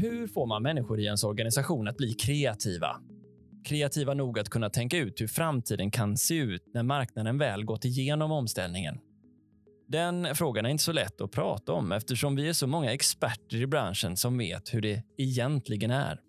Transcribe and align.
hur 0.00 0.26
får 0.26 0.46
man 0.46 0.62
människor 0.62 1.00
i 1.00 1.04
ens 1.04 1.24
organisation 1.24 1.88
att 1.88 1.96
bli 1.96 2.14
kreativa? 2.14 2.96
Kreativa 3.64 4.14
nog 4.14 4.38
att 4.38 4.48
kunna 4.48 4.70
tänka 4.70 4.98
ut 4.98 5.20
hur 5.20 5.26
framtiden 5.26 5.90
kan 5.90 6.16
se 6.16 6.34
ut 6.34 6.62
när 6.74 6.82
marknaden 6.82 7.38
väl 7.38 7.64
gått 7.64 7.84
igenom 7.84 8.32
omställningen. 8.32 8.98
Den 9.88 10.34
frågan 10.34 10.66
är 10.66 10.70
inte 10.70 10.84
så 10.84 10.92
lätt 10.92 11.20
att 11.20 11.30
prata 11.30 11.72
om 11.72 11.92
eftersom 11.92 12.36
vi 12.36 12.48
är 12.48 12.52
så 12.52 12.66
många 12.66 12.92
experter 12.92 13.56
i 13.56 13.66
branschen 13.66 14.16
som 14.16 14.38
vet 14.38 14.74
hur 14.74 14.80
det 14.80 15.02
egentligen 15.18 15.90
är. 15.90 16.20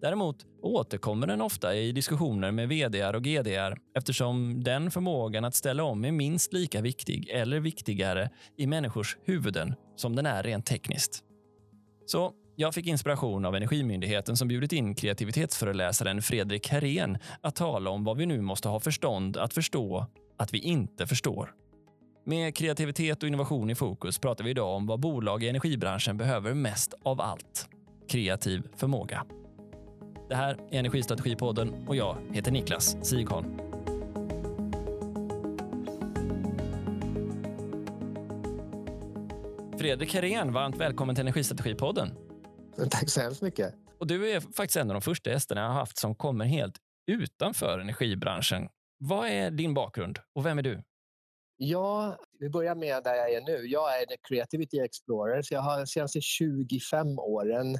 Däremot 0.00 0.36
återkommer 0.62 1.26
den 1.26 1.40
ofta 1.40 1.74
i 1.74 1.92
diskussioner 1.92 2.52
med 2.52 2.68
vd 2.68 3.06
och 3.06 3.24
GD 3.24 3.48
eftersom 3.96 4.64
den 4.64 4.90
förmågan 4.90 5.44
att 5.44 5.54
ställa 5.54 5.84
om 5.84 6.04
är 6.04 6.12
minst 6.12 6.52
lika 6.52 6.80
viktig 6.80 7.28
eller 7.28 7.60
viktigare 7.60 8.30
i 8.56 8.66
människors 8.66 9.16
huvuden 9.24 9.74
som 9.96 10.16
den 10.16 10.26
är 10.26 10.42
rent 10.42 10.66
tekniskt. 10.66 11.22
Så 12.06 12.32
jag 12.58 12.74
fick 12.74 12.86
inspiration 12.86 13.44
av 13.44 13.56
Energimyndigheten 13.56 14.36
som 14.36 14.48
bjudit 14.48 14.72
in 14.72 14.94
kreativitetsföreläsaren 14.94 16.22
Fredrik 16.22 16.68
Herén 16.68 17.18
att 17.40 17.56
tala 17.56 17.90
om 17.90 18.04
vad 18.04 18.16
vi 18.16 18.26
nu 18.26 18.40
måste 18.40 18.68
ha 18.68 18.80
förstånd 18.80 19.36
att 19.36 19.54
förstå 19.54 20.06
att 20.36 20.54
vi 20.54 20.58
inte 20.58 21.06
förstår. 21.06 21.54
Med 22.24 22.56
kreativitet 22.56 23.22
och 23.22 23.26
innovation 23.26 23.70
i 23.70 23.74
fokus 23.74 24.18
pratar 24.18 24.44
vi 24.44 24.50
idag 24.50 24.76
om 24.76 24.86
vad 24.86 25.00
bolag 25.00 25.42
i 25.42 25.48
energibranschen 25.48 26.16
behöver 26.16 26.54
mest 26.54 26.94
av 27.02 27.20
allt. 27.20 27.68
Kreativ 28.08 28.62
förmåga. 28.76 29.24
Det 30.28 30.34
här 30.34 30.58
är 30.70 30.78
Energistrategipodden 30.78 31.74
och 31.88 31.96
jag 31.96 32.16
heter 32.32 32.52
Niklas 32.52 32.96
Sigholm. 33.02 33.58
Fredrik 39.78 40.14
Herén, 40.14 40.52
varmt 40.52 40.76
välkommen 40.76 41.14
till 41.14 41.22
Energistrategipodden. 41.22 42.10
Tack 42.90 43.10
så 43.10 43.20
hemskt 43.20 43.42
mycket. 43.42 43.74
Och 43.98 44.06
du 44.06 44.30
är 44.30 44.40
faktiskt 44.40 44.76
en 44.76 44.90
av 44.90 44.94
de 44.94 45.02
första 45.02 45.30
gästerna 45.30 45.60
jag 45.60 45.68
har 45.68 45.74
haft 45.74 45.98
som 45.98 46.14
kommer 46.14 46.44
helt 46.44 46.76
utanför 47.06 47.78
energibranschen. 47.78 48.68
Vad 48.98 49.28
är 49.28 49.50
din 49.50 49.74
bakgrund 49.74 50.18
och 50.34 50.46
vem 50.46 50.58
är 50.58 50.62
du? 50.62 50.82
Ja, 51.56 52.16
vi 52.38 52.50
börjar 52.50 52.74
med 52.74 53.04
där 53.04 53.14
jag 53.14 53.32
är 53.32 53.40
nu. 53.40 53.66
Jag 53.66 54.02
är 54.02 54.06
The 54.06 54.16
Creativity 54.28 54.78
Explorer, 54.78 55.42
så 55.42 55.54
jag 55.54 55.60
har 55.60 55.78
de 55.78 55.86
senaste 55.86 56.20
25 56.20 57.18
åren 57.18 57.78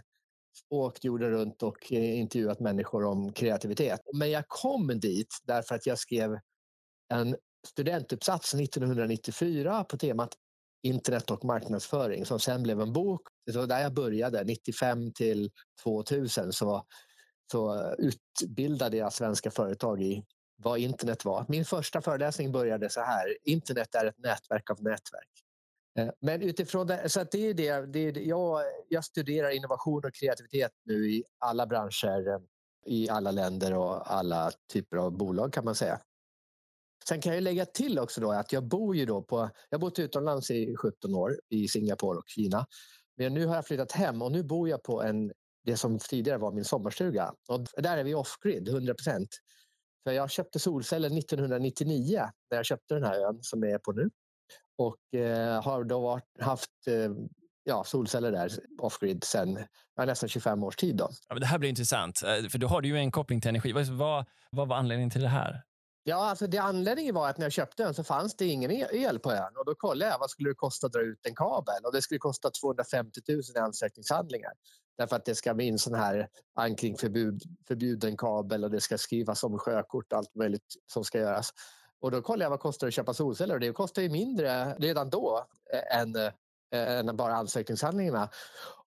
åkt 0.70 1.04
jorden 1.04 1.30
runt 1.30 1.62
och 1.62 1.92
eh, 1.92 2.18
intervjuat 2.18 2.60
människor 2.60 3.04
om 3.04 3.32
kreativitet. 3.32 4.00
Men 4.14 4.30
jag 4.30 4.48
kom 4.48 5.00
dit 5.00 5.38
därför 5.44 5.74
att 5.74 5.86
jag 5.86 5.98
skrev 5.98 6.38
en 7.14 7.36
studentuppsats 7.66 8.54
1994 8.54 9.84
på 9.84 9.96
temat 9.98 10.34
internet 10.86 11.30
och 11.30 11.44
marknadsföring 11.44 12.26
som 12.26 12.40
sen 12.40 12.62
blev 12.62 12.80
en 12.80 12.92
bok. 12.92 13.22
Det 13.46 13.56
var 13.56 13.66
där 13.66 13.80
jag 13.80 13.94
började, 13.94 14.44
95 14.44 15.12
till 15.12 15.50
2000 15.82 16.52
så, 16.52 16.86
så 17.52 17.94
utbildade 17.98 18.96
jag 18.96 19.12
svenska 19.12 19.50
företag 19.50 20.02
i 20.02 20.24
vad 20.56 20.78
internet 20.78 21.24
var. 21.24 21.44
Min 21.48 21.64
första 21.64 22.02
föreläsning 22.02 22.52
började 22.52 22.90
så 22.90 23.00
här. 23.00 23.36
Internet 23.44 23.94
är 23.94 24.06
ett 24.06 24.18
nätverk 24.18 24.70
av 24.70 24.82
nätverk. 24.82 25.30
Eh, 25.98 26.08
men 26.20 26.42
utifrån 26.42 26.86
det, 26.86 27.08
så 27.08 27.24
det 27.24 27.46
är 27.46 27.54
det, 27.54 27.86
det 27.86 27.98
är, 27.98 28.18
jag, 28.18 28.62
jag 28.88 29.04
studerar 29.04 29.50
innovation 29.50 30.04
och 30.04 30.14
kreativitet 30.14 30.72
nu 30.84 31.10
i 31.10 31.24
alla 31.38 31.66
branscher, 31.66 32.28
eh, 32.28 32.38
i 32.86 33.08
alla 33.08 33.30
länder 33.30 33.74
och 33.74 34.12
alla 34.12 34.50
typer 34.72 34.96
av 34.96 35.12
bolag 35.12 35.52
kan 35.52 35.64
man 35.64 35.74
säga. 35.74 36.00
Sen 37.08 37.20
kan 37.20 37.34
jag 37.34 37.42
lägga 37.42 37.66
till 37.66 37.98
också 37.98 38.20
då 38.20 38.32
att 38.32 38.52
jag 38.52 38.64
bor 38.64 38.96
ju 38.96 39.06
då 39.06 39.22
på, 39.22 39.50
jag 39.70 39.78
har 39.78 39.80
bott 39.80 39.98
utomlands 39.98 40.50
i 40.50 40.76
17 40.76 41.14
år 41.14 41.40
i 41.48 41.68
Singapore 41.68 42.18
och 42.18 42.28
Kina. 42.28 42.66
Men 43.16 43.34
nu 43.34 43.46
har 43.46 43.54
jag 43.54 43.66
flyttat 43.66 43.92
hem 43.92 44.22
och 44.22 44.32
nu 44.32 44.42
bor 44.42 44.68
jag 44.68 44.82
på 44.82 45.02
en, 45.02 45.32
det 45.64 45.76
som 45.76 45.98
tidigare 45.98 46.38
var 46.38 46.52
min 46.52 46.64
sommarstuga. 46.64 47.32
Och 47.48 47.66
där 47.82 47.98
är 47.98 48.04
vi 48.04 48.14
off-grid, 48.14 48.68
100 48.68 48.94
procent. 48.94 49.28
För 50.04 50.12
jag 50.12 50.30
köpte 50.30 50.58
solceller 50.58 51.18
1999 51.18 52.22
när 52.50 52.58
jag 52.58 52.66
köpte 52.66 52.94
den 52.94 53.04
här 53.04 53.20
ön 53.20 53.38
som 53.42 53.62
jag 53.62 53.72
är 53.72 53.78
på 53.78 53.92
nu. 53.92 54.10
Och 54.78 55.20
eh, 55.20 55.62
har 55.62 55.84
då 55.84 56.00
varit, 56.00 56.40
haft 56.40 56.70
eh, 56.86 57.10
ja, 57.64 57.84
solceller 57.84 58.32
där 58.32 58.50
off-grid 58.78 59.24
sen 59.24 59.58
nästan 60.06 60.28
25 60.28 60.64
års 60.64 60.76
tid. 60.76 60.96
Då. 60.96 61.08
Ja, 61.28 61.34
men 61.34 61.40
det 61.40 61.46
här 61.46 61.58
blir 61.58 61.70
intressant, 61.70 62.22
eh, 62.22 62.48
för 62.48 62.58
då 62.58 62.66
har 62.66 62.80
du 62.80 62.88
ju 62.88 62.96
en 62.96 63.10
koppling 63.10 63.40
till 63.40 63.48
energi. 63.48 63.72
Vad, 63.72 64.24
vad 64.50 64.68
var 64.68 64.76
anledningen 64.76 65.10
till 65.10 65.22
det 65.22 65.28
här? 65.28 65.62
Ja, 66.08 66.16
alltså 66.16 66.46
det 66.46 66.58
anledningen 66.58 67.14
var 67.14 67.28
att 67.28 67.38
när 67.38 67.44
jag 67.44 67.52
köpte 67.52 67.82
den 67.82 67.94
så 67.94 68.04
fanns 68.04 68.36
det 68.36 68.46
ingen 68.46 68.70
el 68.70 69.18
på 69.18 69.32
ön 69.32 69.56
och 69.56 69.64
då 69.64 69.74
kollade 69.74 70.10
jag 70.10 70.18
vad 70.18 70.30
skulle 70.30 70.50
det 70.50 70.54
kosta 70.54 70.86
att 70.86 70.92
dra 70.92 71.00
ut 71.00 71.26
en 71.26 71.34
kabel 71.34 71.84
och 71.84 71.92
det 71.92 72.02
skulle 72.02 72.18
kosta 72.18 72.50
250 72.50 73.20
000 73.28 73.40
i 73.54 73.58
ansökningshandlingar. 73.58 74.52
Därför 74.98 75.16
att 75.16 75.24
det 75.24 75.34
ska 75.34 75.54
bli 75.54 75.68
en 75.68 75.78
sån 75.78 75.94
här 75.94 76.28
ankring, 76.54 76.96
förbud, 76.96 77.42
förbjuden 77.68 78.16
kabel 78.16 78.64
och 78.64 78.70
det 78.70 78.80
ska 78.80 78.98
skrivas 78.98 79.44
om 79.44 79.58
sjökort 79.58 80.12
och 80.12 80.18
allt 80.18 80.34
möjligt 80.34 80.74
som 80.86 81.04
ska 81.04 81.18
göras. 81.18 81.50
Och 82.00 82.10
då 82.10 82.22
kollade 82.22 82.44
jag 82.44 82.50
vad 82.50 82.60
kostar 82.60 82.86
det 82.86 82.88
att 82.88 82.94
köpa 82.94 83.14
solceller 83.14 83.54
och 83.54 83.60
det 83.60 83.72
kostar 83.72 84.02
ju 84.02 84.08
mindre 84.08 84.74
redan 84.74 85.10
då 85.10 85.46
eh, 85.72 86.00
än, 86.00 86.16
äh, 86.16 86.32
än 86.70 87.16
bara 87.16 87.34
ansökningshandlingarna. 87.34 88.28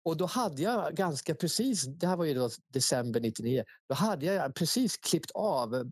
Och 0.03 0.17
då 0.17 0.25
hade 0.25 0.61
jag 0.61 0.95
ganska 0.95 1.35
precis, 1.35 1.83
det 1.85 2.07
här 2.07 2.15
var 2.15 2.25
ju 2.25 2.33
då 2.33 2.49
december 2.73 3.19
99, 3.19 3.63
då 3.89 3.95
hade 3.95 4.25
jag 4.25 4.55
precis 4.55 4.97
klippt 4.97 5.31
av 5.31 5.89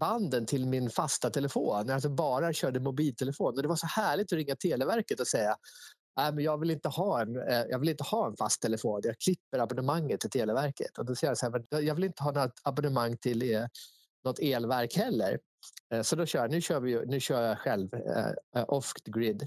banden 0.00 0.46
till 0.46 0.66
min 0.66 0.90
fasta 0.90 1.30
telefon. 1.30 1.84
Jag 1.86 1.90
alltså 1.90 2.08
bara 2.08 2.52
körde 2.52 2.80
mobiltelefon. 2.80 3.54
Och 3.56 3.62
det 3.62 3.68
var 3.68 3.76
så 3.76 3.86
härligt 3.86 4.32
att 4.32 4.36
ringa 4.36 4.56
Televerket 4.56 5.20
och 5.20 5.26
säga 5.26 5.56
Nej, 6.16 6.32
men 6.32 6.44
jag, 6.44 6.58
vill 6.58 6.70
inte 6.70 6.88
ha 6.88 7.22
en, 7.22 7.36
eh, 7.36 7.64
jag 7.70 7.78
vill 7.78 7.88
inte 7.88 8.04
ha 8.04 8.26
en 8.26 8.36
fast 8.36 8.62
telefon. 8.62 9.00
Jag 9.04 9.18
klipper 9.18 9.58
abonnemanget 9.58 10.20
till 10.20 10.30
Televerket. 10.30 10.98
Och 10.98 11.04
då 11.04 11.14
säger 11.14 11.30
jag 11.30 11.38
så 11.38 11.50
här, 11.50 11.82
jag 11.82 11.94
vill 11.94 12.04
inte 12.04 12.22
ha 12.22 12.32
något 12.32 12.60
abonnemang 12.62 13.16
till 13.16 13.54
eh, 13.54 13.66
något 14.24 14.38
elverk 14.38 14.96
heller. 14.96 15.38
Eh, 15.94 16.02
så 16.02 16.16
då 16.16 16.26
kör 16.26 16.38
jag, 16.38 16.50
nu, 16.50 16.60
kör 16.60 16.80
vi, 16.80 17.06
nu 17.06 17.20
kör 17.20 17.42
jag 17.42 17.58
själv 17.58 17.94
eh, 17.94 18.64
off 18.68 18.92
the 19.04 19.10
grid. 19.10 19.46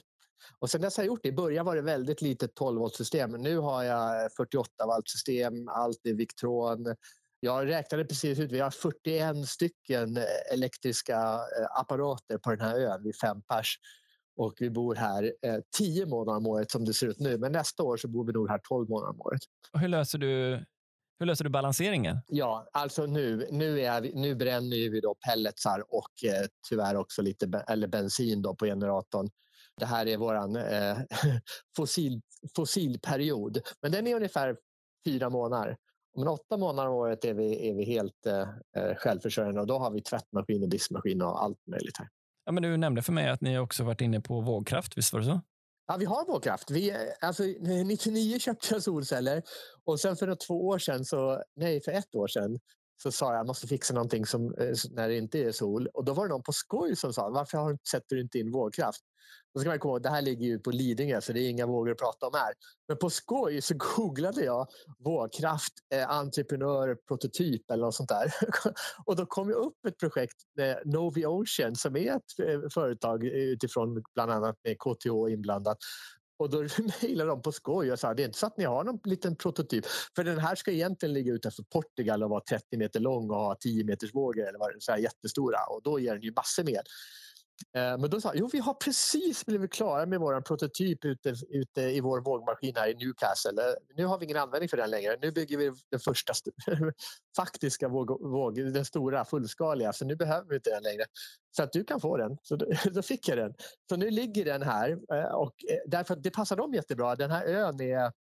Och 0.60 0.70
sen 0.70 0.82
dess 0.82 0.98
har 0.98 1.04
jag 1.04 1.08
gjort 1.08 1.24
det. 1.24 1.30
I 1.30 1.34
början 1.34 1.66
var 1.66 1.76
det 1.76 1.82
väldigt 1.82 2.22
litet 2.22 2.56
12 2.56 2.80
volt 2.80 2.96
system. 2.96 3.32
Nu 3.32 3.58
har 3.58 3.84
jag 3.84 4.34
48 4.34 4.86
volt 4.86 5.10
system. 5.10 5.68
Allt 5.68 6.06
är 6.06 6.14
Victron. 6.14 6.96
Jag 7.44 7.68
räknade 7.68 8.06
precis 8.06 8.40
ut, 8.40 8.52
vi 8.52 8.60
har 8.60 8.70
41 8.70 9.48
stycken 9.48 10.18
elektriska 10.54 11.18
apparater 11.80 12.38
på 12.38 12.50
den 12.50 12.60
här 12.60 12.80
ön, 12.80 13.04
vi 13.04 13.10
är 13.10 13.28
fem 13.28 13.42
pers. 13.42 13.78
Och 14.36 14.54
vi 14.60 14.70
bor 14.70 14.96
här 14.96 15.34
eh, 15.42 15.58
tio 15.78 16.06
månader 16.06 16.38
om 16.38 16.48
året 16.48 16.72
som 16.72 16.86
det 16.86 16.94
ser 16.94 17.08
ut 17.08 17.20
nu. 17.20 17.38
Men 17.38 17.52
nästa 17.52 17.84
år 17.84 17.98
så 17.98 18.08
bor 18.08 18.26
vi 18.26 18.34
nog 18.34 18.50
här 18.50 18.60
tolv 18.64 18.90
månader 18.90 19.14
om 19.14 19.22
året. 19.22 19.42
Och 19.74 19.80
hur 19.80 19.88
löser 19.88 20.18
du 20.18 20.64
hur 21.20 21.26
löser 21.26 21.44
du 21.44 21.50
balanseringen? 21.50 22.18
Ja, 22.28 22.68
alltså 22.74 23.06
nu, 23.06 23.48
nu, 23.52 23.82
är 23.82 24.02
vi, 24.02 24.14
nu 24.16 24.36
bränner 24.36 24.90
vi 24.90 25.02
då 25.02 25.16
pelletsar 25.28 25.84
och 25.90 26.24
eh, 26.24 26.46
tyvärr 26.70 26.96
också 26.96 27.22
lite 27.22 27.64
eller 27.68 27.88
bensin 27.88 28.42
då 28.42 28.56
på 28.56 28.66
generatorn. 28.66 29.30
Det 29.80 29.86
här 29.86 30.08
är 30.08 30.18
vår 30.18 30.36
eh, 30.36 30.98
fossil, 31.78 32.22
fossilperiod, 32.56 33.62
men 33.82 33.92
den 33.92 34.08
är 34.08 34.16
ungefär 34.16 34.58
fyra 35.06 35.30
månader. 35.30 35.78
Om 36.16 36.28
åtta 36.28 36.58
månader 36.58 36.90
om 36.90 36.96
året 36.96 37.26
är 37.26 37.34
vi, 37.34 37.70
är 37.70 37.74
vi 37.74 37.86
helt 37.86 38.26
eh, 38.26 38.42
eh 38.42 38.96
självförsörjande 38.96 39.62
och 39.62 39.68
då 39.68 39.80
har 39.80 39.92
vi 39.92 40.02
tvättmaskin 40.02 40.64
och 40.64 40.70
diskmaskin 40.70 41.22
och 41.22 41.44
allt 41.44 41.68
möjligt 41.68 41.98
här. 41.98 42.08
Ja, 42.46 42.52
men 42.52 42.64
du 42.64 42.78
nämnde 42.78 43.02
för 43.02 43.14
mig 43.14 43.30
att 43.30 43.42
ni 43.42 43.60
också 43.60 43.84
varit 43.84 44.02
inne 44.02 44.22
på 44.22 44.42
vågkraft, 44.42 44.98
visst 44.98 45.14
var 45.14 45.20
det 45.20 45.26
så? 45.26 45.42
Ja, 45.88 45.98
vi 45.98 46.06
har 46.06 46.26
vågkraft. 46.26 46.72
Vi, 46.72 46.96
alltså, 47.22 47.44
99 47.44 48.40
köpte 48.40 48.74
jag 48.74 48.84
solceller 48.84 49.44
och 49.86 50.00
sen 50.00 50.16
för 50.16 50.36
två 50.36 50.68
år 50.68 50.80
sedan, 50.80 51.06
så, 51.06 51.44
nej 51.56 51.82
för 51.82 51.92
ett 51.92 52.16
år 52.16 52.28
sedan, 52.28 52.60
så 52.98 53.12
sa 53.12 53.32
jag 53.32 53.40
jag 53.40 53.48
måste 53.48 53.68
fixa 53.68 53.94
någonting 53.94 54.26
som, 54.26 54.54
eh, 54.54 54.76
när 54.92 55.08
det 55.08 55.18
inte 55.18 55.40
är 55.40 55.52
sol. 55.52 55.88
Och 55.94 56.06
då 56.06 56.14
var 56.14 56.24
det 56.28 56.30
någon 56.30 56.44
på 56.44 56.54
skoj 56.54 56.96
som 56.96 57.14
sa 57.14 57.30
varför 57.30 57.58
har, 57.58 57.78
sätter 57.92 58.16
du 58.16 58.22
inte 58.22 58.40
in 58.40 58.52
vågkraft? 58.52 59.02
Då 59.54 59.60
ska 59.60 59.70
man 59.70 59.80
komma 59.80 59.92
ihåg, 59.92 60.04
det 60.04 60.10
här 60.10 60.22
ligger 60.22 60.48
ju 60.48 60.60
på 60.60 60.72
Lidingö 60.72 61.22
så 61.22 61.34
det 61.34 61.40
är 61.40 61.50
inga 61.50 61.66
vågor 61.66 61.92
att 61.92 61.98
prata 61.98 62.28
om 62.28 62.34
här. 62.34 62.54
Men 62.88 62.98
på 62.98 63.10
skoj 63.10 63.62
så 63.62 63.74
googlade 63.96 64.44
jag 64.44 64.68
vågkraft, 65.00 65.74
eh, 65.94 66.10
entreprenör, 66.10 66.98
prototyp 67.08 67.72
eller 67.72 67.84
något 67.84 67.96
sånt 67.96 68.10
där. 68.10 68.34
och 69.06 69.16
då 69.16 69.26
kom 69.26 69.50
jag 69.50 69.58
upp 69.58 69.86
ett 69.88 69.98
projekt, 69.98 70.36
med 70.56 70.82
Novi 70.86 71.26
Ocean, 71.26 71.76
som 71.76 71.96
är 71.96 72.16
ett 72.16 72.40
eh, 72.48 72.70
företag 72.74 73.24
utifrån 73.24 74.04
bland 74.14 74.32
annat 74.32 74.56
med 74.64 74.78
KTH 74.80 75.32
inblandat. 75.32 75.78
Och 76.38 76.50
då 76.50 76.68
mejlade 77.02 77.30
de 77.30 77.42
på 77.42 77.52
skoj 77.52 77.92
och 77.92 78.00
sa 78.00 78.14
det 78.14 78.24
är 78.24 78.26
inte 78.26 78.40
så 78.40 78.46
att 78.46 78.58
ni 78.58 78.64
har 78.64 78.84
någon 78.84 79.00
liten 79.04 79.36
prototyp. 79.36 79.86
För 80.16 80.24
den 80.24 80.40
här 80.40 80.56
ska 80.56 80.72
egentligen 80.72 81.14
ligga 81.14 81.34
utanför 81.34 81.64
Portugal 81.64 82.24
och 82.24 82.30
vara 82.30 82.42
30 82.50 82.78
meter 82.78 83.00
lång 83.00 83.30
och 83.30 83.38
ha 83.38 83.56
10 83.56 83.84
meters 83.84 84.16
vågor 84.16 84.48
eller 84.48 84.60
vad 84.60 84.72
så 84.80 84.92
här 84.92 85.00
jättestora. 85.00 85.58
Och 85.70 85.82
då 85.84 86.00
ger 86.00 86.14
den 86.14 86.24
ju 86.24 86.34
massor 86.36 86.64
med. 86.64 86.82
Eh, 87.76 87.98
men 87.98 88.10
då 88.10 88.22
sa 88.22 88.32
jo 88.36 88.50
vi 88.54 88.60
har 88.60 88.74
precis 88.74 89.46
blivit 89.46 89.74
klara 89.74 90.06
med 90.06 90.20
vår 90.20 90.42
prototyp 90.42 91.06
ute, 91.06 91.36
ute 91.50 91.82
i 91.82 92.02
vår 92.02 92.22
vågmaskin 92.22 92.76
här 92.76 92.90
i 92.90 92.94
Newcastle. 92.94 93.62
Eh, 93.62 93.74
nu 93.96 94.06
har 94.06 94.20
vi 94.20 94.26
ingen 94.26 94.38
användning 94.38 94.70
för 94.70 94.78
den 94.78 94.90
längre. 94.90 95.18
Nu 95.22 95.32
bygger 95.32 95.58
vi 95.58 95.72
den 95.92 96.00
första 96.00 96.34
faktiska 97.38 97.88
våg, 97.88 98.32
våg, 98.32 98.56
den 98.56 98.86
stora 98.86 99.26
fullskaliga, 99.26 99.94
så 99.94 100.06
nu 100.06 100.16
behöver 100.16 100.50
vi 100.50 100.56
inte 100.56 100.70
den 100.70 100.84
längre. 100.84 101.04
Så 101.52 101.64
att 101.64 101.72
du 101.72 101.84
kan 101.84 102.02
få 102.02 102.18
den. 102.18 102.38
Så 102.42 102.56
då, 102.56 102.66
då 102.92 103.02
fick 103.02 103.28
jag 103.28 103.38
den. 103.38 103.54
Så 103.90 103.96
nu 103.96 104.10
ligger 104.10 104.46
den 104.46 104.62
här 104.62 104.90
eh, 104.90 105.36
och 105.36 105.54
eh, 105.70 105.78
därför 105.86 106.14
att 106.14 106.24
det 106.24 106.32
passar 106.32 106.56
dem 106.56 106.74
jättebra. 106.74 107.16
Den 107.16 107.32
här 107.32 107.46
ön 107.46 107.82
är 107.82 108.12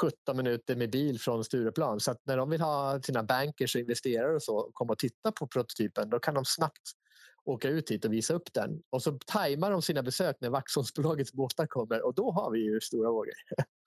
17 0.00 0.36
minuter 0.36 0.76
med 0.76 0.90
bil 0.90 1.20
från 1.20 1.44
Stureplan. 1.44 2.00
Så 2.00 2.10
att 2.10 2.26
när 2.26 2.36
de 2.36 2.50
vill 2.50 2.60
ha 2.60 3.02
sina 3.02 3.22
bankers 3.22 3.74
och 3.74 3.80
investerare 3.80 4.34
och 4.34 4.42
så 4.42 4.70
komma 4.72 4.92
och 4.92 4.98
titta 4.98 5.32
på 5.32 5.46
prototypen, 5.46 6.10
då 6.10 6.18
kan 6.18 6.34
de 6.34 6.44
snabbt 6.44 6.92
åka 7.44 7.68
ut 7.68 7.90
hit 7.90 8.04
och 8.04 8.12
visa 8.12 8.34
upp 8.34 8.52
den. 8.52 8.82
Och 8.90 9.02
så 9.02 9.18
tajmar 9.26 9.70
de 9.70 9.82
sina 9.82 10.02
besök 10.02 10.36
när 10.40 10.50
Vaxholmsbolagets 10.50 11.32
båtar 11.32 11.66
kommer 11.66 12.06
och 12.06 12.14
då 12.14 12.30
har 12.30 12.50
vi 12.50 12.58
ju 12.58 12.80
stora 12.80 13.10
vågor. 13.10 13.32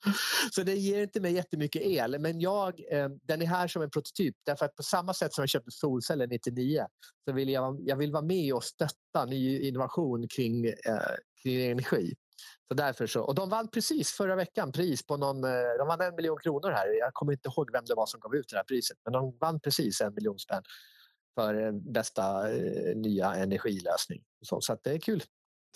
så 0.52 0.63
det 0.63 0.75
ger 0.75 1.02
inte 1.02 1.22
mig 1.22 1.34
jättemycket 1.34 1.81
el, 1.81 2.19
men 2.19 2.40
jag, 2.40 2.81
eh, 2.92 3.10
den 3.24 3.42
är 3.42 3.46
här 3.46 3.68
som 3.68 3.81
en 3.81 3.90
prototyp. 3.90 4.36
Därför 4.46 4.66
att 4.66 4.75
på 4.75 4.84
samma 4.84 5.13
sätt 5.13 5.34
som 5.34 5.42
jag 5.42 5.50
köpte 5.50 5.72
solceller 5.72 6.28
99 6.28 6.86
så 7.25 7.34
vill 7.34 7.50
jag, 7.50 7.81
jag 7.86 7.96
vill 7.96 8.12
vara 8.12 8.24
med 8.24 8.54
och 8.54 8.63
stötta 8.63 9.25
ny 9.25 9.60
innovation 9.60 10.28
kring, 10.28 10.66
eh, 10.66 11.16
kring 11.44 11.66
energi. 11.66 12.13
Så 12.68 12.74
därför 12.74 13.08
så, 13.08 13.22
och 13.22 13.36
de 13.36 13.50
vann 13.50 13.68
precis 13.68 14.12
förra 14.12 14.36
veckan 14.36 14.72
pris 14.72 15.08
på 15.08 15.18
någon, 15.18 15.44
eh, 15.44 15.50
de 15.80 15.88
vann 15.88 16.01
en 16.01 16.16
miljon 16.16 16.38
kronor 16.44 16.69
här. 16.69 16.88
Jag 17.00 17.13
kommer 17.13 17.31
inte 17.31 17.50
ihåg 17.50 17.72
vem 17.72 17.86
det 17.86 17.96
var 17.96 18.06
som 18.06 18.19
gav 18.19 18.36
ut 18.36 18.50
det 18.50 18.58
här 18.58 18.63
priset, 18.63 18.98
men 19.04 19.13
de 19.13 19.38
vann 19.42 19.60
precis 19.60 20.01
en 20.01 20.13
miljon 20.13 20.40
spänn 20.40 20.63
för 21.36 21.72
bästa 21.72 22.52
eh, 22.56 22.96
nya 22.96 23.36
energilösning. 23.36 24.22
Så, 24.42 24.62
så 24.62 24.78
det 24.84 24.92
är 24.92 25.00
kul. 25.00 25.24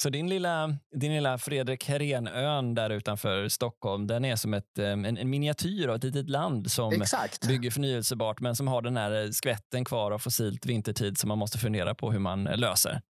Så 0.01 0.09
din 0.09 0.29
lilla, 0.29 0.77
din 0.95 1.13
lilla 1.13 1.38
Fredrik 1.38 1.85
Herén-ön 1.85 2.75
där 2.75 2.89
utanför 2.89 3.47
Stockholm, 3.47 4.07
den 4.07 4.25
är 4.25 4.35
som 4.35 4.53
ett, 4.53 4.77
en, 4.77 5.06
en 5.06 5.29
miniatyr 5.29 5.88
av 5.88 5.95
ett 5.95 6.03
litet 6.03 6.29
land 6.29 6.71
som 6.71 6.94
Exakt. 6.94 7.47
bygger 7.47 7.71
förnyelsebart 7.71 8.39
men 8.39 8.56
som 8.56 8.67
har 8.67 8.81
den 8.81 8.97
här 8.97 9.31
skvätten 9.31 9.85
kvar 9.85 10.11
av 10.11 10.19
fossilt 10.19 10.65
vintertid 10.65 11.17
som 11.17 11.27
man 11.27 11.38
måste 11.38 11.57
fundera 11.57 11.95
på 11.95 12.11
hur 12.11 12.19
man 12.19 12.44
löser. 12.44 13.01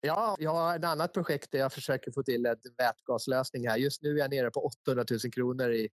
Ja, 0.00 0.36
jag 0.38 0.50
har 0.50 0.76
ett 0.76 0.84
annat 0.84 1.12
projekt 1.12 1.52
där 1.52 1.58
jag 1.58 1.72
försöker 1.72 2.12
få 2.12 2.22
till 2.22 2.46
en 2.46 2.56
vätgaslösning 2.78 3.68
här. 3.68 3.76
Just 3.76 4.02
nu 4.02 4.10
är 4.10 4.18
jag 4.18 4.30
nere 4.30 4.50
på 4.50 4.60
800 4.60 5.04
000 5.10 5.32
kronor 5.32 5.72
i 5.72 5.88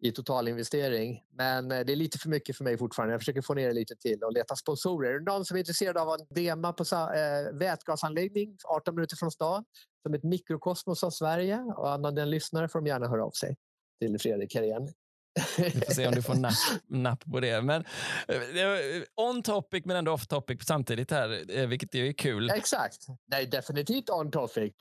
i 0.00 0.12
totalinvestering. 0.12 1.22
Men 1.30 1.72
eh, 1.72 1.80
det 1.80 1.92
är 1.92 1.96
lite 1.96 2.18
för 2.18 2.28
mycket 2.28 2.56
för 2.56 2.64
mig 2.64 2.78
fortfarande. 2.78 3.14
Jag 3.14 3.20
försöker 3.20 3.42
få 3.42 3.54
ner 3.54 3.68
det 3.68 3.74
lite 3.74 3.96
till 3.96 4.22
och 4.22 4.32
leta 4.32 4.56
sponsorer. 4.56 5.20
Någon 5.20 5.44
som 5.44 5.56
är 5.56 5.58
intresserad 5.58 5.96
av 5.96 6.08
en 6.08 6.26
dema 6.34 6.72
på 6.72 6.84
äh, 6.94 7.58
vätgasanläggning 7.58 8.56
18 8.64 8.94
minuter 8.94 9.16
från 9.16 9.30
stan 9.30 9.64
som 10.02 10.14
ett 10.14 10.24
mikrokosmos 10.24 11.04
av 11.04 11.10
Sverige 11.10 11.58
och 11.76 11.90
annan 11.90 12.14
den 12.14 12.30
lyssnare 12.30 12.68
får 12.68 12.78
de 12.78 12.86
gärna 12.86 13.08
höra 13.08 13.24
av 13.24 13.30
sig 13.30 13.56
till 14.00 14.18
Fredrik 14.18 14.54
Herén. 14.54 14.88
Vi 15.58 15.70
får 15.70 15.94
se 15.94 16.06
om 16.06 16.14
du 16.14 16.22
får 16.22 16.34
napp, 16.34 16.52
napp 16.86 17.24
på 17.32 17.40
det. 17.40 17.62
Men 17.62 17.84
eh, 18.28 19.02
on 19.16 19.42
topic 19.42 19.84
men 19.84 19.96
ändå 19.96 20.12
off 20.12 20.26
topic 20.26 20.58
samtidigt 20.66 21.10
här, 21.10 21.66
vilket 21.66 21.94
är 21.94 22.12
kul. 22.12 22.50
Exakt. 22.50 23.06
Nej, 23.26 23.46
definitivt 23.46 24.10
on 24.10 24.30
topic. 24.30 24.72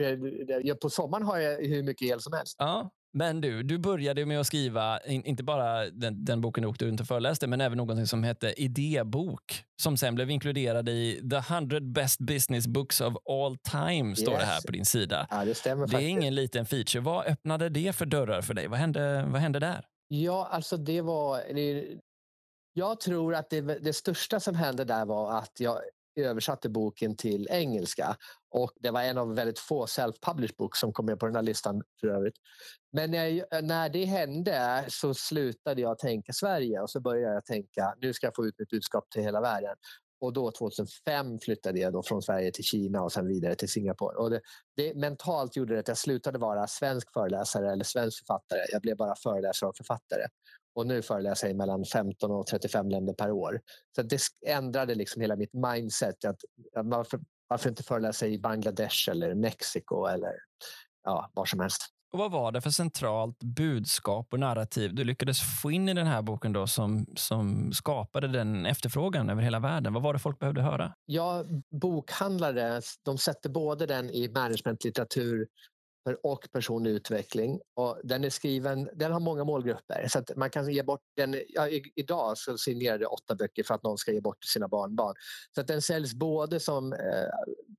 På 0.82 0.90
sommaren 0.90 1.26
har 1.26 1.38
jag 1.38 1.68
hur 1.68 1.84
mycket 1.84 2.08
el 2.08 2.22
som 2.22 2.34
helst. 2.34 2.56
Ja, 2.60 2.92
men 3.14 3.42
du, 3.42 3.64
du 3.64 3.78
började 3.78 4.26
med 4.26 4.40
att 4.40 4.48
skriva, 4.48 5.00
inte 5.00 5.44
bara 5.44 5.90
den, 5.90 6.26
den 6.26 6.42
boken 6.42 6.62
du 6.62 6.68
åkte 6.68 6.86
runt 6.86 7.02
och 7.02 7.08
föreläste, 7.08 7.48
men 7.48 7.62
även 7.62 7.78
något 7.78 8.10
som 8.10 8.24
hette 8.24 8.62
Idébok, 8.62 9.64
som 9.82 9.98
sen 9.98 10.16
blev 10.16 10.32
inkluderad 10.32 10.90
i 10.90 11.30
The 11.30 11.54
100 11.54 11.80
Best 11.80 12.20
Business 12.20 12.68
Books 12.68 13.02
of 13.02 13.14
All 13.30 13.58
Time, 13.58 14.16
står 14.16 14.34
yes. 14.34 14.42
det 14.42 14.46
här 14.46 14.62
på 14.62 14.72
din 14.72 14.86
sida. 14.86 15.28
Ja, 15.30 15.46
det 15.46 15.56
stämmer 15.56 15.88
Det 15.88 15.96
är 15.96 16.08
ingen 16.08 16.36
liten 16.36 16.66
feature. 16.66 17.02
Vad 17.02 17.26
öppnade 17.26 17.70
det 17.70 17.96
för 17.96 18.06
dörrar 18.06 18.42
för 18.42 18.54
dig? 18.54 18.68
Vad 18.68 18.80
hände, 18.80 19.26
vad 19.28 19.42
hände 19.42 19.60
där? 19.60 19.86
Ja, 20.08 20.48
alltså 20.52 20.78
det 20.78 21.02
var... 21.02 21.54
Det, 21.54 21.86
jag 22.74 23.00
tror 23.00 23.36
att 23.36 23.50
det, 23.50 23.62
det 23.62 23.94
största 23.94 24.40
som 24.40 24.56
hände 24.56 24.86
där 24.86 25.06
var 25.06 25.38
att 25.38 25.60
jag 25.60 25.80
översatte 26.24 26.70
boken 26.70 27.16
till 27.16 27.48
engelska. 27.52 28.16
Och 28.52 28.72
Det 28.80 28.92
var 28.92 29.02
en 29.02 29.18
av 29.18 29.36
väldigt 29.36 29.60
få 29.60 29.86
self-published 29.86 30.56
books 30.58 30.80
som 30.80 30.94
kom 30.94 31.06
med 31.06 31.20
på 31.20 31.26
den 31.26 31.36
här 31.36 31.44
listan 31.44 31.84
för 32.02 32.08
övrigt. 32.08 32.36
Men 32.92 33.12
när, 33.12 33.62
när 33.62 33.90
det 33.90 34.06
hände 34.06 34.86
så 34.88 35.14
slutade 35.14 35.82
jag 35.82 36.00
tänka 36.00 36.34
Sverige 36.34 36.80
och 36.82 36.90
så 36.90 37.02
började 37.02 37.34
jag 37.34 37.46
tänka 37.46 37.96
nu 38.02 38.14
ska 38.14 38.28
jag 38.28 38.36
få 38.36 38.46
ut 38.46 38.60
mitt 38.60 38.70
budskap 38.70 39.10
till 39.12 39.22
hela 39.22 39.42
världen. 39.42 39.76
Och 40.22 40.34
då 40.34 40.52
2005 40.52 41.40
flyttade 41.40 41.80
jag 41.80 41.94
då 41.94 42.04
från 42.04 42.22
Sverige 42.22 42.52
till 42.52 42.64
Kina 42.64 43.02
och 43.02 43.12
sen 43.12 43.28
vidare 43.28 43.56
till 43.56 43.70
Singapore. 43.70 44.18
Och 44.18 44.30
det, 44.30 44.42
det, 44.76 44.96
mentalt 44.96 45.56
gjorde 45.56 45.74
det 45.74 45.80
att 45.80 45.88
jag 45.88 45.98
slutade 45.98 46.38
vara 46.38 46.68
svensk 46.68 47.14
föreläsare 47.14 47.72
eller 47.72 47.84
svensk 47.84 48.20
författare. 48.20 48.60
Jag 48.72 48.82
blev 48.82 48.98
bara 48.98 49.16
föreläsare 49.16 49.70
och 49.70 49.78
författare. 49.78 50.24
Och 50.74 50.88
nu 50.88 51.02
föreläser 51.02 51.48
jag 51.48 51.54
i 51.54 51.58
mellan 51.58 51.86
15 51.86 52.32
och 52.32 52.48
35 52.48 52.90
länder 52.90 53.14
per 53.14 53.32
år. 53.32 53.62
Så 53.96 54.02
det 54.02 54.20
ändrade 54.48 54.96
liksom 54.96 55.22
hela 55.22 55.36
mitt 55.36 55.54
mindset. 55.54 56.26
Att, 56.26 56.42
varför, 56.74 57.20
varför 57.48 57.70
inte 57.70 57.84
föreläsa 57.84 58.28
i 58.28 58.40
Bangladesh 58.40 59.10
eller 59.10 59.36
Mexiko 59.36 60.06
eller 60.06 60.34
ja, 61.04 61.32
var 61.34 61.46
som 61.46 61.60
helst. 61.60 61.82
Och 62.12 62.20
Vad 62.20 62.32
var 62.32 62.52
det 62.52 62.62
för 62.62 62.70
centralt 62.70 63.44
budskap 63.44 64.28
och 64.32 64.40
narrativ 64.40 64.96
du 64.96 65.04
lyckades 65.04 65.62
få 65.62 65.72
in 65.72 65.90
i 65.90 65.94
den 65.94 66.08
här 66.08 66.22
boken 66.22 66.54
då 66.54 66.68
som, 66.68 67.06
som 67.16 67.72
skapade 67.74 68.28
den 68.28 68.66
efterfrågan 68.66 69.30
över 69.30 69.42
hela 69.42 69.60
världen? 69.60 69.94
Vad 69.94 70.04
var 70.04 70.14
det 70.14 70.20
folk 70.20 70.40
behövde 70.40 70.62
höra? 70.62 70.94
Ja, 71.06 71.46
bokhandlare 71.82 72.82
de 73.04 73.18
sätter 73.18 73.50
både 73.50 73.86
den 73.86 74.10
i 74.10 74.30
managementlitteratur 74.30 75.48
och 76.24 76.48
personlig 76.52 76.92
utveckling. 76.92 77.60
Och 77.76 78.00
den 78.04 78.24
är 78.24 78.30
skriven, 78.30 78.90
den 78.94 79.12
har 79.12 79.20
många 79.20 79.44
målgrupper. 79.44 80.08
Så 80.08 80.20
att 80.20 80.32
man 80.36 80.50
kan 80.50 80.74
ge 80.74 80.84
bort 80.84 81.02
den, 81.16 81.42
ja, 81.50 81.68
idag 81.96 82.38
så 82.38 82.58
signerade 82.58 83.04
jag 83.04 83.14
åtta 83.14 83.36
böcker 83.36 83.64
för 83.64 83.74
att 83.74 83.84
någon 83.84 83.98
ska 83.98 84.12
ge 84.12 84.22
bort 84.22 84.42
till 84.42 84.50
sina 84.50 84.68
barnbarn. 84.68 85.16
Så 85.56 85.62
att 85.62 85.68
den 85.68 85.82
säljs 85.82 86.14
både 86.14 86.60
som 86.60 86.94
eh, 86.94 87.00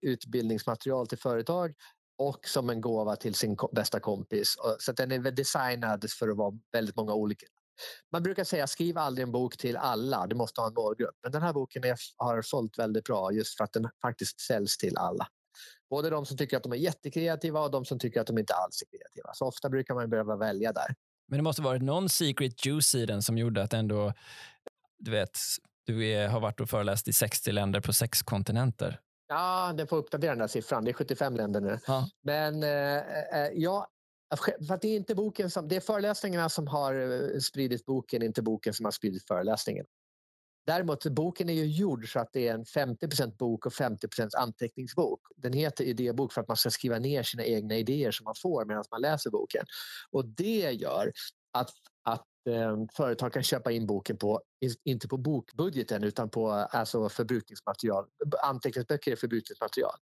utbildningsmaterial 0.00 1.06
till 1.06 1.18
företag 1.18 1.74
och 2.18 2.48
som 2.48 2.70
en 2.70 2.80
gåva 2.80 3.16
till 3.16 3.34
sin 3.34 3.56
bästa 3.72 4.00
kompis. 4.00 4.56
Så 4.78 4.92
den 4.92 5.12
är 5.12 5.30
designad 5.30 6.10
för 6.18 6.28
att 6.28 6.36
vara 6.36 6.58
väldigt 6.72 6.96
många 6.96 7.14
olika. 7.14 7.46
Man 8.12 8.22
brukar 8.22 8.44
säga 8.44 8.66
skriv 8.66 8.98
aldrig 8.98 9.22
en 9.22 9.32
bok 9.32 9.56
till 9.56 9.76
alla, 9.76 10.26
du 10.26 10.36
måste 10.36 10.60
ha 10.60 10.68
en 10.68 10.74
målgrupp. 10.74 11.16
Men 11.22 11.32
den 11.32 11.42
här 11.42 11.52
boken 11.52 11.84
är, 11.84 11.96
har 12.16 12.42
sålt 12.42 12.78
väldigt 12.78 13.04
bra 13.04 13.32
just 13.32 13.56
för 13.56 13.64
att 13.64 13.72
den 13.72 13.88
faktiskt 14.02 14.40
säljs 14.40 14.76
till 14.78 14.96
alla. 14.96 15.26
Både 15.90 16.10
de 16.10 16.26
som 16.26 16.36
tycker 16.36 16.56
att 16.56 16.62
de 16.62 16.72
är 16.72 16.76
jättekreativa 16.76 17.60
och 17.60 17.70
de 17.70 17.84
som 17.84 17.98
tycker 17.98 18.20
att 18.20 18.26
de 18.26 18.38
inte 18.38 18.54
alls 18.54 18.82
är 18.82 18.98
kreativa. 18.98 19.30
Så 19.34 19.46
ofta 19.46 19.68
brukar 19.68 19.94
man 19.94 20.10
behöva 20.10 20.36
välja 20.36 20.72
där. 20.72 20.94
Men 21.28 21.36
det 21.36 21.42
måste 21.42 21.62
varit 21.62 21.82
någon 21.82 22.08
secret 22.08 22.66
juice 22.66 22.94
i 22.94 23.06
den 23.06 23.22
som 23.22 23.38
gjorde 23.38 23.62
att 23.62 23.72
ändå, 23.72 24.12
du 24.98 25.10
vet, 25.10 25.38
du 25.84 26.06
är, 26.06 26.28
har 26.28 26.40
varit 26.40 26.60
och 26.60 26.70
föreläst 26.70 27.08
i 27.08 27.12
60 27.12 27.52
länder 27.52 27.80
på 27.80 27.92
sex 27.92 28.22
kontinenter. 28.22 29.00
Ja, 29.28 29.72
den 29.76 29.86
får 29.86 29.96
uppdatera 29.96 30.30
den 30.30 30.38
där 30.38 30.46
siffran. 30.46 30.84
Det 30.84 30.90
är 30.90 30.92
75 30.92 31.36
länder 31.36 31.60
nu. 31.60 31.78
Ja. 31.86 32.08
Men 32.22 32.62
eh, 32.62 32.96
eh, 32.98 33.50
ja, 33.54 33.88
för 34.36 34.78
det 34.80 34.88
är 34.88 34.96
inte 34.96 35.14
boken 35.14 35.50
som, 35.50 35.68
det 35.68 35.76
är 35.76 35.80
föreläsningarna 35.80 36.48
som 36.48 36.66
har 36.66 36.94
eh, 36.94 37.38
spridit 37.38 37.84
boken, 37.84 38.22
inte 38.22 38.42
boken 38.42 38.74
som 38.74 38.84
har 38.84 38.92
spridit 38.92 39.26
föreläsningen. 39.26 39.86
Däremot, 40.66 41.06
boken 41.06 41.48
är 41.48 41.52
ju 41.52 41.66
gjord 41.66 42.12
så 42.12 42.20
att 42.20 42.32
det 42.32 42.48
är 42.48 42.54
en 42.54 42.64
50% 42.64 43.36
bok 43.36 43.66
och 43.66 43.72
50% 43.72 44.28
anteckningsbok. 44.38 45.20
Den 45.36 45.52
heter 45.52 45.84
idébok 45.84 46.32
för 46.32 46.40
att 46.40 46.48
man 46.48 46.56
ska 46.56 46.70
skriva 46.70 46.98
ner 46.98 47.22
sina 47.22 47.44
egna 47.44 47.76
idéer 47.76 48.10
som 48.10 48.24
man 48.24 48.34
får 48.42 48.64
medan 48.64 48.84
man 48.90 49.00
läser 49.00 49.30
boken. 49.30 49.64
Och 50.10 50.24
det 50.28 50.70
gör 50.72 51.12
att, 51.52 51.70
Eh, 52.48 52.76
företag 52.96 53.32
kan 53.32 53.42
köpa 53.42 53.70
in 53.70 53.86
boken 53.86 54.16
på, 54.16 54.40
inte 54.84 55.08
på 55.08 55.16
bokbudgeten 55.16 56.04
utan 56.04 56.30
på 56.30 56.50
alltså 56.50 57.08
förbrukningsmaterial. 57.08 58.06
Anteckningsböcker 58.42 59.12
är 59.12 59.16
förbrukningsmaterial. 59.16 59.96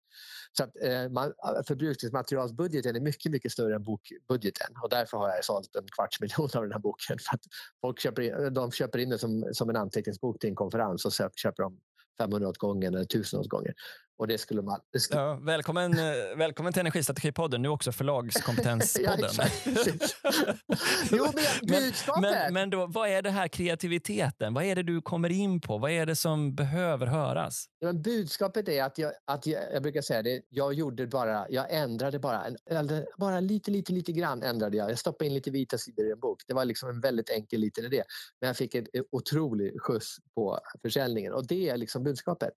Så 0.53 0.65
att, 0.65 0.77
eh, 0.83 1.09
man, 1.09 1.27
eh, 1.27 1.63
förbrukningsmaterialsbudgeten 1.67 2.97
är 2.97 3.01
mycket, 3.01 3.33
mycket 3.33 3.53
större 3.53 3.75
än 3.75 3.85
bokbudgeten 3.85 4.75
och 4.83 4.89
därför 4.91 5.19
har 5.19 5.29
jag 5.29 5.45
sålt 5.45 5.77
en 5.77 5.87
kvarts 5.97 6.21
miljon 6.21 6.49
av 6.55 6.63
den 6.63 6.73
här 6.73 6.79
boken. 6.79 7.19
För 7.29 7.35
att 7.35 7.43
folk 7.81 8.01
köper 8.01 8.23
in, 8.23 8.35
eh, 8.35 8.51
de 8.51 8.73
köper 8.73 8.99
in 8.99 9.11
den 9.11 9.19
som, 9.19 9.49
som 9.53 9.71
en 9.71 9.77
anteckningsbok 9.77 10.39
till 10.39 10.51
en 10.51 10.57
konferens 10.57 11.05
och 11.05 11.13
så 11.13 11.31
köper 11.37 11.63
de 11.63 11.79
500 12.19 12.49
åt 12.49 12.59
gången 12.59 12.95
eller 12.95 13.05
1000 13.05 13.41
åt 13.41 13.49
gången. 13.49 13.75
Och 14.19 14.27
det 14.27 14.39
skulle 14.39 14.63
man... 14.63 14.81
Det 14.93 15.01
skulle... 15.01 15.21
Ja, 15.21 15.35
välkommen, 15.43 15.99
eh, 15.99 16.37
välkommen 16.37 16.73
till 16.73 16.81
Energistrategipodden, 16.81 17.63
nu 17.63 17.69
också 17.69 17.93
förlagskompetens-podden. 17.93 19.51
jo, 21.11 21.27
men 21.35 21.83
budskapet... 21.83 22.23
Men, 22.23 22.55
men 22.55 22.71
då, 22.71 22.87
vad 22.87 23.09
är 23.09 23.23
det 23.23 23.31
här 23.31 23.49
kreativiteten? 23.49 24.55
Vad 24.55 24.65
är 24.65 24.77
det 24.77 24.83
du 24.83 25.01
kommer 25.01 25.31
in 25.31 25.61
på? 25.61 25.79
Vad 25.79 25.91
är 25.91 26.07
det 26.07 26.17
som 26.17 26.55
behöver 26.55 27.07
höras? 27.07 27.67
Ja, 27.79 27.87
men 27.87 28.03
budskapet 28.03 28.69
är 28.69 28.85
att, 28.85 28.99
jag, 28.99 29.13
att 29.25 29.47
jag, 29.47 29.63
jag 29.73 29.83
brukar 29.83 30.03
säga 30.03 30.23
det, 30.23 30.43
jag 30.49 30.75
gjorde 30.75 31.07
bara, 31.07 31.47
jag 31.51 31.73
ändrade 31.75 32.19
bara, 32.19 32.47
eller 32.71 33.07
bara 33.19 33.41
lite, 33.41 33.71
lite, 33.71 33.93
lite 33.93 34.13
grann 34.13 34.43
ändrade 34.43 34.77
jag. 34.77 34.91
Jag 34.91 34.99
stoppade 34.99 35.27
in 35.27 35.35
lite 35.35 35.51
vita 35.51 35.79
sidor 35.79 36.07
i 36.07 36.13
en 36.13 36.21
bok. 36.21 36.43
Det 36.47 36.55
var 36.55 36.65
liksom 36.65 36.89
en 36.89 37.01
väldigt 37.01 37.31
enkel 37.31 37.61
liten 37.61 37.85
idé. 37.85 38.03
Men 38.41 38.47
jag 38.47 38.57
fick 38.57 38.75
en 38.75 38.87
otrolig 39.13 39.81
skjuts 39.81 40.17
på 40.35 40.61
försäljningen 40.83 41.33
och 41.33 41.47
det 41.47 41.69
är 41.69 41.77
liksom 41.77 42.05
budskapet. 42.05 42.55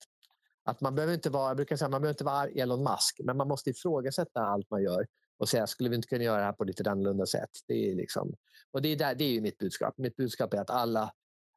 Att 0.70 0.82
man 0.82 0.96
behöver 0.96 1.14
inte 1.14 1.30
vara, 1.30 1.48
jag 1.48 1.58
brukar 1.58 1.76
säga, 1.76 1.90
man 1.90 2.02
behöver 2.02 2.14
inte 2.14 2.24
vara 2.24 2.48
Elon 2.48 2.84
Musk, 2.84 3.20
men 3.24 3.38
man 3.38 3.48
måste 3.48 3.70
ifrågasätta 3.70 4.42
allt 4.42 4.70
man 4.70 4.84
gör 4.84 5.08
och 5.40 5.50
säga, 5.50 5.68
skulle 5.68 5.90
vi 5.90 5.96
inte 5.96 6.08
kunna 6.08 6.24
göra 6.24 6.38
det 6.38 6.44
här 6.44 6.54
på 6.54 6.64
lite 6.64 6.92
annorlunda 6.92 7.26
sätt? 7.26 7.50
Det 7.68 7.92
är, 7.92 7.96
liksom, 7.96 8.34
och 8.72 8.82
det 8.82 8.90
är, 8.90 8.96
där, 8.96 9.16
det 9.16 9.24
är 9.24 9.42
mitt 9.42 9.58
budskap. 9.58 9.94
Mitt 9.98 10.16
budskap 10.16 10.54
är 10.54 10.58
att 10.58 10.70
alla, 10.70 11.14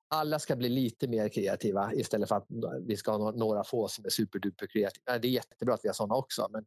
alla 0.08 0.38
ska 0.38 0.56
bli 0.56 0.68
lite 0.68 1.08
mer 1.08 1.28
kreativa 1.28 1.94
istället 1.94 2.28
för 2.28 2.36
att 2.36 2.46
vi 2.86 2.96
ska 2.96 3.16
ha 3.16 3.30
några 3.30 3.64
få 3.64 3.88
som 3.88 4.04
är 4.04 4.10
superduper 4.10 4.66
kreativa. 4.66 5.18
Det 5.18 5.28
är 5.28 5.32
jättebra 5.32 5.74
att 5.74 5.80
vi 5.82 5.88
har 5.88 5.94
sådana 5.94 6.14
också, 6.14 6.48
men 6.50 6.64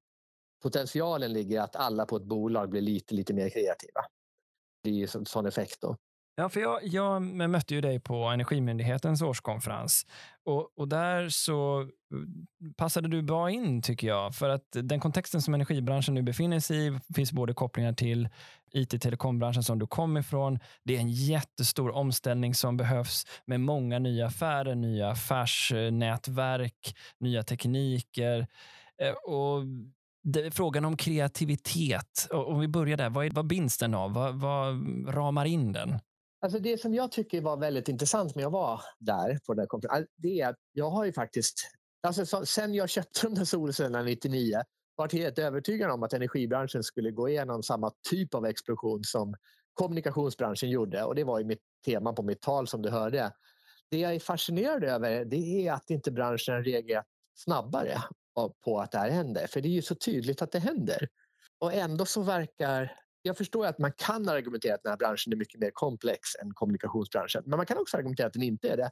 potentialen 0.63 1.33
ligger 1.33 1.61
att 1.61 1.75
alla 1.75 2.05
på 2.05 2.15
ett 2.15 2.23
bolag 2.23 2.69
blir 2.69 2.81
lite, 2.81 3.15
lite 3.15 3.33
mer 3.33 3.49
kreativa. 3.49 4.01
Det 4.83 4.89
är 4.89 4.93
ju 4.93 5.07
en 5.15 5.25
sån 5.25 5.45
effekt. 5.45 5.81
Då. 5.81 5.97
Ja, 6.37 6.49
för 6.49 6.59
jag, 6.59 6.79
jag 6.83 7.21
mötte 7.21 7.75
ju 7.75 7.81
dig 7.81 7.99
på 7.99 8.23
Energimyndighetens 8.23 9.21
årskonferens 9.21 10.05
och, 10.45 10.79
och 10.79 10.87
där 10.87 11.29
så 11.29 11.79
mm, 12.11 12.45
passade 12.77 13.07
du 13.07 13.21
bra 13.21 13.51
in 13.51 13.81
tycker 13.81 14.07
jag. 14.07 14.35
För 14.35 14.49
att 14.49 14.65
den 14.71 14.99
kontexten 14.99 15.41
som 15.41 15.53
energibranschen 15.53 16.13
nu 16.13 16.21
befinner 16.21 16.59
sig 16.59 16.87
i 16.87 16.99
finns 17.15 17.31
både 17.31 17.53
kopplingar 17.53 17.93
till 17.93 18.29
it-telekombranschen 18.71 19.63
som 19.63 19.79
du 19.79 19.87
kom 19.87 20.17
ifrån. 20.17 20.59
Det 20.83 20.95
är 20.95 20.99
en 20.99 21.11
jättestor 21.11 21.95
omställning 21.95 22.55
som 22.55 22.77
behövs 22.77 23.25
med 23.45 23.59
många 23.59 23.99
nya 23.99 24.27
affärer, 24.27 24.75
nya 24.75 25.09
affärsnätverk, 25.09 26.95
nya 27.19 27.43
tekniker. 27.43 28.47
Eh, 29.01 29.11
och 29.11 29.63
det, 30.23 30.51
frågan 30.51 30.85
om 30.85 30.97
kreativitet, 30.97 32.27
om 32.31 32.59
vi 32.59 32.67
börjar 32.67 32.97
där, 32.97 33.09
vad, 33.09 33.25
är, 33.25 33.29
vad 33.29 33.47
binds 33.47 33.77
den 33.77 33.93
av? 33.93 34.13
Vad, 34.13 34.35
vad 34.35 34.75
ramar 35.15 35.45
in 35.45 35.71
den? 35.73 35.99
Alltså 36.45 36.59
det 36.59 36.81
som 36.81 36.93
jag 36.93 37.11
tycker 37.11 37.41
var 37.41 37.57
väldigt 37.57 37.89
intressant 37.89 38.35
med 38.35 38.45
att 38.45 38.51
vara 38.51 38.79
där 38.99 39.39
på 39.45 39.53
den 39.53 39.59
här 39.59 39.67
konferensen, 39.67 40.07
det 40.15 40.41
är 40.41 40.49
att 40.49 40.55
jag 40.71 40.89
har 40.89 41.05
ju 41.05 41.13
faktiskt, 41.13 41.71
alltså 42.07 42.45
sen 42.45 42.73
jag 42.73 42.89
köpte 42.89 43.19
de 43.21 43.35
där 43.35 43.45
solcellerna 43.45 44.01
99, 44.03 44.61
varit 44.95 45.13
helt 45.13 45.39
övertygad 45.39 45.91
om 45.91 46.03
att 46.03 46.13
energibranschen 46.13 46.83
skulle 46.83 47.11
gå 47.11 47.29
igenom 47.29 47.63
samma 47.63 47.91
typ 48.09 48.33
av 48.33 48.45
explosion 48.45 49.03
som 49.03 49.35
kommunikationsbranschen 49.73 50.69
gjorde 50.69 51.03
och 51.03 51.15
det 51.15 51.23
var 51.23 51.39
ju 51.39 51.45
mitt 51.45 51.61
tema 51.85 52.13
på 52.13 52.23
mitt 52.23 52.41
tal 52.41 52.67
som 52.67 52.81
du 52.81 52.89
hörde. 52.89 53.31
Det 53.91 53.97
jag 53.97 54.15
är 54.15 54.19
fascinerad 54.19 54.83
över 54.83 55.25
det 55.25 55.67
är 55.67 55.73
att 55.73 55.89
inte 55.89 56.11
branschen 56.11 56.63
reagerat 56.63 57.05
snabbare 57.35 58.01
på 58.63 58.79
att 58.79 58.91
det 58.91 58.97
här 58.97 59.09
händer. 59.09 59.47
För 59.47 59.61
det 59.61 59.67
är 59.67 59.73
ju 59.73 59.81
så 59.81 59.95
tydligt 59.95 60.41
att 60.41 60.51
det 60.51 60.59
händer. 60.59 61.07
Och 61.59 61.73
ändå 61.73 62.05
så 62.05 62.21
verkar 62.21 63.04
jag 63.25 63.37
förstår 63.37 63.65
att 63.65 63.79
man 63.79 63.91
kan 63.91 64.29
argumentera 64.29 64.75
att 64.75 64.83
den 64.83 64.89
här 64.89 64.97
branschen 64.97 65.33
är 65.33 65.37
mycket 65.37 65.59
mer 65.59 65.71
komplex 65.73 66.35
än 66.41 66.53
kommunikationsbranschen. 66.53 67.43
Men 67.45 67.57
man 67.57 67.65
kan 67.65 67.77
också 67.77 67.97
argumentera 67.97 68.27
att 68.27 68.33
den 68.33 68.43
inte 68.43 68.69
är 68.69 68.77
det. 68.77 68.91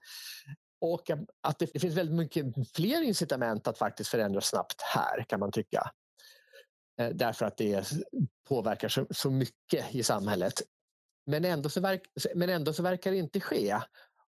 Och 0.82 1.12
att 1.42 1.60
det 1.60 1.82
finns 1.82 1.96
väldigt 1.96 2.16
mycket 2.16 2.46
fler 2.75 3.02
incitament 3.02 3.68
att 3.68 3.78
faktiskt 3.78 4.10
förändra 4.10 4.42
snabbt 4.42 4.82
här 4.82 5.24
kan 5.24 5.40
man 5.40 5.52
tycka. 5.52 5.92
Eh, 7.00 7.10
därför 7.10 7.46
att 7.46 7.58
det 7.58 7.88
påverkar 8.48 8.90
så, 8.90 9.08
så 9.10 9.32
mycket 9.32 9.96
i 9.96 10.04
samhället. 10.04 10.62
Men 11.25 11.46
ändå, 11.46 11.70
så 11.70 11.82
verk, 11.82 12.02
men 12.36 12.50
ändå 12.50 12.74
så 12.74 12.84
verkar 12.84 13.12
det 13.12 13.18
inte 13.18 13.40
ske. 13.40 13.78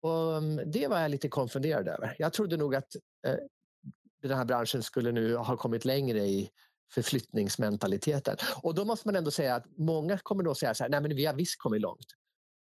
Och 0.01 0.37
mm, 0.37 0.71
det 0.71 0.89
var 0.89 1.01
jag 1.01 1.11
lite 1.11 1.29
konfunderad 1.29 1.89
över. 1.89 2.17
Jag 2.19 2.33
trodde 2.33 2.57
nog 2.57 2.75
att 2.75 2.97
eh, 3.27 3.37
den 4.23 4.37
här 4.37 4.45
branschen 4.45 4.83
skulle 4.83 5.13
nu 5.13 5.37
ha 5.37 5.57
kommit 5.57 5.85
längre 5.85 6.19
i 6.19 6.51
förflyttningsmentaliteten. 6.95 8.37
Och 8.63 8.75
då 8.75 8.85
måste 8.85 9.09
man 9.09 9.17
ändå 9.17 9.31
säga 9.31 9.55
att 9.55 9.65
många 9.77 10.19
kommer 10.19 10.43
då 10.43 10.55
säga 10.55 10.75
så 10.75 10.85
här, 10.85 10.91
nej 10.91 11.01
men 11.01 11.17
vi 11.17 11.27
har 11.27 11.35
visst 11.35 11.59
kommit 11.59 11.81
långt. 11.81 12.07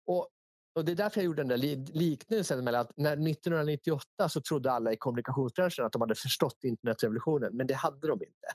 Och, 0.06 0.30
och 0.76 0.86
det 0.86 0.92
är 0.92 0.96
därför 0.96 1.20
jag 1.22 1.26
gjorde 1.26 1.44
den 1.44 1.48
där 1.48 1.94
liknelsen 1.98 2.64
mellan 2.64 2.82
att 2.82 2.98
när 2.98 3.12
1998 3.12 4.30
så 4.30 4.42
trodde 4.42 4.72
alla 4.72 4.94
i 4.94 4.98
kommunikationsbranschen 4.98 5.86
att 5.86 5.92
de 5.92 6.02
hade 6.02 6.16
förstått 6.16 6.64
internetrevolutionen, 6.64 7.58
men 7.58 7.68
det 7.68 7.74
hade 7.74 8.08
de 8.08 8.14
inte. 8.14 8.48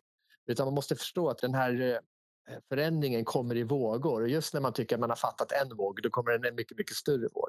Utan 0.47 0.67
man 0.67 0.75
måste 0.75 0.97
förstå 0.97 1.31
att 1.31 1.39
den 1.39 1.55
här 1.55 1.81
eh, 2.51 2.59
förändringen 2.69 3.25
kommer 3.25 3.57
i 3.57 3.63
vågor 3.63 4.23
och 4.23 4.29
just 4.29 4.55
när 4.55 4.61
man 4.61 4.73
tycker 4.73 4.97
att 4.97 5.01
man 5.01 5.11
har 5.11 5.17
fattat 5.17 5.53
en 5.53 5.77
våg, 5.77 6.03
då 6.03 6.11
kommer 6.11 6.47
en 6.47 6.55
mycket, 6.55 6.79
mycket 6.79 6.97
större 6.97 7.29
våg. 7.35 7.49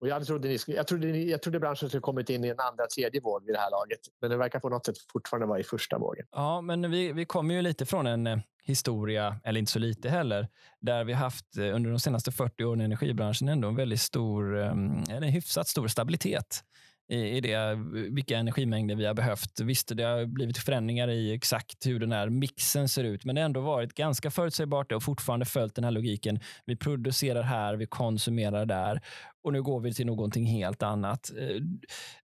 Och 0.00 0.08
jag, 0.08 0.26
trodde 0.26 0.48
ni, 0.48 0.58
jag, 0.66 0.86
trodde 0.86 1.06
ni, 1.06 1.30
jag 1.30 1.42
trodde 1.42 1.60
branschen 1.60 1.88
skulle 1.88 2.00
kommit 2.00 2.30
in 2.30 2.44
i 2.44 2.48
en 2.48 2.60
andra, 2.60 2.86
tredje 2.86 3.20
våg 3.20 3.46
vid 3.46 3.54
det 3.54 3.58
här 3.58 3.70
laget. 3.70 4.00
Men 4.20 4.30
det 4.30 4.36
verkar 4.36 4.60
på 4.60 4.68
något 4.68 4.86
sätt 4.86 4.96
fortfarande 5.12 5.46
vara 5.46 5.60
i 5.60 5.62
första 5.62 5.98
vågen. 5.98 6.26
Ja, 6.32 6.60
men 6.60 6.90
vi, 6.90 7.12
vi 7.12 7.24
kommer 7.24 7.54
ju 7.54 7.62
lite 7.62 7.86
från 7.86 8.06
en 8.06 8.26
eh, 8.26 8.38
historia, 8.62 9.40
eller 9.44 9.60
inte 9.60 9.72
så 9.72 9.78
lite 9.78 10.08
heller, 10.08 10.48
där 10.80 11.04
vi 11.04 11.12
haft 11.12 11.56
eh, 11.56 11.74
under 11.74 11.90
de 11.90 12.00
senaste 12.00 12.32
40 12.32 12.64
åren 12.64 12.80
i 12.80 12.84
energibranschen 12.84 13.48
ändå 13.48 13.68
en 13.68 13.76
väldigt 13.76 14.00
stor, 14.00 14.58
eh, 14.58 14.70
en 15.10 15.22
hyfsat 15.22 15.68
stor 15.68 15.88
stabilitet 15.88 16.64
i, 17.10 17.40
det, 17.40 17.74
vilka 18.10 18.38
energimängder 18.38 18.94
vi 18.94 19.06
har 19.06 19.14
behövt. 19.14 19.60
Visst, 19.60 19.96
det 19.96 20.02
har 20.02 20.26
blivit 20.26 20.58
förändringar 20.58 21.08
i 21.08 21.34
exakt 21.34 21.86
hur 21.86 22.00
den 22.00 22.12
här 22.12 22.28
mixen 22.28 22.88
ser 22.88 23.04
ut, 23.04 23.24
men 23.24 23.34
det 23.34 23.40
har 23.40 23.46
ändå 23.46 23.60
varit 23.60 23.94
ganska 23.94 24.30
förutsägbart 24.30 24.92
och 24.92 25.02
fortfarande 25.02 25.46
följt 25.46 25.74
den 25.74 25.84
här 25.84 25.90
logiken. 25.90 26.40
Vi 26.64 26.76
producerar 26.76 27.42
här, 27.42 27.76
vi 27.76 27.86
konsumerar 27.86 28.66
där 28.66 29.00
och 29.42 29.52
nu 29.52 29.62
går 29.62 29.80
vi 29.80 29.94
till 29.94 30.06
någonting 30.06 30.46
helt 30.46 30.82
annat. 30.82 31.30
Eh, 31.38 31.56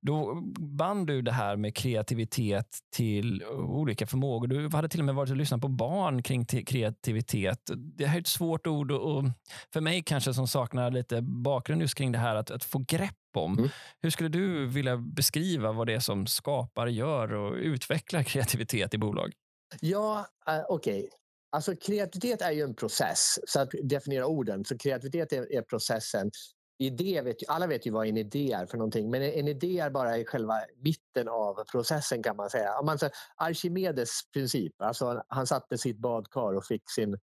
då 0.01 0.41
band 0.59 1.07
du 1.07 1.23
det 1.23 1.33
här 1.33 1.57
med 1.57 1.77
kreativitet 1.77 2.79
till 2.97 3.45
olika 3.55 4.07
förmågor. 4.07 4.47
Du 4.47 4.69
hade 4.69 4.89
till 4.89 5.01
och 5.01 5.07
med 5.07 5.15
varit 5.15 5.31
och 5.31 5.37
lyssnat 5.37 5.61
på 5.61 5.69
barn 5.69 6.23
kring 6.23 6.45
kreativitet. 6.47 7.61
Det 7.77 8.07
här 8.07 8.17
är 8.17 8.21
ett 8.21 8.27
svårt 8.27 8.67
ord 8.67 8.93
och 8.93 9.25
för 9.73 9.81
mig 9.81 10.03
kanske 10.03 10.35
som 10.35 10.49
saknar 10.49 10.91
lite 10.91 11.23
bakgrund 11.23 11.83
just 11.83 11.95
kring 11.95 12.13
det 12.13 12.19
här 12.19 12.37
att, 12.37 12.51
att 12.51 12.65
få 12.65 12.79
grepp 12.79 13.13
om. 13.37 13.59
Mm. 13.59 13.71
Hur 14.03 14.11
skulle 14.11 14.29
du 14.29 14.67
vilja 14.67 14.97
beskriva 14.97 15.73
vad 15.73 15.87
det 15.87 15.95
är 15.95 16.01
som 16.01 16.27
skapar, 16.27 16.87
gör 16.87 17.35
och 17.35 17.55
utvecklar 17.55 18.23
kreativitet 18.23 18.95
i 18.95 18.99
bolag? 18.99 19.33
Ja, 19.81 20.27
uh, 20.51 20.65
okej. 20.69 20.99
Okay. 20.99 21.11
Alltså 21.51 21.77
kreativitet 21.77 22.43
är 22.43 22.51
ju 22.51 22.63
en 22.63 22.75
process, 22.75 23.39
så 23.47 23.61
att 23.61 23.71
definiera 23.83 24.27
orden. 24.27 24.65
Så 24.65 24.79
kreativitet 24.79 25.33
är, 25.33 25.53
är 25.53 25.63
processen 25.63 26.31
idé 26.79 27.23
vet 27.23 27.43
ju, 27.43 27.47
alla 27.49 27.67
vet 27.67 27.87
ju 27.87 27.91
vad 27.91 28.07
en 28.07 28.17
idé 28.17 28.53
är 28.53 28.67
för 28.67 28.79
någonting 28.79 29.11
men 29.11 29.23
en 29.23 29.49
idé 29.49 29.79
är 29.79 29.91
bara 29.91 30.19
i 30.19 30.25
själva 30.25 30.55
mitten 30.81 31.29
av 31.29 31.65
processen 31.65 32.23
kan 32.23 32.37
man 32.37 32.51
säga. 32.51 32.79
Om 32.79 32.87
man 32.87 32.99
säger 32.99 33.15
Archimedes 33.37 34.21
princip, 34.33 34.83
alltså 34.83 35.23
han 35.29 35.47
satt 35.47 35.81
sitt 35.81 35.99
badkar 35.99 36.55
och 36.55 36.65
fick 36.65 36.91
sin 36.91 37.15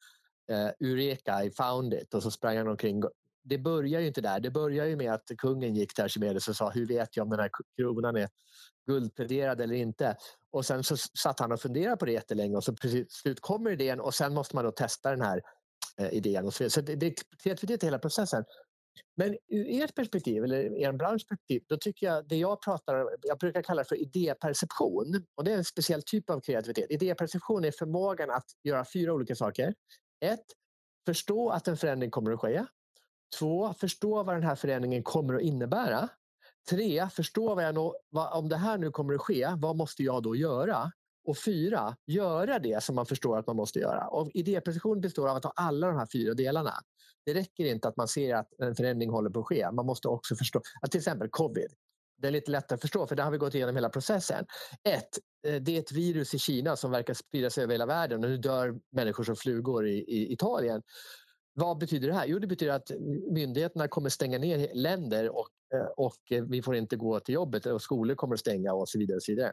eh, 0.51 0.89
Eureka, 0.89 1.45
I 1.45 1.51
found 1.51 1.95
it 1.95 2.15
och 2.15 2.23
så 2.23 2.31
sprang 2.31 2.57
han 2.57 2.69
omkring. 2.69 3.03
Det 3.45 3.59
börjar 3.59 4.01
ju 4.01 4.07
inte 4.07 4.21
där, 4.21 4.41
det 4.41 4.51
börjar 4.51 4.87
ju 4.87 4.97
med 4.97 5.13
att 5.13 5.31
kungen 5.39 5.75
gick 5.75 5.95
till 5.95 6.05
Archimedes 6.05 6.49
och 6.49 6.57
sa 6.57 6.71
hur 6.71 6.87
vet 6.87 7.17
jag 7.17 7.25
om 7.25 7.31
den 7.31 7.41
här 7.41 7.51
kronan 7.77 8.17
är 8.17 8.29
guldpläderad 8.87 9.61
eller 9.61 9.75
inte. 9.75 10.17
Och 10.51 10.67
sen 10.67 10.85
så 10.85 10.97
satt 10.97 11.41
han 11.41 11.53
och 11.53 11.61
funderade 11.61 11.97
på 11.97 12.05
det 12.05 12.13
jättelänge 12.13 12.57
och 12.57 12.65
så 12.65 12.75
precis 12.75 13.13
slut 13.13 13.41
kommer 13.41 13.71
idén 13.71 14.01
och 14.01 14.15
sen 14.15 14.35
måste 14.35 14.57
man 14.57 14.65
då 14.65 14.71
testa 14.71 15.11
den 15.11 15.21
här 15.21 15.43
eh, 15.99 16.15
idén. 16.15 16.47
Och 16.47 16.55
så 16.55 16.71
så 16.71 16.81
det, 16.81 16.97
det, 16.97 17.15
kreativitet 17.43 17.83
är 17.83 17.87
hela 17.87 17.99
processen. 17.99 18.45
Men 19.17 19.37
ur 19.49 19.83
ert 19.83 19.95
perspektiv, 19.95 20.45
eller 20.45 20.77
er 20.79 20.93
branschs 20.93 21.27
perspektiv, 21.27 21.63
då 21.69 21.77
tycker 21.77 22.07
jag 22.07 22.29
det 22.29 22.37
jag 22.37 22.63
pratar 22.63 23.09
jag 23.23 23.39
brukar 23.39 23.63
kalla 23.63 23.83
det 23.83 23.89
för 23.89 23.97
idéperception. 23.97 25.25
Och 25.35 25.45
det 25.45 25.53
är 25.53 25.57
en 25.57 25.65
speciell 25.65 26.03
typ 26.03 26.31
av 26.31 26.41
kreativitet. 26.41 26.91
Idéperception 26.91 27.65
är 27.65 27.71
förmågan 27.71 28.31
att 28.31 28.47
göra 28.65 28.85
fyra 28.93 29.13
olika 29.13 29.35
saker. 29.35 29.75
Ett, 30.25 30.45
förstå 31.07 31.51
att 31.51 31.69
en 31.69 31.77
förändring 31.77 32.11
kommer 32.11 32.33
att 32.33 32.41
ske. 32.41 32.65
Två, 33.39 33.75
förstå 33.75 34.23
vad 34.23 34.37
den 34.37 34.43
här 34.43 34.57
förändringen 34.57 35.03
kommer 35.03 35.35
att 35.35 35.43
innebära. 35.43 36.09
Tre, 36.71 37.09
förstå 37.09 37.55
vad 37.55 37.65
jag 37.65 37.75
nå, 37.75 37.97
vad, 38.09 38.39
om 38.39 38.49
det 38.49 38.57
här 38.57 38.79
nu 38.79 38.91
kommer 38.91 39.15
att 39.15 39.21
ske, 39.21 39.49
vad 39.57 39.77
måste 39.77 40.03
jag 40.03 40.23
då 40.23 40.37
göra? 40.37 40.93
Och 41.25 41.39
fyra, 41.39 41.97
göra 42.07 42.59
det 42.59 42.83
som 42.83 42.95
man 42.95 43.07
förstår 43.07 43.39
att 43.39 43.47
man 43.47 43.57
måste 43.57 43.79
göra. 43.79 44.09
Och 44.09 44.31
idéprecision 44.35 45.01
består 45.01 45.29
av 45.29 45.37
att 45.37 45.45
ha 45.45 45.53
alla 45.57 45.87
de 45.87 45.97
här 45.97 46.09
fyra 46.13 46.35
delarna. 46.35 46.73
Det 47.25 47.35
räcker 47.35 47.65
inte 47.65 47.89
att 47.89 47.97
man 47.97 48.09
ser 48.09 48.35
att 48.35 48.49
en 48.59 48.75
förändring 48.75 49.11
håller 49.11 49.31
på 49.31 49.41
att 49.41 49.47
ske. 49.47 49.71
Man 49.73 49.87
måste 49.87 50.09
också 50.09 50.37
förstå, 50.37 50.61
att 50.81 50.91
till 50.91 50.99
exempel 50.99 51.29
covid. 51.29 51.73
Det 52.17 52.29
är 52.29 52.33
lite 52.33 52.51
lättare 52.51 52.75
att 52.75 52.81
förstå 52.81 53.07
för 53.07 53.17
det 53.17 53.23
har 53.23 53.31
vi 53.31 53.39
gått 53.39 53.55
igenom 53.55 53.75
hela 53.75 53.89
processen. 53.89 54.47
Ett, 54.89 55.09
eh, 55.47 55.63
det 55.63 55.77
är 55.77 55.81
ett 55.81 55.93
virus 55.93 56.35
i 56.35 56.39
Kina 56.39 56.77
som 56.77 56.91
verkar 56.91 57.15
sprida 57.15 57.51
sig 57.51 57.65
över 57.65 57.75
hela 57.75 57.87
världen 57.87 58.25
och 58.25 58.31
nu 58.31 58.37
dör 58.37 58.81
människor 58.91 59.25
som 59.25 59.37
flugor 59.37 59.87
i, 59.87 59.99
i 59.99 60.33
Italien. 60.33 60.83
Vad 61.55 61.79
betyder 61.79 62.09
det 62.09 62.15
här? 62.15 62.27
Jo, 62.27 62.39
det 62.39 62.47
betyder 62.47 62.73
att 62.73 62.91
myndigheterna 63.31 63.89
kommer 63.89 64.09
stänga 64.09 64.39
ner 64.39 64.71
länder 64.75 65.37
och, 65.37 65.49
eh, 65.75 65.87
och 65.97 66.49
vi 66.49 66.63
får 66.63 66.77
inte 66.77 66.97
gå 66.97 67.21
till 67.21 67.35
jobbet 67.35 67.67
och 67.67 67.83
skolor 67.83 68.15
kommer 68.15 68.35
att 68.35 68.41
stänga 68.41 68.73
och 68.73 68.89
så 68.89 68.99
vidare. 68.99 69.17
Och 69.17 69.23
så 69.23 69.33
vidare. 69.33 69.53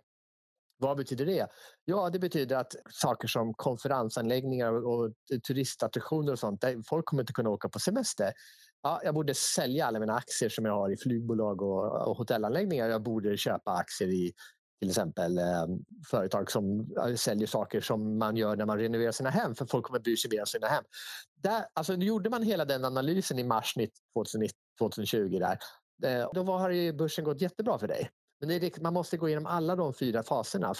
Vad 0.82 0.98
betyder 0.98 1.26
det? 1.26 1.48
Ja, 1.86 2.10
det 2.10 2.20
betyder 2.20 2.56
att 2.56 2.76
saker 2.92 3.28
som 3.28 3.54
konferensanläggningar 3.54 4.88
och 4.88 5.14
turistattraktioner 5.48 6.32
och 6.32 6.40
sånt, 6.40 6.62
där 6.62 6.82
folk 6.88 7.06
kommer 7.06 7.24
inte 7.24 7.34
kunna 7.34 7.50
åka 7.50 7.70
på 7.70 7.80
semester. 7.80 8.34
Ja, 8.82 9.02
jag 9.04 9.14
borde 9.14 9.34
sälja 9.34 9.86
alla 9.86 10.00
mina 10.00 10.16
aktier 10.16 10.50
som 10.50 10.66
jag 10.66 10.74
har 10.74 10.92
i 10.92 10.98
flygbolag 10.98 11.62
och, 11.62 12.08
och 12.08 12.18
hotellanläggningar. 12.18 12.90
Jag 12.90 13.04
borde 13.04 13.38
köpa 13.38 13.72
aktier 13.72 14.10
i 14.10 14.34
till 14.80 14.90
exempel 14.90 15.38
eh, 15.38 15.66
företag 16.10 16.52
som 16.52 16.88
säljer 17.16 17.48
saker 17.48 17.82
som 17.82 18.18
man 18.18 18.38
gör 18.38 18.56
när 18.56 18.66
man 18.66 18.78
renoverar 18.78 19.12
sina 19.12 19.30
hem 19.30 19.56
för 19.56 19.66
folk 19.66 19.86
kommer 19.86 20.00
bry 20.00 20.18
sig 20.18 20.32
mer 20.32 20.40
om 20.40 20.46
sina 20.46 20.68
hem. 20.68 20.84
Där, 21.36 21.66
alltså, 21.74 21.94
nu 21.94 22.06
gjorde 22.06 22.30
man 22.30 22.44
hela 22.44 22.66
den 22.66 22.86
analysen 22.86 23.40
i 23.40 23.44
mars 23.44 23.74
2020 24.80 25.40
där. 25.40 25.58
Eh, 26.04 26.30
då 26.34 26.44
har 26.44 26.70
ju 26.70 26.94
börsen 26.94 27.26
gått 27.26 27.42
jättebra 27.42 27.80
för 27.80 27.88
dig. 27.88 28.10
Men 28.40 28.52
är, 28.52 28.60
liksom, 28.60 28.84
man 28.84 28.94
måste 28.94 29.18
gå 29.18 29.28
igenom 29.28 29.46
alla 29.46 29.76
de 29.76 29.94
fyra 29.94 30.24
faserna. 30.24 30.74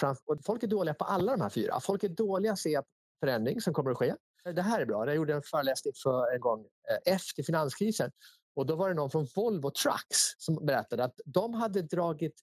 Folk 0.46 0.62
är 0.62 0.66
dåliga 0.66 0.94
på 0.94 1.04
alla 1.04 1.32
de 1.32 1.40
här 1.40 1.48
fyra. 1.48 1.80
Folk 1.80 2.04
är 2.04 2.08
dåliga 2.08 2.52
att 2.52 2.58
se 2.58 2.82
förändring 3.20 3.60
som 3.60 3.74
kommer 3.74 3.90
att 3.90 3.96
ske. 3.96 4.14
Det 4.44 4.62
här 4.62 4.80
är 4.80 4.86
bra. 4.86 5.06
Jag 5.06 5.16
gjorde 5.16 5.34
en 5.34 5.42
föreläsning 5.42 5.92
för 6.02 6.34
en 6.34 6.40
gång 6.40 6.60
eh, 6.60 7.12
efter 7.12 7.42
finanskrisen. 7.42 8.10
Och 8.54 8.66
då 8.66 8.76
var 8.76 8.88
det 8.88 8.94
någon 8.94 9.10
från 9.10 9.26
Volvo 9.36 9.70
Trucks 9.70 10.18
som 10.38 10.66
berättade 10.66 11.04
att 11.04 11.20
de 11.24 11.54
hade 11.54 11.82
dragit 11.82 12.34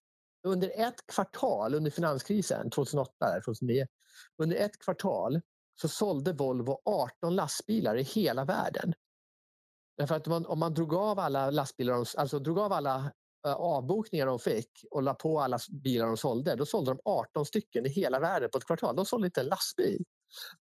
under 0.43 0.87
ett 0.87 1.07
kvartal 1.13 1.75
under 1.75 1.91
finanskrisen 1.91 2.69
2008, 2.69 3.11
2009. 3.45 3.87
Under 4.37 4.55
ett 4.55 4.79
kvartal 4.79 5.41
så 5.81 5.87
sålde 5.87 6.33
Volvo 6.33 6.81
18 6.85 7.35
lastbilar 7.35 7.95
i 7.95 8.03
hela 8.03 8.45
världen. 8.45 8.93
Därför 9.97 10.15
att 10.15 10.27
man, 10.27 10.45
om 10.45 10.59
man 10.59 10.73
drog 10.73 10.93
av 10.93 11.19
alla 11.19 11.49
lastbilar, 11.49 12.07
alltså 12.17 12.39
drog 12.39 12.59
av 12.59 12.73
alla 12.73 13.11
avbokningar 13.55 14.25
de 14.25 14.39
fick 14.39 14.85
och 14.91 15.03
la 15.03 15.13
på 15.13 15.39
alla 15.39 15.59
bilar 15.83 16.07
de 16.07 16.17
sålde, 16.17 16.55
då 16.55 16.65
sålde 16.65 16.91
de 16.91 16.99
18 17.05 17.45
stycken 17.45 17.85
i 17.85 17.89
hela 17.89 18.19
världen 18.19 18.49
på 18.51 18.57
ett 18.57 18.65
kvartal. 18.65 18.95
De 18.95 19.05
sålde 19.05 19.27
inte 19.27 19.41
en 19.41 19.47
lastbil. 19.47 20.03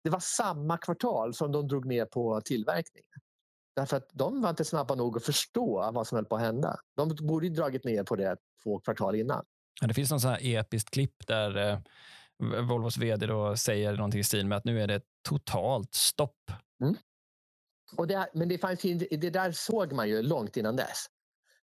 Det 0.04 0.10
var 0.10 0.20
samma 0.20 0.78
kvartal 0.78 1.34
som 1.34 1.52
de 1.52 1.68
drog 1.68 1.86
ner 1.86 2.04
på 2.04 2.40
tillverkningen. 2.40 3.10
Därför 3.76 3.96
att 3.96 4.08
de 4.12 4.42
var 4.42 4.50
inte 4.50 4.64
snabba 4.64 4.94
nog 4.94 5.16
att 5.16 5.24
förstå 5.24 5.90
vad 5.94 6.06
som 6.06 6.16
höll 6.16 6.24
på 6.24 6.36
att 6.36 6.42
hända. 6.42 6.76
De 6.96 7.16
borde 7.26 7.46
ju 7.46 7.52
dragit 7.54 7.84
ner 7.84 8.04
på 8.04 8.16
det 8.16 8.36
två 8.62 8.80
kvartal 8.80 9.14
innan. 9.14 9.44
Det 9.80 9.94
finns 9.94 10.10
någon 10.10 10.20
sån 10.20 10.30
här 10.30 10.46
episkt 10.46 10.90
klipp 10.90 11.26
där 11.26 11.56
eh, 11.56 11.78
Volvos 12.68 12.96
vd 12.96 13.26
då 13.26 13.56
säger 13.56 13.96
någonting 13.96 14.20
i 14.20 14.24
stil 14.24 14.46
med 14.46 14.58
att 14.58 14.64
nu 14.64 14.80
är 14.80 14.86
det 14.86 15.02
totalt 15.28 15.94
stopp. 15.94 16.50
Mm. 16.82 16.96
Och 17.96 18.06
det, 18.06 18.30
men 18.34 18.48
det, 18.48 18.58
fanns, 18.58 18.80
det 19.10 19.30
där 19.30 19.52
såg 19.52 19.92
man 19.92 20.08
ju 20.08 20.22
långt 20.22 20.56
innan 20.56 20.76
dess. 20.76 21.06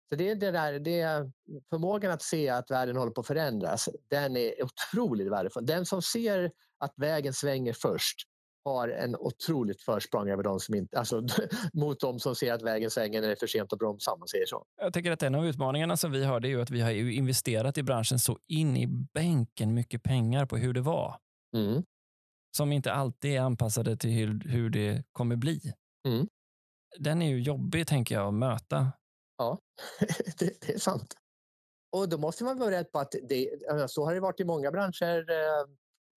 Så 0.09 0.17
det, 0.17 0.35
det 0.35 0.51
där, 0.51 0.79
det, 0.79 1.31
förmågan 1.71 2.11
att 2.11 2.23
se 2.23 2.49
att 2.49 2.71
världen 2.71 2.97
håller 2.97 3.13
på 3.13 3.21
att 3.21 3.27
förändras, 3.27 3.89
den 4.11 4.37
är 4.37 4.55
otroligt 4.63 5.33
värdefull. 5.33 5.67
Den 5.67 5.87
som 5.87 6.03
ser 6.03 6.51
att 6.79 6.93
vägen 6.97 7.33
svänger 7.33 7.73
först 7.73 8.17
har 8.65 8.89
en 8.89 9.17
otroligt 9.17 9.83
försprång 9.83 10.29
över 10.31 10.43
de 10.43 10.61
som 10.61 10.75
inte, 10.75 10.99
alltså, 10.99 11.23
mot 11.73 12.01
de 12.01 12.21
som 12.21 12.35
ser 12.35 12.53
att 12.53 12.63
vägen 12.63 12.91
svänger 12.91 13.21
när 13.21 13.29
det 13.29 13.35
är 13.35 13.37
för 13.37 13.47
sent 13.47 13.73
att 13.73 13.79
bromsa. 13.79 14.13
Om 14.13 14.19
man 14.19 14.29
säger 14.29 14.47
så. 14.47 14.65
Jag 14.81 14.93
tycker 14.93 15.11
att 15.11 15.23
en 15.23 15.35
av 15.35 15.47
utmaningarna 15.47 15.97
som 15.97 16.13
vi 16.13 16.25
har 16.25 16.41
det 16.41 16.53
är 16.53 16.59
att 16.59 16.71
vi 16.71 16.81
har 16.81 16.91
investerat 16.91 17.79
i 17.79 17.83
branschen 17.83 18.19
så 18.19 18.39
in 18.47 18.77
i 18.77 18.87
bänken 18.87 19.75
mycket 19.75 20.03
pengar 20.03 20.47
på 20.47 20.57
hur 20.57 20.73
det 20.73 20.81
var. 20.81 21.17
Mm. 21.57 21.83
Som 22.57 22.73
inte 22.73 22.93
alltid 22.93 23.37
är 23.37 23.41
anpassade 23.41 23.97
till 23.97 24.11
hur, 24.11 24.49
hur 24.49 24.71
det 24.71 25.05
kommer 25.13 25.37
bli. 25.37 25.73
Mm. 26.09 26.29
Den 26.99 27.23
är 27.23 27.29
ju 27.29 27.41
jobbig, 27.41 27.87
tänker 27.87 28.15
jag, 28.15 28.29
att 28.29 28.35
möta. 28.35 28.93
Ja, 29.39 29.59
det, 30.39 30.61
det, 30.61 30.73
är 30.73 30.79
sant. 30.79 31.15
Och 31.93 32.09
då 32.09 32.19
måste 32.19 32.45
man 32.45 32.59
vara 32.59 32.71
rädd 32.71 32.93
på 32.93 32.99
att 32.99 33.15
det, 33.29 33.51
alltså, 33.71 33.89
så 33.89 34.05
har 34.05 34.15
det 34.15 34.21
varit 34.21 34.41
i 34.41 34.45
många 34.45 34.71
branscher. 34.71 35.31
Eh, 35.31 35.65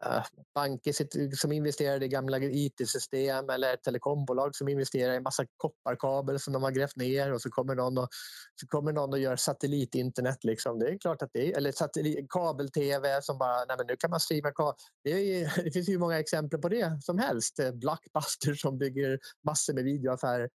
eh, 0.05 0.23
banker 0.55 1.35
som 1.35 1.51
investerar 1.51 2.03
i 2.03 2.07
gamla 2.07 2.37
IT-system 2.39 3.49
eller 3.49 3.75
telekombolag 3.75 4.55
som 4.55 4.67
investerar 4.67 5.13
i 5.13 5.19
massa 5.19 5.45
kopparkabel 5.57 6.39
som 6.39 6.53
de 6.53 6.63
har 6.63 6.71
grävt 6.71 6.95
ner 6.95 7.33
och 7.33 7.41
så 7.41 7.49
kommer 7.49 7.75
någon 7.75 7.97
och, 7.97 8.07
så 8.55 8.67
kommer 8.67 8.91
någon 8.91 9.13
och 9.13 9.19
gör 9.19 9.35
satellitinternet. 9.35 10.43
Liksom. 10.43 10.79
Det 10.79 10.89
är 10.89 10.97
klart 10.97 11.21
att 11.21 11.29
det 11.33 11.53
är, 11.53 11.57
eller 11.57 12.27
kabel-tv 12.27 13.21
som 13.21 13.37
bara, 13.37 13.65
nej 13.65 13.77
men 13.77 13.87
nu 13.87 13.95
kan 13.95 14.09
man 14.09 14.19
streama 14.19 14.51
kabel. 14.51 14.75
Det, 15.03 15.11
är, 15.11 15.63
det 15.63 15.71
finns 15.71 15.89
ju 15.89 15.97
många 15.97 16.19
exempel 16.19 16.59
på 16.59 16.69
det 16.69 17.03
som 17.03 17.17
helst. 17.17 17.59
Blockbuster 17.73 18.53
som 18.53 18.77
bygger 18.77 19.19
massor 19.45 19.73
med 19.73 19.83
videoaffärer. 19.83 20.49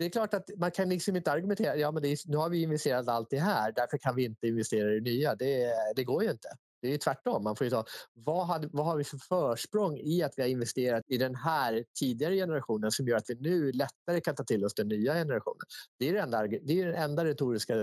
Det 0.00 0.06
är 0.06 0.10
klart 0.10 0.34
att 0.34 0.50
man 0.56 0.70
kan 0.70 0.88
liksom 0.88 1.16
inte 1.16 1.32
argumentera, 1.32 1.76
ja 1.76 1.90
men 1.90 2.04
är, 2.04 2.18
nu 2.30 2.36
har 2.36 2.48
vi 2.48 2.62
investerat 2.62 3.08
allt 3.08 3.30
det 3.30 3.38
här, 3.38 3.72
därför 3.72 3.98
kan 3.98 4.16
vi 4.16 4.24
inte 4.24 4.46
investera 4.46 4.92
i 4.92 4.94
det 4.94 5.10
nya. 5.10 5.34
Det, 5.34 5.72
det 5.96 6.04
går 6.04 6.24
ju 6.24 6.30
inte. 6.30 6.48
Det 6.82 6.94
är 6.94 6.98
tvärtom. 6.98 7.44
Man 7.44 7.56
får 7.56 7.64
ju 7.64 7.70
ta, 7.70 7.84
vad, 8.12 8.46
hade, 8.46 8.68
vad 8.72 8.86
har 8.86 8.96
vi 8.96 9.04
för 9.04 9.18
försprång 9.18 9.98
i 9.98 10.22
att 10.22 10.32
vi 10.36 10.42
har 10.42 10.48
investerat 10.48 11.04
i 11.08 11.18
den 11.18 11.34
här 11.34 11.84
tidigare 11.98 12.34
generationen 12.34 12.90
som 12.90 13.08
gör 13.08 13.16
att 13.16 13.30
vi 13.30 13.34
nu 13.34 13.72
lättare 13.72 14.20
kan 14.20 14.34
ta 14.34 14.44
till 14.44 14.64
oss 14.64 14.74
den 14.74 14.88
nya 14.88 15.14
generationen? 15.14 15.66
Det 15.98 16.08
är 16.08 16.12
det 16.12 16.20
enda, 16.20 16.46
det 16.46 16.80
är 16.80 16.86
det 16.86 16.96
enda 16.96 17.24
retoriska 17.24 17.74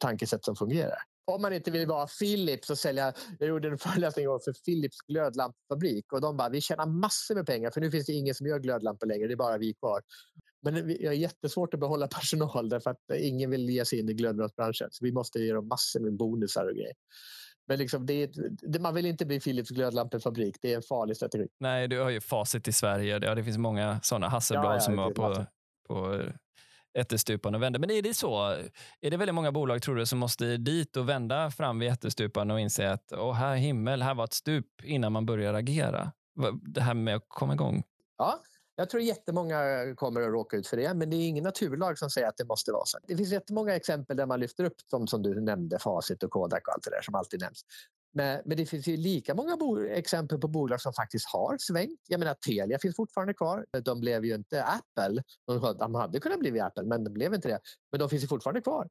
tankesätt 0.00 0.44
som 0.44 0.56
fungerar. 0.56 0.98
Om 1.24 1.42
man 1.42 1.52
inte 1.52 1.70
vill 1.70 1.86
vara 1.88 2.06
Philips 2.06 2.70
och 2.70 2.78
sälja... 2.78 3.12
Jag 3.38 3.48
gjorde 3.48 3.68
en 3.68 3.78
föreläsning 3.88 4.26
för 4.26 4.52
Philips 4.64 5.00
glödlampfabrik 5.00 6.12
och 6.12 6.20
de 6.20 6.36
bara, 6.36 6.48
vi 6.48 6.60
tjänar 6.60 6.86
massor 6.86 7.34
med 7.34 7.46
pengar 7.46 7.70
för 7.70 7.80
nu 7.80 7.90
finns 7.90 8.06
det 8.06 8.12
ingen 8.12 8.34
som 8.34 8.46
gör 8.46 8.58
glödlampor 8.58 9.06
längre, 9.06 9.26
det 9.26 9.34
är 9.34 9.36
bara 9.36 9.58
vi 9.58 9.74
kvar. 9.74 10.00
Men 10.64 10.74
det 10.74 11.06
är 11.06 11.12
jättesvårt 11.12 11.74
att 11.74 11.80
behålla 11.80 12.08
personal 12.20 12.68
därför 12.68 12.90
att 12.90 12.98
ingen 13.18 13.50
vill 13.50 13.70
ge 13.70 13.84
sig 13.84 14.00
in 14.00 14.08
i 14.08 14.14
glödlampsbranschen. 14.14 14.88
Så 14.90 15.04
vi 15.04 15.12
måste 15.12 15.38
ge 15.38 15.52
dem 15.52 15.68
massor 15.68 16.00
med 16.00 16.16
bonusar 16.16 16.66
och 16.66 16.74
grejer. 16.74 16.94
Men 17.66 17.78
liksom 17.78 18.06
det, 18.06 18.30
det, 18.62 18.78
man 18.78 18.94
vill 18.94 19.06
inte 19.06 19.26
bli 19.26 19.40
Philips 19.40 19.70
glödlampefabrik. 19.70 20.56
Det 20.62 20.72
är 20.72 20.76
en 20.76 20.82
farlig 20.82 21.16
strategi. 21.16 21.46
Nej, 21.60 21.88
du 21.88 22.00
har 22.00 22.10
ju 22.10 22.20
facit 22.20 22.68
i 22.68 22.72
Sverige. 22.72 23.18
Ja, 23.22 23.34
det 23.34 23.44
finns 23.44 23.58
många 23.58 24.00
sådana 24.02 24.28
Hasselblad 24.28 24.66
ja, 24.66 24.74
ja, 24.74 24.80
som 24.80 24.96
var 24.96 25.10
på, 25.10 25.46
på 25.88 26.22
ättestupan 26.98 27.54
och 27.54 27.62
vände. 27.62 27.78
Men 27.78 27.90
är 27.90 28.02
det 28.02 28.14
så? 28.14 28.56
Är 29.00 29.10
det 29.10 29.16
väldigt 29.16 29.34
många 29.34 29.52
bolag 29.52 29.82
tror 29.82 29.96
du 29.96 30.06
som 30.06 30.18
måste 30.18 30.56
dit 30.56 30.96
och 30.96 31.08
vända 31.08 31.50
fram 31.50 31.78
vid 31.78 31.88
ättestupan 31.88 32.50
och 32.50 32.60
inse 32.60 32.90
att 32.90 33.12
Åh, 33.12 33.32
här 33.32 33.56
himmel, 33.56 34.02
här 34.02 34.14
var 34.14 34.24
ett 34.24 34.32
stup 34.32 34.66
innan 34.84 35.12
man 35.12 35.26
börjar 35.26 35.54
agera? 35.54 36.12
Det 36.62 36.80
här 36.80 36.94
med 36.94 37.16
att 37.16 37.24
komma 37.28 37.54
igång. 37.54 37.82
Ja, 38.18 38.40
jag 38.76 38.90
tror 38.90 39.02
jättemånga 39.02 39.94
kommer 39.96 40.20
att 40.20 40.32
råka 40.32 40.56
ut 40.56 40.66
för 40.66 40.76
det, 40.76 40.94
men 40.94 41.10
det 41.10 41.16
är 41.16 41.28
ingen 41.28 41.44
naturlag 41.44 41.98
som 41.98 42.10
säger 42.10 42.28
att 42.28 42.36
det 42.36 42.44
måste 42.44 42.72
vara 42.72 42.84
så. 42.86 42.98
Det 43.02 43.16
finns 43.16 43.32
jättemånga 43.32 43.76
exempel 43.76 44.16
där 44.16 44.26
man 44.26 44.40
lyfter 44.40 44.64
upp 44.64 44.76
de 44.90 45.06
som 45.06 45.22
du 45.22 45.40
nämnde, 45.40 45.78
Facit 45.78 46.22
och 46.22 46.30
Kodak 46.30 46.68
och 46.68 46.74
allt 46.74 46.84
det 46.84 46.90
där 46.90 47.02
som 47.02 47.14
alltid 47.14 47.40
nämns. 47.40 47.64
Men, 48.12 48.42
men 48.44 48.56
det 48.56 48.66
finns 48.66 48.86
ju 48.86 48.96
lika 48.96 49.34
många 49.34 49.56
exempel 49.88 50.38
på 50.38 50.48
bolag 50.48 50.80
som 50.80 50.92
faktiskt 50.92 51.26
har 51.28 51.58
svängt. 51.58 52.00
Jag 52.08 52.18
menar, 52.20 52.34
Telia 52.34 52.78
finns 52.78 52.96
fortfarande 52.96 53.34
kvar. 53.34 53.66
De 53.84 54.00
blev 54.00 54.24
ju 54.24 54.34
inte 54.34 54.64
Apple. 54.64 55.22
De 55.78 55.94
hade 55.94 56.20
kunnat 56.20 56.38
bli 56.38 56.60
Apple, 56.60 56.84
men 56.84 57.04
de 57.04 57.10
blev 57.10 57.34
inte 57.34 57.48
det. 57.48 57.60
Men 57.92 58.00
de 58.00 58.08
finns 58.08 58.22
ju 58.22 58.28
fortfarande 58.28 58.60
kvar. 58.60 58.88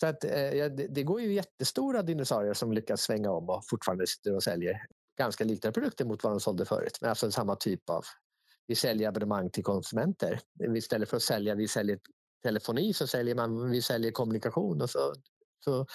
Så 0.00 0.06
att, 0.06 0.24
eh, 0.24 0.30
det, 0.30 0.86
det 0.90 1.02
går 1.02 1.20
ju 1.20 1.32
jättestora 1.32 2.02
dinosaurier 2.02 2.54
som 2.54 2.72
lyckas 2.72 3.02
svänga 3.02 3.30
om 3.30 3.50
och 3.50 3.62
fortfarande 3.70 4.06
sitter 4.06 4.34
och 4.34 4.42
säljer 4.42 4.86
ganska 5.18 5.44
liknande 5.44 5.72
produkter 5.72 6.04
mot 6.04 6.24
vad 6.24 6.32
de 6.32 6.40
sålde 6.40 6.64
förut. 6.64 6.98
Men 7.00 7.10
alltså 7.10 7.30
samma 7.30 7.56
typ 7.56 7.90
av 7.90 8.04
vi 8.66 8.74
säljer 8.74 9.08
abonnemang 9.08 9.50
till 9.50 9.64
konsumenter. 9.64 10.40
Istället 10.76 11.08
för 11.08 11.16
att 11.16 11.22
sälja, 11.22 11.54
vi 11.54 11.68
säljer 11.68 11.98
telefoni 12.42 12.92
så 12.92 13.06
säljer 13.06 13.34
man, 13.34 13.70
vi 13.70 13.82
säljer 13.82 14.12
kommunikation 14.12 14.82
och 14.82 14.90
så, 14.90 15.14
så 15.64 15.86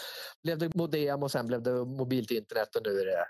blev 0.44 0.58
det 0.58 0.76
modem 0.76 1.24
och 1.24 1.32
sen 1.32 1.48
blev 1.48 1.62
det 1.64 1.86
mobilt 1.86 2.32
internet 2.32 2.76
och 2.76 2.82
nu 2.86 3.00
är 3.00 3.06
det 3.06 3.26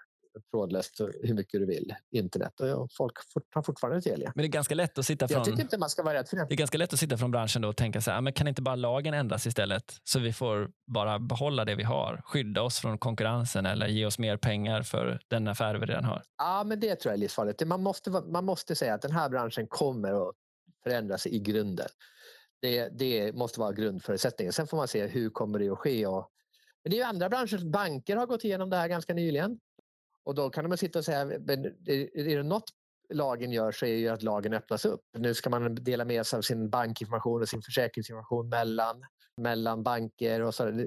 trådlöst 0.51 1.01
hur 1.23 1.33
mycket 1.33 1.59
du 1.59 1.65
vill 1.65 1.95
internet. 2.11 2.59
Och 2.59 2.89
folk 2.97 3.13
har 3.53 3.61
fortfarande 3.61 4.01
Telia. 4.01 4.31
Men 4.35 4.43
det 4.43 4.47
är 4.47 4.51
ganska 4.51 4.75
lätt 4.75 4.97
att 4.97 5.05
sitta 5.05 5.27
från... 5.27 5.37
Jag 5.37 5.45
tycker 5.45 5.61
inte 5.61 5.77
man 5.77 5.89
ska 5.89 6.03
vara 6.03 6.13
rädd 6.13 6.27
för 6.27 6.37
det. 6.37 6.45
Det 6.49 6.53
är 6.53 6.57
ganska 6.57 6.77
lätt 6.77 6.93
att 6.93 6.99
sitta 6.99 7.17
från 7.17 7.31
branschen 7.31 7.61
då 7.61 7.69
och 7.69 7.77
tänka 7.77 8.01
så 8.01 8.11
här, 8.11 8.21
men 8.21 8.33
kan 8.33 8.47
inte 8.47 8.61
bara 8.61 8.75
lagen 8.75 9.13
ändras 9.13 9.47
istället? 9.47 9.97
Så 10.03 10.19
vi 10.19 10.33
får 10.33 10.71
bara 10.87 11.19
behålla 11.19 11.65
det 11.65 11.75
vi 11.75 11.83
har, 11.83 12.21
skydda 12.25 12.61
oss 12.61 12.79
från 12.79 12.97
konkurrensen 12.97 13.65
eller 13.65 13.87
ge 13.87 14.05
oss 14.05 14.19
mer 14.19 14.37
pengar 14.37 14.81
för 14.81 15.19
den 15.27 15.47
affär 15.47 15.75
vi 15.75 15.85
redan 15.85 16.03
har. 16.03 16.23
Ja, 16.37 16.63
men 16.63 16.79
det 16.79 16.95
tror 16.95 17.11
jag 17.11 17.17
är 17.17 17.19
livsfarligt. 17.19 17.67
Man 17.67 17.83
måste, 17.83 18.09
man 18.09 18.45
måste 18.45 18.75
säga 18.75 18.93
att 18.93 19.01
den 19.01 19.11
här 19.11 19.29
branschen 19.29 19.67
kommer 19.67 20.29
att 20.29 20.35
förändras 20.83 21.27
i 21.27 21.39
grunden. 21.39 21.87
Det, 22.61 22.89
det 22.99 23.35
måste 23.35 23.59
vara 23.59 23.71
grundförutsättningen. 23.71 24.53
Sen 24.53 24.67
får 24.67 24.77
man 24.77 24.87
se 24.87 25.07
hur 25.07 25.29
kommer 25.29 25.59
det 25.59 25.69
att 25.69 25.77
ske. 25.77 26.05
Och, 26.05 26.29
men 26.83 26.91
det 26.91 26.99
är 26.99 27.05
andra 27.05 27.29
branscher. 27.29 27.71
Banker 27.71 28.15
har 28.15 28.25
gått 28.25 28.43
igenom 28.43 28.69
det 28.69 28.77
här 28.77 28.87
ganska 28.87 29.13
nyligen. 29.13 29.59
Och 30.27 30.35
då 30.35 30.49
kan 30.49 30.69
man 30.69 30.77
sitta 30.77 30.99
och 30.99 31.05
säga, 31.05 31.25
men 31.25 31.65
är 31.65 32.35
det 32.35 32.43
något 32.43 32.69
lagen 33.09 33.51
gör 33.51 33.71
så 33.71 33.85
är 33.85 33.95
ju 33.95 34.07
att 34.07 34.23
lagen 34.23 34.53
öppnas 34.53 34.85
upp. 34.85 35.01
Nu 35.17 35.33
ska 35.33 35.49
man 35.49 35.75
dela 35.75 36.05
med 36.05 36.25
sig 36.27 36.37
av 36.37 36.41
sin 36.41 36.69
bankinformation 36.69 37.41
och 37.41 37.49
sin 37.49 37.61
försäkringsinformation 37.61 38.49
mellan, 38.49 39.05
mellan 39.37 39.83
banker. 39.83 40.41
och 40.41 40.55
så. 40.55 40.85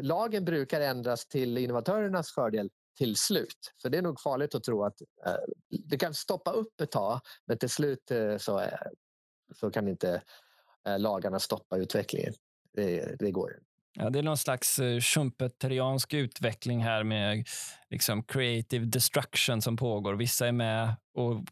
Lagen 0.00 0.44
brukar 0.44 0.80
ändras 0.80 1.26
till 1.26 1.58
innovatörernas 1.58 2.34
fördel 2.34 2.70
till 2.98 3.16
slut. 3.16 3.72
Så 3.76 3.88
det 3.88 3.98
är 3.98 4.02
nog 4.02 4.20
farligt 4.20 4.54
att 4.54 4.64
tro 4.64 4.84
att 4.84 5.00
eh, 5.26 5.34
det 5.68 5.98
kan 5.98 6.14
stoppa 6.14 6.50
upp 6.50 6.80
ett 6.80 6.90
tag 6.90 7.20
men 7.46 7.58
till 7.58 7.70
slut 7.70 8.10
eh, 8.10 8.36
så, 8.36 8.60
eh, 8.60 8.78
så 9.54 9.70
kan 9.70 9.88
inte 9.88 10.22
eh, 10.86 10.98
lagarna 10.98 11.38
stoppa 11.38 11.76
utvecklingen. 11.76 12.34
Det, 12.72 13.16
det 13.18 13.30
går 13.30 13.54
inte. 13.54 13.65
Ja, 13.98 14.10
det 14.10 14.18
är 14.18 14.22
någon 14.22 14.36
slags 14.36 14.78
uh, 14.78 15.00
schumpeteriansk 15.00 16.14
utveckling 16.14 16.84
här 16.84 17.04
med 17.04 17.46
liksom, 17.90 18.22
creative 18.22 18.84
destruction 18.84 19.62
som 19.62 19.76
pågår. 19.76 20.14
Vissa 20.14 20.48
är 20.48 20.52
med 20.52 20.94
och 21.14 21.44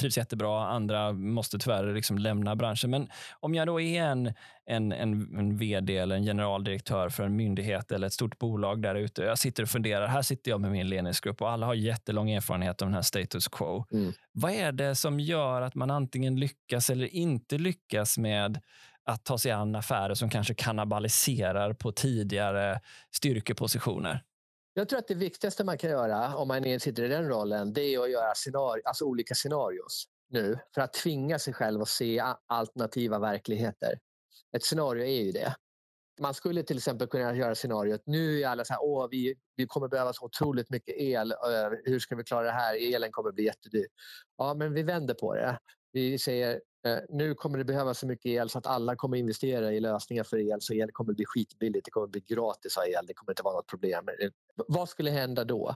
trivs 0.00 0.16
jättebra, 0.16 0.68
andra 0.68 1.12
måste 1.12 1.58
tyvärr 1.58 1.94
liksom 1.94 2.18
lämna 2.18 2.56
branschen. 2.56 2.90
Men 2.90 3.08
om 3.40 3.54
jag 3.54 3.66
då 3.66 3.80
är 3.80 4.02
en, 4.02 4.32
en, 4.66 4.92
en, 4.92 5.38
en 5.38 5.56
vd 5.56 5.96
eller 5.96 6.16
en 6.16 6.24
generaldirektör 6.24 7.08
för 7.08 7.22
en 7.22 7.36
myndighet 7.36 7.92
eller 7.92 8.06
ett 8.06 8.12
stort 8.12 8.38
bolag 8.38 8.82
där 8.82 8.94
ute. 8.94 9.22
Jag 9.22 9.38
sitter 9.38 9.62
och 9.62 9.68
funderar. 9.68 10.06
Här 10.06 10.22
sitter 10.22 10.50
jag 10.50 10.60
med 10.60 10.70
min 10.72 10.88
ledningsgrupp 10.88 11.42
och 11.42 11.50
alla 11.50 11.66
har 11.66 11.74
jättelång 11.74 12.30
erfarenhet 12.30 12.82
av 12.82 12.88
den 12.88 12.94
här 12.94 13.02
status 13.02 13.48
quo. 13.48 13.84
Mm. 13.92 14.12
Vad 14.32 14.52
är 14.52 14.72
det 14.72 14.94
som 14.94 15.20
gör 15.20 15.62
att 15.62 15.74
man 15.74 15.90
antingen 15.90 16.40
lyckas 16.40 16.90
eller 16.90 17.14
inte 17.14 17.58
lyckas 17.58 18.18
med 18.18 18.60
att 19.08 19.24
ta 19.24 19.38
sig 19.38 19.52
an 19.52 19.74
affärer 19.74 20.14
som 20.14 20.30
kanske 20.30 20.54
kannibaliserar 20.54 21.72
på 21.72 21.92
tidigare 21.92 22.80
styrkepositioner? 23.16 24.24
Jag 24.74 24.88
tror 24.88 24.98
att 24.98 25.08
det 25.08 25.14
viktigaste 25.14 25.64
man 25.64 25.78
kan 25.78 25.90
göra 25.90 26.36
om 26.36 26.48
man 26.48 26.80
sitter 26.80 27.02
i 27.02 27.08
den 27.08 27.28
rollen 27.28 27.72
det 27.72 27.80
är 27.80 28.00
att 28.00 28.10
göra 28.10 28.34
scenari 28.34 28.80
alltså 28.84 29.04
olika 29.04 29.34
scenarios 29.34 30.04
nu 30.30 30.58
för 30.74 30.80
att 30.80 30.92
tvinga 30.92 31.38
sig 31.38 31.54
själv 31.54 31.82
att 31.82 31.88
se 31.88 32.22
alternativa 32.46 33.18
verkligheter. 33.18 33.98
Ett 34.56 34.64
scenario 34.64 35.04
är 35.04 35.22
ju 35.22 35.32
det. 35.32 35.54
Man 36.20 36.34
skulle 36.34 36.62
till 36.62 36.76
exempel 36.76 37.08
kunna 37.08 37.34
göra 37.34 37.54
scenariot 37.54 38.02
nu 38.04 38.40
är 38.40 38.48
alla 38.48 38.64
så 38.64 38.72
här, 38.72 38.82
åh, 38.82 39.08
vi, 39.10 39.34
vi 39.56 39.66
kommer 39.66 39.88
behöva 39.88 40.12
så 40.12 40.24
otroligt 40.24 40.70
mycket 40.70 40.94
el. 40.98 41.32
Eh, 41.32 41.38
hur 41.84 41.98
ska 41.98 42.16
vi 42.16 42.24
klara 42.24 42.44
det 42.44 42.52
här? 42.52 42.94
Elen 42.94 43.12
kommer 43.12 43.32
bli 43.32 43.44
jättedyr. 43.44 43.86
Ja, 44.38 44.54
men 44.54 44.74
vi 44.74 44.82
vänder 44.82 45.14
på 45.14 45.34
det. 45.34 45.58
Vi 45.92 46.18
säger 46.18 46.60
Eh, 46.86 46.98
nu 47.08 47.34
kommer 47.34 47.58
det 47.58 47.64
behövas 47.64 47.98
så 47.98 48.06
mycket 48.06 48.26
el 48.26 48.48
så 48.48 48.58
att 48.58 48.66
alla 48.66 48.96
kommer 48.96 49.16
investera 49.16 49.72
i 49.72 49.80
lösningar 49.80 50.24
för 50.24 50.52
el 50.52 50.60
så 50.60 50.74
el 50.74 50.90
kommer 50.92 51.14
bli 51.14 51.24
skitbilligt, 51.26 51.84
det 51.84 51.90
kommer 51.90 52.06
bli 52.06 52.20
gratis 52.20 52.76
att 52.76 52.84
ha 52.84 52.98
el, 52.98 53.06
det 53.06 53.14
kommer 53.14 53.32
inte 53.32 53.42
vara 53.42 53.54
något 53.54 53.66
problem. 53.66 54.08
Eh, 54.08 54.30
vad 54.68 54.88
skulle 54.88 55.10
hända 55.10 55.44
då? 55.44 55.74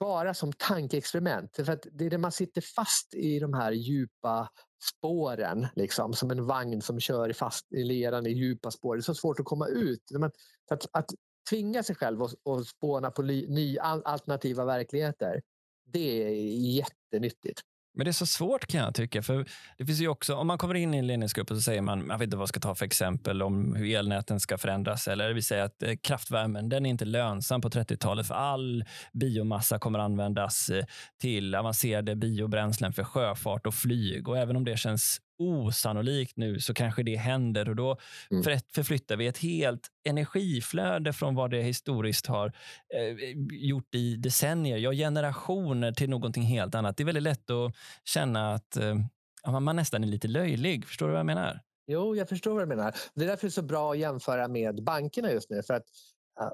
Bara 0.00 0.34
som 0.34 0.52
tankeexperiment, 0.52 1.56
för 1.56 1.70
att 1.70 1.86
det 1.92 2.06
är 2.06 2.10
det 2.10 2.18
man 2.18 2.32
sitter 2.32 2.60
fast 2.60 3.14
i 3.14 3.38
de 3.38 3.54
här 3.54 3.72
djupa 3.72 4.48
spåren, 4.82 5.66
liksom, 5.76 6.12
som 6.12 6.30
en 6.30 6.46
vagn 6.46 6.82
som 6.82 7.00
kör 7.00 7.32
fast 7.32 7.72
i 7.72 7.84
leran 7.84 8.26
i 8.26 8.30
djupa 8.30 8.70
spår. 8.70 8.96
Det 8.96 9.00
är 9.00 9.02
så 9.02 9.14
svårt 9.14 9.40
att 9.40 9.46
komma 9.46 9.68
ut. 9.68 10.02
Att, 10.70 10.86
att 10.92 11.10
tvinga 11.50 11.82
sig 11.82 11.96
själv 11.96 12.22
att 12.22 12.66
spåna 12.66 13.10
på 13.10 13.22
nya 13.22 13.82
alternativa 13.82 14.64
verkligheter, 14.64 15.42
det 15.84 16.22
är 16.22 16.30
jättenyttigt. 16.76 17.60
Men 17.94 18.04
det 18.04 18.10
är 18.10 18.12
så 18.12 18.26
svårt 18.26 18.66
kan 18.66 18.80
jag 18.80 18.94
tycka. 18.94 19.22
För 19.22 19.46
det 19.78 19.86
finns 19.86 20.00
ju 20.00 20.08
också, 20.08 20.34
om 20.34 20.46
man 20.46 20.58
kommer 20.58 20.74
in 20.74 20.94
i 20.94 20.98
en 20.98 21.06
ledningsgrupp 21.06 21.50
och 21.50 21.56
så 21.56 21.62
säger 21.62 21.82
man, 21.82 22.06
jag 22.08 22.18
vet 22.18 22.26
inte 22.26 22.36
vad 22.36 22.42
jag 22.42 22.48
ska 22.48 22.60
ta 22.60 22.74
för 22.74 22.86
exempel 22.86 23.42
om 23.42 23.74
hur 23.74 23.96
elnäten 23.96 24.40
ska 24.40 24.58
förändras. 24.58 25.08
Eller 25.08 25.32
vi 25.32 25.42
säger 25.42 25.62
att 25.62 25.82
eh, 25.82 25.94
kraftvärmen 26.02 26.68
den 26.68 26.86
är 26.86 26.90
inte 26.90 27.04
lönsam 27.04 27.60
på 27.60 27.68
30-talet 27.68 28.26
för 28.26 28.34
all 28.34 28.84
biomassa 29.12 29.78
kommer 29.78 29.98
användas 29.98 30.68
eh, 30.68 30.84
till 31.20 31.54
avancerade 31.54 32.16
biobränslen 32.16 32.92
för 32.92 33.04
sjöfart 33.04 33.66
och 33.66 33.74
flyg. 33.74 34.28
Och 34.28 34.38
även 34.38 34.56
om 34.56 34.64
det 34.64 34.76
känns 34.76 35.20
osannolikt 35.38 36.36
nu 36.36 36.60
så 36.60 36.74
kanske 36.74 37.02
det 37.02 37.16
händer 37.16 37.68
och 37.68 37.76
då 37.76 37.98
mm. 38.30 38.60
förflyttar 38.74 39.16
vi 39.16 39.26
ett 39.26 39.38
helt 39.38 39.88
energiflöde 40.08 41.12
från 41.12 41.34
vad 41.34 41.50
det 41.50 41.62
historiskt 41.62 42.26
har 42.26 42.52
eh, 42.94 43.36
gjort 43.50 43.94
i 43.94 44.16
decennier, 44.16 44.78
ja 44.78 44.92
generationer 44.92 45.92
till 45.92 46.10
någonting 46.10 46.42
helt 46.42 46.74
annat. 46.74 46.96
Det 46.96 47.02
är 47.02 47.04
väldigt 47.04 47.22
lätt 47.22 47.50
att 47.50 47.74
känna 48.04 48.54
att 48.54 48.76
eh, 48.76 49.60
man 49.60 49.76
nästan 49.76 50.04
är 50.04 50.08
lite 50.08 50.28
löjlig. 50.28 50.86
Förstår 50.86 51.06
du 51.06 51.12
vad 51.12 51.18
jag 51.18 51.26
menar? 51.26 51.60
Jo, 51.86 52.16
jag 52.16 52.28
förstår 52.28 52.52
vad 52.52 52.62
du 52.62 52.66
menar. 52.66 52.94
Det 53.14 53.24
är 53.24 53.28
därför 53.28 53.46
det 53.46 53.48
är 53.48 53.50
så 53.50 53.62
bra 53.62 53.92
att 53.92 53.98
jämföra 53.98 54.48
med 54.48 54.84
bankerna 54.84 55.32
just 55.32 55.50
nu. 55.50 55.62
För 55.62 55.74
att 55.74 55.84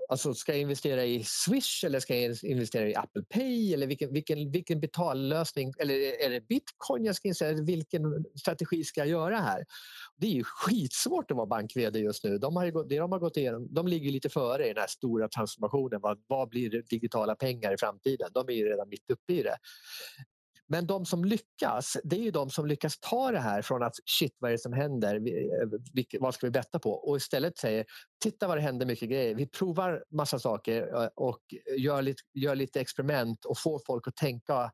Alltså, 0.08 0.34
ska 0.34 0.52
jag 0.52 0.60
investera 0.60 1.04
i 1.04 1.24
Swish 1.24 1.84
eller 1.84 2.00
ska 2.00 2.16
jag 2.16 2.36
investera 2.42 2.88
i 2.88 2.94
Apple 2.94 3.22
Pay? 3.22 3.74
Eller 3.74 3.86
vilken, 3.86 4.12
vilken, 4.12 4.50
vilken 4.50 4.80
betallösning? 4.80 5.72
Eller 5.78 5.94
är 5.94 6.30
det 6.30 6.40
bitcoin 6.40 7.04
jag 7.04 7.16
ska 7.16 7.28
investera 7.28 7.52
Vilken 7.52 8.24
strategi 8.34 8.84
ska 8.84 9.00
jag 9.00 9.08
göra 9.08 9.36
här? 9.36 9.64
Det 10.16 10.26
är 10.26 10.30
ju 10.30 10.44
skitsvårt 10.44 11.30
att 11.30 11.36
vara 11.36 11.46
bank 11.46 11.76
just 11.76 12.24
nu. 12.24 12.38
De, 12.38 12.56
har, 12.56 12.88
det 12.88 12.98
de, 12.98 13.12
har 13.12 13.18
gått 13.18 13.36
igenom, 13.36 13.74
de 13.74 13.88
ligger 13.88 14.10
lite 14.10 14.28
före 14.28 14.64
i 14.64 14.68
den 14.68 14.80
här 14.80 14.86
stora 14.86 15.28
transformationen. 15.28 16.00
Vad, 16.00 16.22
vad 16.26 16.48
blir 16.48 16.82
digitala 16.82 17.34
pengar 17.34 17.74
i 17.74 17.78
framtiden? 17.78 18.30
De 18.34 18.48
är 18.48 18.52
ju 18.52 18.68
redan 18.68 18.88
mitt 18.88 19.10
uppe 19.10 19.32
i 19.32 19.42
det. 19.42 19.56
Men 20.72 20.86
de 20.86 21.06
som 21.06 21.24
lyckas, 21.24 21.96
det 22.04 22.16
är 22.16 22.20
ju 22.20 22.30
de 22.30 22.50
som 22.50 22.66
lyckas 22.66 22.98
ta 23.00 23.30
det 23.32 23.38
här 23.38 23.62
från 23.62 23.82
att 23.82 23.94
shit 24.04 24.36
vad 24.38 24.50
är 24.50 24.52
det 24.52 24.58
som 24.58 24.72
händer, 24.72 25.14
eh, 25.14 26.20
vad 26.20 26.34
ska 26.34 26.46
vi 26.46 26.50
betta 26.50 26.78
på? 26.78 26.92
Och 26.92 27.16
istället 27.16 27.58
säger 27.58 27.84
titta 28.22 28.48
vad 28.48 28.56
det 28.56 28.60
händer 28.60 28.86
mycket 28.86 29.10
grejer. 29.10 29.34
Vi 29.34 29.46
provar 29.46 30.04
massa 30.10 30.38
saker 30.38 31.02
eh, 31.02 31.08
och 31.14 31.40
gör 31.76 32.02
lite, 32.02 32.22
gör 32.34 32.54
lite 32.54 32.80
experiment 32.80 33.44
och 33.44 33.58
får 33.58 33.80
folk 33.86 34.08
att 34.08 34.16
tänka 34.16 34.70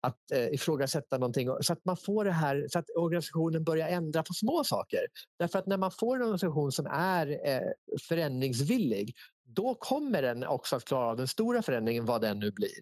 att 0.00 0.30
eh, 0.32 0.46
ifrågasätta 0.46 1.18
någonting 1.18 1.48
så 1.60 1.72
att 1.72 1.84
man 1.84 1.96
får 1.96 2.24
det 2.24 2.32
här 2.32 2.66
så 2.68 2.78
att 2.78 2.90
organisationen 2.96 3.64
börjar 3.64 3.88
ändra 3.88 4.22
på 4.22 4.32
små 4.34 4.64
saker. 4.64 5.00
Därför 5.38 5.58
att 5.58 5.66
när 5.66 5.76
man 5.76 5.90
får 5.90 6.16
en 6.16 6.22
organisation 6.22 6.72
som 6.72 6.86
är 6.86 7.48
eh, 7.48 7.70
förändringsvillig 8.08 9.14
då 9.42 9.74
kommer 9.74 10.22
den 10.22 10.44
också 10.44 10.76
att 10.76 10.84
klara 10.84 11.06
av 11.06 11.16
den 11.16 11.28
stora 11.28 11.62
förändringen 11.62 12.06
vad 12.06 12.20
den 12.20 12.38
nu 12.38 12.50
blir. 12.50 12.80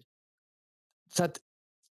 Så 1.15 1.23
att 1.23 1.37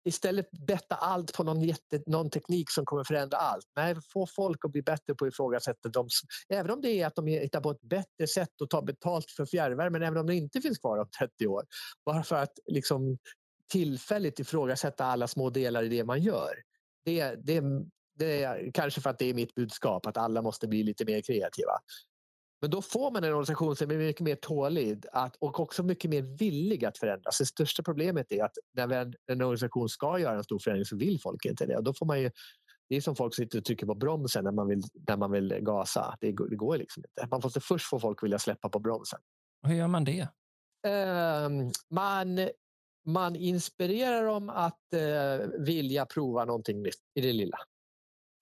istället 0.09 0.51
betta 0.51 0.95
allt 0.95 1.33
på 1.33 1.43
någon, 1.43 1.61
jätte, 1.61 2.03
någon 2.05 2.29
teknik 2.29 2.71
som 2.71 2.85
kommer 2.85 3.03
förändra 3.03 3.37
allt. 3.37 3.65
Nej, 3.75 3.95
få 4.13 4.27
folk 4.27 4.65
att 4.65 4.71
bli 4.71 4.81
bättre 4.81 5.15
på 5.15 5.25
att 5.25 5.33
ifrågasätta 5.33 5.89
dem. 5.89 6.07
Även 6.49 6.71
om 6.71 6.81
det 6.81 6.89
är 6.89 7.07
att 7.07 7.15
de 7.15 7.27
hittar 7.27 7.61
på 7.61 7.71
ett 7.71 7.81
bättre 7.81 8.27
sätt 8.27 8.61
att 8.61 8.69
ta 8.69 8.81
betalt 8.81 9.31
för 9.31 9.45
fjärrvärmen, 9.45 10.03
även 10.03 10.17
om 10.17 10.27
det 10.27 10.35
inte 10.35 10.61
finns 10.61 10.77
kvar 10.77 10.97
om 10.97 11.09
30 11.19 11.47
år. 11.47 11.63
Bara 12.05 12.23
för 12.23 12.35
att 12.35 12.59
liksom, 12.65 13.17
tillfälligt 13.71 14.39
ifrågasätta 14.39 15.05
alla 15.05 15.27
små 15.27 15.49
delar 15.49 15.83
i 15.83 15.89
det 15.89 16.03
man 16.03 16.21
gör. 16.21 16.53
Det, 17.05 17.35
det, 17.35 17.63
det 18.15 18.43
är 18.43 18.71
kanske 18.73 19.01
för 19.01 19.09
att 19.09 19.19
det 19.19 19.25
är 19.25 19.33
mitt 19.33 19.55
budskap, 19.55 20.05
att 20.05 20.17
alla 20.17 20.41
måste 20.41 20.67
bli 20.67 20.83
lite 20.83 21.05
mer 21.05 21.21
kreativa. 21.21 21.73
Men 22.61 22.71
då 22.71 22.81
får 22.81 23.11
man 23.11 23.23
en 23.23 23.29
organisation 23.29 23.75
som 23.75 23.91
är 23.91 23.97
mycket 23.97 24.21
mer 24.21 24.35
tålig 24.35 25.05
att, 25.11 25.35
och 25.35 25.59
också 25.59 25.83
mycket 25.83 26.11
mer 26.11 26.21
villig 26.21 26.85
att 26.85 26.97
förändras. 26.97 27.37
Det 27.37 27.45
största 27.45 27.83
problemet 27.83 28.31
är 28.31 28.43
att 28.43 28.57
när 28.73 28.89
en, 28.89 29.13
en 29.31 29.41
organisation 29.41 29.89
ska 29.89 30.19
göra 30.19 30.37
en 30.37 30.43
stor 30.43 30.59
förändring 30.59 30.85
så 30.85 30.95
vill 30.95 31.19
folk 31.21 31.45
inte 31.45 31.65
det. 31.65 31.77
Och 31.77 31.83
då 31.83 31.93
får 31.93 32.05
man 32.05 32.21
ju, 32.21 32.31
det 32.89 32.95
är 32.95 33.01
som 33.01 33.15
folk 33.15 33.35
sitter 33.35 33.57
och 33.57 33.65
trycker 33.65 33.85
på 33.85 33.95
bromsen 33.95 34.43
när 34.43 34.51
man 34.51 34.67
vill, 34.67 34.81
när 35.07 35.17
man 35.17 35.31
vill 35.31 35.57
gasa. 35.61 36.17
Det, 36.19 36.27
det 36.49 36.55
går 36.55 36.77
liksom 36.77 37.03
inte. 37.07 37.27
Man 37.31 37.41
måste 37.43 37.59
först 37.59 37.89
få 37.89 37.99
folk 37.99 38.19
att 38.19 38.23
vilja 38.23 38.39
släppa 38.39 38.69
på 38.69 38.79
bromsen. 38.79 39.19
Hur 39.67 39.75
gör 39.75 39.87
man 39.87 40.03
det? 40.03 40.27
Uh, 40.87 41.71
man, 41.89 42.49
man 43.05 43.35
inspirerar 43.35 44.25
dem 44.25 44.49
att 44.49 44.79
uh, 44.93 45.47
vilja 45.59 46.05
prova 46.05 46.45
någonting 46.45 46.81
nytt 46.81 47.01
i 47.15 47.21
det 47.21 47.33
lilla. 47.33 47.57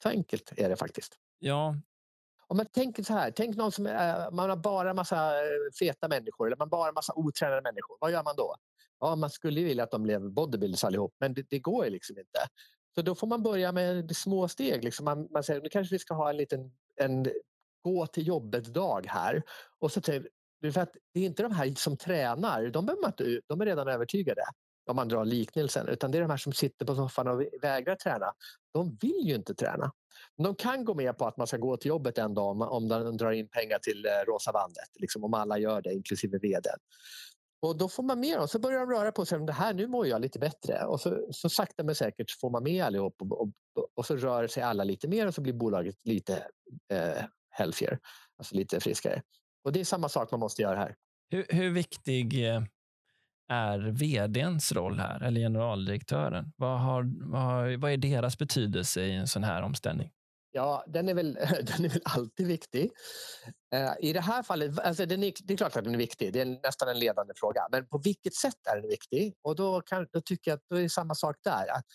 Så 0.03 0.09
enkelt 0.09 0.53
är 0.57 0.69
det 0.69 0.75
faktiskt. 0.75 1.15
Ja, 1.39 1.75
om 2.47 2.57
man 2.57 2.65
tänker 2.65 3.03
så 3.03 3.13
här, 3.13 3.31
tänk 3.31 3.55
någon 3.55 3.71
som 3.71 3.85
är, 3.85 4.31
man 4.31 4.49
har 4.49 4.57
bara 4.57 4.93
massa 4.93 5.15
eh, 5.15 5.49
feta 5.79 6.07
människor 6.07 6.47
eller 6.47 6.57
man 6.57 6.69
bara 6.69 6.91
massa 6.91 7.13
otränade 7.15 7.61
människor. 7.61 7.97
Vad 7.99 8.11
gör 8.11 8.23
man 8.23 8.35
då? 8.35 8.55
Ja, 8.99 9.15
man 9.15 9.29
skulle 9.29 9.59
ju 9.59 9.65
vilja 9.65 9.83
att 9.83 9.91
de 9.91 10.03
blev 10.03 10.31
bodybuilders 10.31 10.83
allihop, 10.83 11.15
men 11.19 11.33
det, 11.33 11.45
det 11.49 11.59
går 11.59 11.85
ju 11.85 11.91
liksom 11.91 12.17
inte. 12.17 12.39
Så 12.95 13.01
då 13.01 13.15
får 13.15 13.27
man 13.27 13.43
börja 13.43 13.71
med 13.71 14.15
små 14.15 14.47
steg. 14.47 14.83
Liksom 14.83 15.05
man, 15.05 15.27
man 15.31 15.43
säger 15.43 15.61
nu 15.61 15.69
kanske 15.69 15.95
vi 15.95 15.99
ska 15.99 16.13
ha 16.13 16.29
en 16.29 16.37
liten 16.37 16.71
en 16.95 17.27
gå 17.81 18.07
till 18.07 18.27
jobbet-dag 18.27 19.05
här. 19.09 19.43
Och 19.79 19.91
så 19.91 20.01
för 20.01 20.79
att 20.79 20.95
det 21.13 21.19
är 21.19 21.25
inte 21.25 21.43
de 21.43 21.51
här 21.51 21.73
som 21.75 21.97
tränar, 21.97 22.67
de, 22.67 22.89
inte, 23.05 23.41
de 23.47 23.61
är 23.61 23.65
redan 23.65 23.87
övertygade 23.87 24.41
om 24.87 24.95
man 24.95 25.07
drar 25.07 25.25
liknelsen, 25.25 25.87
utan 25.87 26.11
det 26.11 26.17
är 26.17 26.21
de 26.21 26.29
här 26.29 26.37
som 26.37 26.53
sitter 26.53 26.85
på 26.85 26.95
soffan 26.95 27.27
och 27.27 27.41
vägrar 27.61 27.95
träna. 27.95 28.33
De 28.73 28.97
vill 29.01 29.27
ju 29.27 29.35
inte 29.35 29.55
träna. 29.55 29.91
De 30.37 30.55
kan 30.55 30.85
gå 30.85 30.93
med 30.93 31.17
på 31.17 31.25
att 31.25 31.37
man 31.37 31.47
ska 31.47 31.57
gå 31.57 31.77
till 31.77 31.89
jobbet 31.89 32.17
en 32.17 32.33
dag 32.33 32.61
om 32.61 32.87
de 32.87 33.17
drar 33.17 33.31
in 33.31 33.47
pengar 33.47 33.79
till 33.79 34.05
eh, 34.05 34.09
Rosa 34.27 34.51
bandet, 34.51 34.89
liksom 34.99 35.23
om 35.23 35.33
alla 35.33 35.57
gör 35.57 35.81
det, 35.81 35.93
inklusive 35.93 36.37
vd. 36.37 36.69
Och 37.59 37.77
då 37.77 37.89
får 37.89 38.03
man 38.03 38.19
med 38.19 38.37
dem, 38.37 38.47
så 38.47 38.59
börjar 38.59 38.79
de 38.79 38.89
röra 38.89 39.11
på 39.11 39.25
sig. 39.25 39.39
Det 39.39 39.53
här, 39.53 39.73
nu 39.73 39.87
mår 39.87 40.07
jag 40.07 40.21
lite 40.21 40.39
bättre. 40.39 40.85
Och 40.85 41.01
så, 41.01 41.27
så 41.31 41.49
sakta 41.49 41.83
men 41.83 41.95
säkert 41.95 42.31
får 42.31 42.49
man 42.49 42.63
med 42.63 42.85
allihop 42.85 43.15
och, 43.21 43.41
och, 43.41 43.49
och 43.95 44.05
så 44.05 44.15
rör 44.15 44.47
sig 44.47 44.63
alla 44.63 44.83
lite 44.83 45.07
mer 45.07 45.27
och 45.27 45.35
så 45.35 45.41
blir 45.41 45.53
bolaget 45.53 45.95
lite 46.03 46.47
eh, 46.91 47.23
healthier, 47.49 47.99
alltså 48.37 48.55
lite 48.55 48.79
friskare. 48.79 49.21
Och 49.63 49.71
det 49.71 49.79
är 49.79 49.85
samma 49.85 50.09
sak 50.09 50.31
man 50.31 50.39
måste 50.39 50.61
göra 50.61 50.77
här. 50.77 50.95
Hur, 51.29 51.45
hur 51.49 51.69
viktig 51.69 52.49
eh, 52.49 52.61
är 53.49 53.79
vdns 53.79 54.71
roll 54.71 54.99
här, 54.99 55.23
eller 55.23 55.41
generaldirektören? 55.41 56.53
Vad, 56.55 56.79
har, 56.79 57.11
vad, 57.31 57.79
vad 57.79 57.91
är 57.91 57.97
deras 57.97 58.37
betydelse 58.37 59.01
i 59.01 59.15
en 59.15 59.27
sån 59.27 59.43
här 59.43 59.61
omställning? 59.61 60.11
Ja, 60.51 60.83
den 60.87 61.09
är 61.09 61.13
väl, 61.13 61.33
den 61.77 61.85
är 61.85 61.89
väl 61.89 62.01
alltid 62.03 62.47
viktig. 62.47 62.91
Uh, 63.75 63.93
I 63.99 64.13
det 64.13 64.21
här 64.21 64.43
fallet, 64.43 64.79
alltså 64.79 65.05
den 65.05 65.23
är, 65.23 65.33
det 65.43 65.53
är 65.53 65.57
klart 65.57 65.75
att 65.75 65.83
den 65.83 65.93
är 65.93 65.97
viktig, 65.97 66.33
det 66.33 66.41
är 66.41 66.45
nästan 66.63 66.89
en 66.89 66.99
ledande 66.99 67.33
fråga. 67.37 67.67
Men 67.71 67.87
på 67.87 67.97
vilket 67.97 68.35
sätt 68.35 68.67
är 68.71 68.81
den 68.81 68.89
viktig? 68.89 69.35
Och 69.41 69.55
då, 69.55 69.81
kan, 69.81 70.07
då 70.11 70.21
tycker 70.21 70.51
jag 70.51 70.55
att 70.57 70.63
då 70.69 70.75
är 70.75 70.81
det 70.81 70.89
samma 70.89 71.15
sak 71.15 71.35
där. 71.43 71.71
Att 71.71 71.85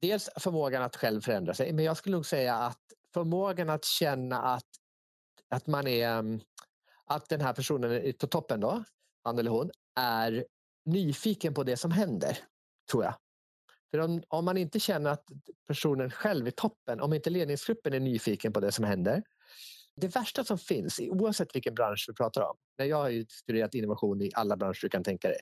dels 0.00 0.30
förmågan 0.36 0.82
att 0.82 0.96
själv 0.96 1.20
förändra 1.20 1.54
sig, 1.54 1.72
men 1.72 1.84
jag 1.84 1.96
skulle 1.96 2.16
nog 2.16 2.26
säga 2.26 2.54
att 2.54 2.80
förmågan 3.14 3.70
att 3.70 3.84
känna 3.84 4.42
att, 4.42 4.68
att 5.50 5.66
man 5.66 5.86
är 5.86 6.08
mm, 6.08 6.40
att 7.06 7.28
den 7.28 7.40
här 7.40 7.52
personen 7.52 8.12
på 8.20 8.26
toppen 8.26 8.60
då, 8.60 8.84
han 9.24 9.38
eller 9.38 9.50
hon, 9.50 9.70
är 9.96 10.44
nyfiken 10.86 11.54
på 11.54 11.62
det 11.62 11.76
som 11.76 11.90
händer, 11.90 12.38
tror 12.90 13.04
jag. 13.04 13.14
För 13.90 13.98
om, 13.98 14.22
om, 14.28 14.44
man 14.44 14.56
inte 14.56 14.80
känner 14.80 15.10
att 15.10 15.24
personen 15.68 16.10
själv 16.10 16.46
är 16.46 16.50
toppen, 16.50 17.00
om 17.00 17.12
inte 17.12 17.30
ledningsgruppen 17.30 17.92
är 17.92 18.00
nyfiken 18.00 18.52
på 18.52 18.60
det 18.60 18.72
som 18.72 18.84
händer. 18.84 19.22
Det 20.00 20.16
värsta 20.16 20.44
som 20.44 20.58
finns, 20.58 21.00
oavsett 21.00 21.54
vilken 21.56 21.74
bransch 21.74 22.04
vi 22.08 22.14
pratar 22.14 22.42
om, 22.42 22.56
när 22.78 22.86
jag 22.86 22.96
har 22.96 23.24
studerat 23.30 23.74
innovation 23.74 24.22
i 24.22 24.30
alla 24.34 24.56
branscher 24.56 24.80
du 24.82 24.88
kan 24.88 25.04
tänka 25.04 25.28
dig. 25.28 25.40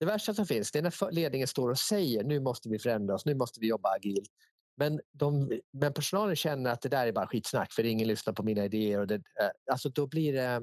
Det 0.00 0.06
värsta 0.06 0.34
som 0.34 0.46
finns 0.46 0.72
det 0.72 0.78
är 0.78 0.82
när 0.82 1.12
ledningen 1.12 1.48
står 1.48 1.70
och 1.70 1.78
säger 1.78 2.24
nu 2.24 2.40
måste 2.40 2.68
vi 2.68 2.78
förändra 2.78 3.14
oss, 3.14 3.26
nu 3.26 3.34
måste 3.34 3.60
vi 3.60 3.68
jobba 3.68 3.88
agilt. 3.88 4.30
Men, 4.76 5.00
de, 5.12 5.60
men 5.72 5.92
personalen 5.92 6.36
känner 6.36 6.70
att 6.70 6.82
det 6.82 6.88
där 6.88 7.06
är 7.06 7.12
bara 7.12 7.26
skitsnack 7.26 7.72
för 7.72 7.84
ingen 7.84 8.08
lyssnar 8.08 8.32
på 8.32 8.42
mina 8.42 8.64
idéer. 8.64 9.00
Och 9.00 9.06
det, 9.06 9.14
eh, 9.14 9.72
alltså 9.72 9.88
då 9.88 10.06
blir 10.06 10.32
det 10.32 10.62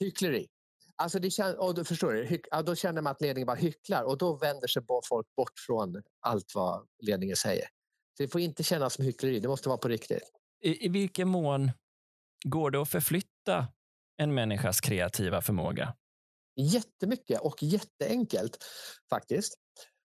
hyckleri. 0.00 0.46
Alltså 0.96 1.18
det 1.18 1.30
kän, 1.30 1.58
och 1.58 1.74
då, 1.74 1.84
förstår 1.84 2.12
du, 2.12 2.24
hyck, 2.24 2.46
då 2.64 2.74
känner 2.74 3.02
man 3.02 3.10
att 3.10 3.20
ledningen 3.20 3.46
bara 3.46 3.56
hycklar 3.56 4.02
och 4.02 4.18
då 4.18 4.36
vänder 4.36 4.68
sig 4.68 4.82
folk 5.08 5.26
bort 5.36 5.58
från 5.66 6.02
allt 6.20 6.54
vad 6.54 6.86
ledningen 6.98 7.36
säger. 7.36 7.64
Så 8.16 8.22
det 8.22 8.28
får 8.28 8.40
inte 8.40 8.62
kännas 8.62 8.94
som 8.94 9.04
hyckleri, 9.04 9.40
det 9.40 9.48
måste 9.48 9.68
vara 9.68 9.78
på 9.78 9.88
riktigt. 9.88 10.22
I, 10.62 10.86
I 10.86 10.88
vilken 10.88 11.28
mån 11.28 11.70
går 12.44 12.70
det 12.70 12.80
att 12.80 12.88
förflytta 12.88 13.66
en 14.16 14.34
människas 14.34 14.80
kreativa 14.80 15.42
förmåga? 15.42 15.94
Jättemycket 16.56 17.40
och 17.40 17.62
jätteenkelt 17.62 18.64
faktiskt. 19.10 19.54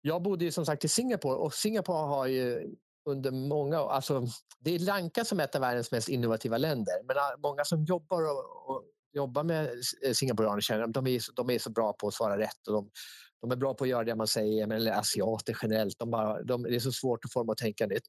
Jag 0.01 0.21
bodde 0.21 0.45
ju 0.45 0.51
som 0.51 0.65
sagt 0.65 0.85
i 0.85 0.87
Singapore 0.87 1.35
och 1.35 1.53
Singapore 1.53 2.07
har 2.07 2.27
ju 2.27 2.75
under 3.05 3.31
många 3.31 3.81
år. 3.81 3.89
Alltså, 3.89 4.27
det 4.59 4.75
är 4.75 4.79
rankat 4.79 5.27
som 5.27 5.39
ett 5.39 5.55
av 5.55 5.61
världens 5.61 5.91
mest 5.91 6.09
innovativa 6.09 6.57
länder. 6.57 7.03
Men 7.03 7.17
ah, 7.17 7.35
många 7.37 7.65
som 7.65 7.83
jobbar, 7.83 8.23
och, 8.23 8.75
och 8.75 8.83
jobbar 9.17 9.43
med 9.43 9.69
eh, 10.05 10.13
singaporianer 10.13 10.61
känner 10.61 10.83
att 10.83 10.93
de 10.93 11.07
är, 11.07 11.21
de 11.35 11.49
är 11.49 11.59
så 11.59 11.69
bra 11.69 11.93
på 11.93 12.07
att 12.07 12.13
svara 12.13 12.37
rätt. 12.37 12.67
Och 12.67 12.73
de, 12.73 12.89
de 13.41 13.51
är 13.51 13.55
bra 13.55 13.73
på 13.73 13.83
att 13.83 13.89
göra 13.89 14.03
det 14.03 14.15
man 14.15 14.27
säger, 14.27 14.73
eller 14.73 14.91
asiater 14.91 15.57
generellt. 15.61 15.99
De 15.99 16.11
bara, 16.11 16.43
de, 16.43 16.63
det 16.63 16.75
är 16.75 16.79
så 16.79 16.91
svårt 16.91 17.25
att 17.25 17.33
få 17.33 17.39
dem 17.39 17.49
att 17.49 17.57
tänka 17.57 17.87
nytt. 17.87 18.07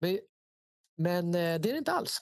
Men, 0.00 0.18
men 0.98 1.26
eh, 1.26 1.60
det 1.60 1.68
är 1.68 1.72
det 1.72 1.78
inte 1.78 1.92
alls. 1.92 2.20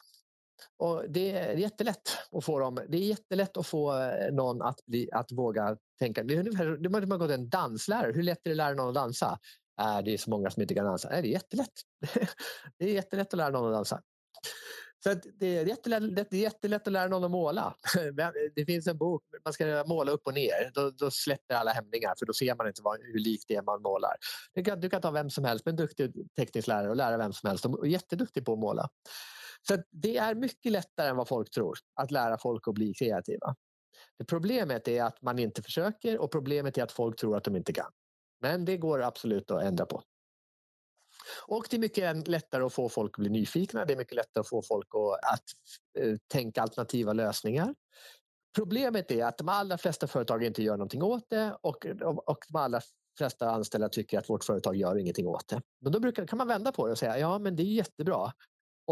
Och 0.79 1.05
det 1.09 1.31
är 1.31 1.57
jättelätt 1.57 2.19
att 2.33 2.45
få 2.45 2.59
dem. 2.59 2.79
Det 2.89 2.97
är 2.97 3.03
jättelätt 3.03 3.57
att 3.57 3.67
få 3.67 3.99
eh, 3.99 4.33
någon 4.33 4.63
att, 4.63 4.87
bli, 4.87 5.09
att 5.13 5.33
våga 5.33 5.77
tänka. 5.99 6.23
Det 6.23 6.35
är 6.35 6.39
ungefär, 6.39 6.67
det 6.67 6.89
har 6.89 7.19
gått 7.19 7.31
en 7.31 7.49
danslärare. 7.49 8.13
Hur 8.13 8.23
lätt 8.23 8.39
är 8.47 8.51
det 8.51 8.51
att 8.51 8.57
lära 8.57 8.75
någon 8.75 8.89
att 8.89 8.95
dansa? 8.95 9.39
Äh, 9.81 9.99
det 10.05 10.15
är 10.15 10.19
så 10.19 10.31
många 10.31 10.51
som 10.51 10.63
inte 10.63 10.75
kan 10.75 10.85
dansa. 10.85 11.17
Äh, 11.17 11.23
det 11.23 11.29
är 11.29 11.33
jättelätt. 11.33 11.73
det 12.79 12.85
är 12.85 12.95
jättelätt 12.95 13.35
att 13.35 13.39
lära 13.39 13.51
någon 13.51 13.67
att 13.67 13.75
dansa. 13.75 14.03
Så 15.03 15.15
det, 15.39 15.47
är 15.47 15.67
jättelätt, 15.67 16.31
det 16.31 16.33
är 16.33 16.41
jättelätt 16.41 16.87
att 16.87 16.93
lära 16.93 17.09
någon 17.09 17.25
att 17.25 17.31
måla. 17.31 17.75
Det 18.55 18.65
finns 18.65 18.87
en 18.87 18.99
bok, 18.99 19.23
man 19.45 19.53
ska 19.53 19.85
måla 19.87 20.13
upp 20.13 20.27
och 20.27 20.35
ner. 20.35 20.71
Då, 20.75 20.91
då 20.91 21.11
släpper 21.11 21.55
alla 21.55 21.71
hämningar 21.71 22.15
för 22.19 22.27
då 22.27 22.33
ser 22.33 22.55
man 22.55 22.67
inte 22.67 22.83
vad, 22.83 23.01
hur 23.03 23.19
likt 23.19 23.45
det 23.49 23.55
är 23.55 23.63
man 23.63 23.83
målar. 23.83 24.17
Du 24.55 24.65
kan, 24.65 24.81
du 24.81 24.91
kan 24.91 25.03
ta 25.03 25.11
vem 25.11 25.31
som 25.31 25.45
helst, 25.45 25.67
en 25.67 25.77
duktig 25.77 26.13
teknisk 26.37 26.69
lärare 26.69 26.91
och 26.91 26.97
lära 26.97 27.17
vem 27.19 27.33
som 27.33 27.49
helst. 27.49 27.63
De 27.63 27.75
är 27.75 27.87
jätteduktig 27.87 28.45
på 28.45 28.53
att 28.53 28.59
måla. 28.59 28.89
Så 29.69 29.77
det 29.91 30.17
är 30.17 30.35
mycket 30.35 30.73
lättare 30.73 31.09
än 31.09 31.17
vad 31.17 31.29
folk 31.29 31.51
tror 31.51 31.79
att 31.95 32.11
lära 32.11 32.39
folk 32.39 32.69
att 32.69 32.75
bli 32.75 32.95
kreativa. 32.95 33.55
Det 34.19 34.25
problemet 34.25 34.89
är 34.89 35.03
att 35.03 35.23
man 35.23 35.39
inte 35.39 35.63
försöker 35.63 36.19
och 36.19 36.31
problemet 36.31 36.79
är 36.79 36.83
att 36.83 36.93
folk 36.93 37.21
tror 37.21 37.37
att 37.37 37.45
de 37.45 37.57
inte 37.57 37.73
kan. 37.73 37.91
Men 38.41 38.65
det 38.65 38.77
går 38.77 39.03
absolut 39.03 39.51
att 39.51 39.63
ändra 39.63 39.87
på. 39.87 40.03
Och 41.47 41.67
det 41.71 41.77
är 41.77 41.81
mycket 41.81 42.29
lättare 42.29 42.65
att 42.65 42.73
få 42.73 42.89
folk 42.89 43.11
att 43.15 43.21
bli 43.21 43.31
nyfikna. 43.31 43.85
Det 43.85 43.93
är 43.93 43.97
mycket 43.97 44.17
lättare 44.17 44.41
att 44.41 44.49
få 44.49 44.63
folk 44.63 44.87
att, 44.95 45.33
att 45.35 46.05
uh, 46.05 46.17
tänka 46.33 46.63
alternativa 46.63 47.13
lösningar. 47.13 47.75
Problemet 48.57 49.11
är 49.11 49.25
att 49.25 49.39
de 49.39 49.49
allra 49.49 49.79
flesta 49.79 50.07
företag 50.07 50.45
inte 50.45 50.63
gör 50.63 50.77
någonting 50.77 51.03
åt 51.03 51.25
det 51.31 51.57
och, 51.63 51.87
och 52.27 52.39
de 52.49 52.57
allra 52.57 52.81
flesta 53.19 53.51
anställda 53.51 53.89
tycker 53.89 54.19
att 54.19 54.31
vårt 54.31 54.45
företag 54.45 54.77
gör 54.77 54.99
ingenting 54.99 55.27
åt 55.27 55.49
det. 55.49 55.63
Men 55.81 55.93
då 55.93 56.01
brukar, 56.01 56.27
kan 56.27 56.39
man 56.39 56.49
vända 56.49 56.73
på 56.73 56.87
det 56.87 56.93
och 56.93 56.99
säga 56.99 57.19
ja 57.19 57.39
men 57.39 57.57
det 57.57 57.63
är 57.63 57.75
jättebra 57.75 58.33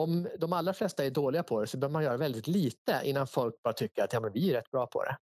om 0.01 0.29
de 0.39 0.53
allra 0.53 0.75
flesta 0.75 1.05
är 1.05 1.11
dåliga 1.11 1.43
på 1.43 1.61
det 1.61 1.67
så 1.67 1.79
behöver 1.79 1.93
man 1.93 2.05
göra 2.05 2.17
väldigt 2.17 2.47
lite 2.47 3.01
innan 3.05 3.27
folk 3.27 3.63
bara 3.63 3.75
tycker 3.75 4.05
att 4.05 4.13
ja, 4.13 4.21
men 4.21 4.33
vi 4.33 4.51
är 4.51 4.55
rätt 4.55 4.71
bra 4.71 4.87
på 4.87 5.05
det. 5.05 5.17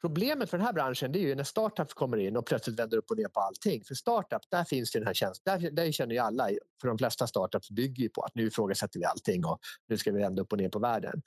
Problemet 0.00 0.50
för 0.50 0.58
den 0.58 0.66
här 0.66 0.72
branschen 0.72 1.12
det 1.12 1.18
är 1.18 1.20
ju 1.20 1.34
när 1.34 1.44
startups 1.44 1.94
kommer 1.94 2.16
in 2.16 2.36
och 2.36 2.46
plötsligt 2.46 2.78
vänder 2.78 2.96
upp 2.96 3.10
och 3.10 3.16
ner 3.16 3.28
på 3.28 3.40
allting. 3.40 3.84
För 3.84 3.94
startup, 3.94 4.42
där 4.50 4.64
finns 4.64 4.92
det 4.92 4.98
den 4.98 5.06
här 5.06 5.14
tjänsten. 5.14 5.60
Där, 5.60 5.70
där 5.70 5.92
känner 5.92 6.14
ju 6.14 6.20
alla, 6.20 6.48
för 6.80 6.88
de 6.88 6.98
flesta 6.98 7.26
startups 7.26 7.70
bygger 7.70 8.02
ju 8.02 8.08
på 8.08 8.22
att 8.22 8.34
nu 8.34 8.46
ifrågasätter 8.46 8.98
vi 8.98 9.04
allting 9.04 9.44
och 9.44 9.58
nu 9.88 9.96
ska 9.96 10.12
vi 10.12 10.18
vända 10.20 10.42
upp 10.42 10.52
och 10.52 10.58
ner 10.58 10.68
på 10.68 10.78
världen. 10.78 11.22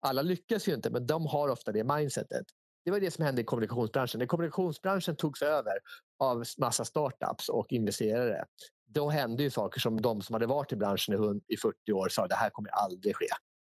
Alla 0.00 0.22
lyckas 0.22 0.68
ju 0.68 0.74
inte, 0.74 0.90
men 0.90 1.06
de 1.06 1.26
har 1.26 1.48
ofta 1.48 1.72
det 1.72 1.84
mindsetet. 1.84 2.46
Det 2.84 2.90
var 2.90 3.00
det 3.00 3.10
som 3.10 3.24
hände 3.24 3.40
i 3.42 3.44
kommunikationsbranschen. 3.44 4.18
När 4.18 4.26
kommunikationsbranschen 4.26 5.16
togs 5.16 5.42
över 5.42 5.72
av 6.18 6.44
massa 6.58 6.84
startups 6.84 7.48
och 7.48 7.72
investerare 7.72 8.44
då 8.88 9.08
hände 9.10 9.42
ju 9.42 9.50
saker 9.50 9.80
som 9.80 10.00
de 10.00 10.22
som 10.22 10.32
hade 10.32 10.46
varit 10.46 10.72
i 10.72 10.76
branschen 10.76 11.40
i 11.48 11.56
40 11.56 11.92
år 11.92 12.08
sa 12.08 12.26
det 12.26 12.34
här 12.34 12.50
kommer 12.50 12.70
aldrig 12.70 13.16
ske. 13.16 13.26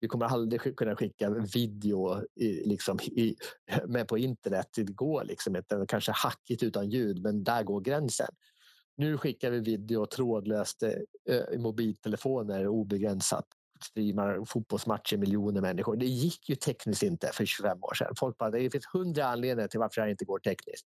Vi 0.03 0.09
kommer 0.09 0.27
aldrig 0.27 0.77
kunna 0.77 0.97
skicka 0.97 1.31
video 1.31 2.23
i, 2.35 2.69
liksom, 2.69 3.01
i, 3.01 3.37
med 3.87 4.09
på 4.09 4.19
internet. 4.19 4.69
Det 4.77 4.83
går 4.83 5.25
liksom 5.25 5.57
inte. 5.57 5.85
Kanske 5.89 6.13
hackigt 6.13 6.63
utan 6.63 6.91
ljud, 6.91 7.23
men 7.23 7.45
där 7.45 7.63
går 7.63 7.81
gränsen. 7.81 8.35
Nu 8.97 9.19
skickar 9.19 9.51
vi 9.51 9.61
video 9.61 10.07
trådlöst 10.07 10.83
i 11.53 11.59
mobiltelefoner 11.59 12.69
obegränsat. 12.69 13.45
Streamar 13.85 14.45
fotbollsmatcher 14.45 15.17
miljoner 15.17 15.61
människor. 15.61 15.97
Det 15.97 16.07
gick 16.07 16.49
ju 16.49 16.55
tekniskt 16.55 17.03
inte 17.03 17.31
för 17.33 17.45
25 17.45 17.79
år 17.83 17.95
sedan. 17.95 18.15
Folk 18.17 18.39
bara, 18.39 18.51
det 18.51 18.71
finns 18.71 18.87
hundra 18.93 19.25
anledningar 19.25 19.69
till 19.69 19.81
varför 19.81 20.03
det 20.03 20.11
inte 20.11 20.25
går 20.25 20.39
tekniskt. 20.39 20.87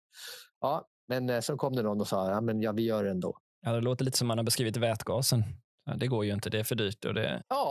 Ja, 0.60 0.88
men 1.08 1.42
så 1.42 1.56
kom 1.56 1.76
det 1.76 1.82
någon 1.82 2.00
och 2.00 2.08
sa, 2.08 2.30
ja, 2.30 2.40
men 2.40 2.62
ja, 2.62 2.72
vi 2.72 2.82
gör 2.82 3.04
det 3.04 3.10
ändå. 3.10 3.38
Ja, 3.60 3.72
det 3.72 3.80
låter 3.80 4.04
lite 4.04 4.18
som 4.18 4.28
man 4.28 4.38
har 4.38 4.44
beskrivit 4.44 4.76
vätgasen. 4.76 5.42
Det 5.96 6.06
går 6.06 6.24
ju 6.24 6.32
inte, 6.32 6.50
det 6.50 6.58
är 6.58 6.64
för 6.64 6.74
dyrt. 6.74 7.04
Och 7.04 7.14
det... 7.14 7.42
Ja, 7.48 7.65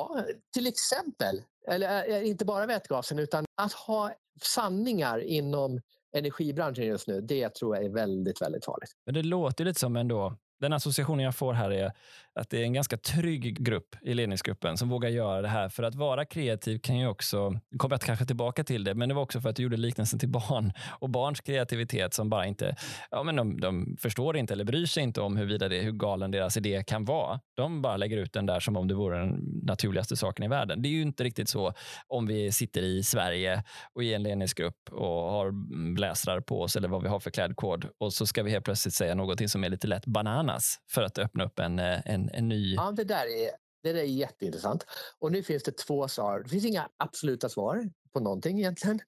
till 0.53 0.67
exempel. 0.67 1.41
Eller 1.67 2.09
eh, 2.09 2.15
eh, 2.15 2.27
inte 2.27 2.45
bara 2.45 2.65
vätgasen, 2.65 3.19
utan 3.19 3.45
att 3.61 3.73
ha 3.73 4.11
sanningar 4.41 5.19
inom 5.19 5.81
energibranschen 6.15 6.85
just 6.85 7.07
nu, 7.07 7.21
det 7.21 7.49
tror 7.49 7.75
jag 7.75 7.85
är 7.85 7.89
väldigt, 7.89 8.41
väldigt 8.41 8.65
farligt. 8.65 8.91
Men 9.05 9.13
det 9.13 9.23
låter 9.23 9.65
lite 9.65 9.79
som 9.79 9.95
ändå, 9.95 10.37
den 10.59 10.73
associationen 10.73 11.25
jag 11.25 11.35
får 11.35 11.53
här 11.53 11.71
är 11.71 11.91
att 12.35 12.49
det 12.49 12.59
är 12.59 12.63
en 12.63 12.73
ganska 12.73 12.97
trygg 12.97 13.63
grupp 13.65 13.95
i 14.01 14.13
ledningsgruppen 14.13 14.77
som 14.77 14.89
vågar 14.89 15.09
göra 15.09 15.41
det 15.41 15.47
här. 15.47 15.69
För 15.69 15.83
att 15.83 15.95
vara 15.95 16.25
kreativ 16.25 16.79
kan 16.79 16.97
ju 16.97 17.07
också, 17.07 17.59
kommer 17.77 17.93
jag 17.93 18.01
kanske 18.01 18.25
tillbaka 18.25 18.63
till 18.63 18.83
det, 18.83 18.95
men 18.95 19.09
det 19.09 19.15
var 19.15 19.21
också 19.21 19.41
för 19.41 19.49
att 19.49 19.55
du 19.55 19.63
gjorde 19.63 19.77
liknelsen 19.77 20.19
till 20.19 20.29
barn 20.29 20.73
och 20.99 21.09
barns 21.09 21.41
kreativitet 21.41 22.13
som 22.13 22.29
bara 22.29 22.45
inte, 22.45 22.75
ja 23.11 23.23
men 23.23 23.35
de, 23.35 23.59
de 23.59 23.97
förstår 23.99 24.37
inte 24.37 24.53
eller 24.53 24.63
bryr 24.63 24.85
sig 24.85 25.03
inte 25.03 25.21
om 25.21 25.37
huruvida 25.37 25.69
det, 25.69 25.81
hur 25.81 25.91
galen 25.91 26.31
deras 26.31 26.57
idé 26.57 26.83
kan 26.87 27.05
vara. 27.05 27.39
De 27.55 27.81
bara 27.81 27.97
lägger 27.97 28.17
ut 28.17 28.33
den 28.33 28.45
där 28.45 28.59
som 28.59 28.77
om 28.77 28.87
det 28.87 28.93
vore 28.93 29.19
den 29.19 29.61
naturligaste 29.63 30.15
saken 30.15 30.45
i 30.45 30.47
världen. 30.47 30.81
Det 30.81 30.87
är 30.87 30.91
ju 30.91 31.01
inte 31.01 31.23
riktigt 31.23 31.49
så 31.49 31.73
om 32.07 32.27
vi 32.27 32.51
sitter 32.51 32.81
i 32.81 33.03
Sverige 33.03 33.63
och 33.93 34.03
i 34.03 34.13
en 34.13 34.23
ledningsgrupp 34.23 34.89
och 34.91 35.31
har 35.31 35.51
bläsrar 35.93 36.41
på 36.41 36.61
oss 36.61 36.75
eller 36.75 36.87
vad 36.87 37.03
vi 37.03 37.09
har 37.09 37.19
för 37.19 37.31
klädkod 37.31 37.87
och 37.97 38.13
så 38.13 38.25
ska 38.25 38.43
vi 38.43 38.51
helt 38.51 38.65
plötsligt 38.65 38.93
säga 38.93 39.15
någonting 39.15 39.49
som 39.49 39.63
är 39.63 39.69
lite 39.69 39.87
lätt 39.87 40.05
bananas 40.05 40.79
för 40.91 41.03
att 41.03 41.17
öppna 41.17 41.43
upp 41.43 41.59
en, 41.59 41.79
eh, 41.79 41.99
en 42.05 42.24
en, 42.33 42.47
ny... 42.47 42.75
Ja, 42.75 42.91
det 42.91 43.03
där, 43.03 43.25
är, 43.25 43.51
det 43.83 43.93
där 43.93 43.99
är 43.99 44.03
jätteintressant. 44.03 44.85
Och 45.19 45.31
nu 45.31 45.43
finns 45.43 45.63
det 45.63 45.77
två 45.77 46.07
svar. 46.07 46.39
Det 46.39 46.49
finns 46.49 46.65
inga 46.65 46.89
absoluta 46.97 47.49
svar 47.49 47.89
på 48.13 48.19
någonting 48.19 48.59
egentligen. 48.59 48.99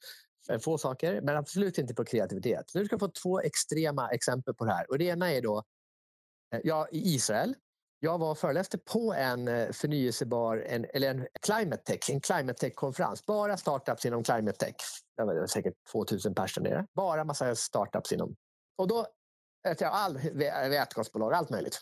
Eh, 0.50 0.60
få 0.60 0.78
saker, 0.78 1.22
men 1.22 1.38
absolut 1.38 1.78
inte 1.78 1.94
på 1.94 2.06
kreativitet. 2.06 2.72
Nu 2.74 2.86
ska 2.86 2.94
jag 2.94 3.00
få 3.00 3.08
två 3.08 3.40
extrema 3.40 4.10
exempel 4.10 4.54
på 4.54 4.66
det 4.66 4.72
här. 4.72 4.90
Och 4.90 4.98
det 4.98 5.06
ena 5.06 5.32
är 5.32 5.42
då 5.42 5.64
eh, 6.54 6.60
ja, 6.64 6.88
i 6.92 7.16
Israel. 7.16 7.56
Jag 8.00 8.18
var 8.18 8.32
och 8.32 8.38
föreläste 8.38 8.78
på 8.78 9.14
en 9.14 9.48
eh, 9.48 9.72
förnyelsebar, 9.72 10.58
en, 10.58 10.86
eller 10.94 11.10
en 11.10 11.28
climate 11.42 11.84
tech, 11.84 12.10
en 12.10 12.22
climate 12.22 12.60
tech-konferens. 12.60 13.26
Bara 13.26 13.58
startups 13.58 14.06
inom 14.06 14.24
climate 14.24 14.58
tech. 14.58 14.76
Det 15.18 15.24
var 15.24 15.48
säkert 15.48 15.74
2000 15.92 16.36
personer 16.36 16.70
nere. 16.70 16.86
Bara 16.94 17.24
massa 17.24 17.56
startups 17.56 18.12
inom. 18.12 18.36
Och 18.78 18.88
då, 18.88 19.08
all 19.82 20.18
vätgasbolag, 20.70 21.34
allt 21.34 21.50
möjligt. 21.50 21.82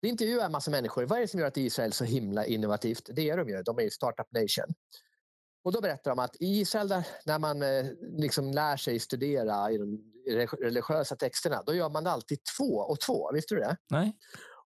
Vi 0.00 0.08
intervjuar 0.08 0.46
en 0.46 0.52
massa 0.52 0.70
människor. 0.70 1.04
Vad 1.04 1.18
är 1.18 1.22
det 1.22 1.28
som 1.28 1.40
gör 1.40 1.46
att 1.46 1.56
Israel 1.56 1.88
är 1.88 1.94
så 1.94 2.04
himla 2.04 2.46
innovativt? 2.46 3.10
Det 3.12 3.30
är 3.30 3.36
de 3.36 3.48
ju. 3.48 3.62
De 3.62 3.78
är 3.78 3.82
ju 3.82 3.90
startup 3.90 4.32
nation. 4.32 4.74
Och 5.64 5.72
då 5.72 5.80
berättar 5.80 6.10
de 6.10 6.18
att 6.18 6.36
i 6.40 6.60
Israel, 6.60 6.88
där, 6.88 7.06
när 7.24 7.38
man 7.38 7.62
eh, 7.62 7.86
liksom 8.18 8.50
lär 8.50 8.76
sig 8.76 8.98
studera 8.98 9.70
i 9.70 9.78
de 9.78 10.12
religiösa 10.60 11.16
texterna, 11.16 11.62
då 11.66 11.74
gör 11.74 11.90
man 11.90 12.04
det 12.04 12.10
alltid 12.10 12.38
två 12.58 12.74
och 12.74 13.00
två. 13.00 13.30
Visste 13.32 13.54
du 13.54 13.60
det? 13.60 13.76
Nej. 13.90 14.16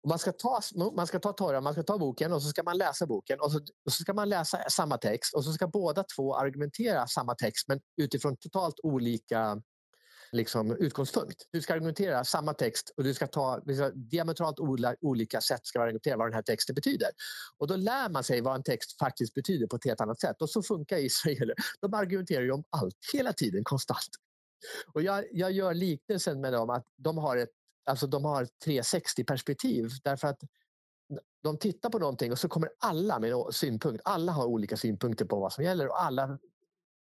Och 0.02 0.09
man 0.09 0.18
ska 0.18 0.33
ta, 0.33 0.61
man 0.96 1.07
ska 1.07 1.18
ta 1.18 1.33
torra, 1.33 1.61
man 1.61 1.72
ska 1.72 1.83
ta 1.83 1.98
boken 1.98 2.33
och 2.33 2.42
så 2.42 2.48
ska 2.48 2.62
man 2.62 2.78
läsa 2.78 3.07
boken 3.07 3.40
och 3.40 3.52
så, 3.52 3.59
och 3.59 3.92
så 3.92 4.02
ska 4.02 4.14
man 4.14 4.28
läsa 4.28 4.59
samma 4.70 4.98
text 4.98 5.35
och 5.35 5.44
så 5.44 5.52
ska 5.52 5.66
båda 5.66 6.04
två 6.16 6.37
argumentera 6.37 7.07
samma 7.07 7.35
text 7.35 7.68
men 7.68 7.81
utifrån 7.96 8.37
totalt 8.37 8.81
olika 8.83 9.62
liksom, 10.32 10.70
utgångspunkt. 10.70 11.46
Du 11.50 11.60
ska 11.60 11.74
argumentera 11.74 12.24
samma 12.24 12.54
text 12.54 12.92
och 12.96 13.04
du 13.04 13.14
ska 13.14 13.26
ta 13.26 13.60
diametralt 13.94 14.58
olika 15.00 15.40
sätt 15.40 15.66
ska 15.66 15.82
argumentera 15.82 16.16
vad 16.16 16.26
den 16.26 16.34
här 16.34 16.42
texten 16.42 16.74
betyder. 16.74 17.08
Och 17.58 17.66
då 17.66 17.76
lär 17.76 18.08
man 18.08 18.24
sig 18.24 18.40
vad 18.40 18.54
en 18.54 18.62
text 18.62 18.98
faktiskt 18.98 19.34
betyder 19.34 19.66
på 19.66 19.76
ett 19.76 19.84
helt 19.84 20.00
annat 20.00 20.20
sätt. 20.20 20.42
Och 20.42 20.50
så 20.50 20.62
funkar 20.62 20.96
israeler. 21.06 21.54
De 21.80 21.94
argumenterar 21.94 22.42
ju 22.42 22.52
om 22.52 22.64
allt, 22.70 22.96
hela 23.12 23.32
tiden, 23.32 23.64
konstant. 23.64 24.10
Och 24.94 25.02
jag, 25.02 25.24
jag 25.32 25.52
gör 25.52 25.74
liknelsen 25.74 26.40
med 26.40 26.52
dem 26.52 26.70
att 26.70 26.86
de 26.96 27.18
har 27.18 27.36
ett 27.36 27.50
alltså 27.88 28.06
de 28.06 28.24
har 28.24 28.48
360-perspektiv 28.66 29.90
därför 30.04 30.28
att 30.28 30.40
de 31.42 31.58
tittar 31.58 31.90
på 31.90 31.98
någonting 31.98 32.32
och 32.32 32.38
så 32.38 32.48
kommer 32.48 32.70
alla 32.78 33.18
med 33.18 33.34
synpunkt. 33.50 34.02
Alla 34.04 34.32
har 34.32 34.44
olika 34.46 34.76
synpunkter 34.76 35.24
på 35.24 35.40
vad 35.40 35.52
som 35.52 35.64
gäller 35.64 35.88
och 35.88 36.02
alla 36.02 36.38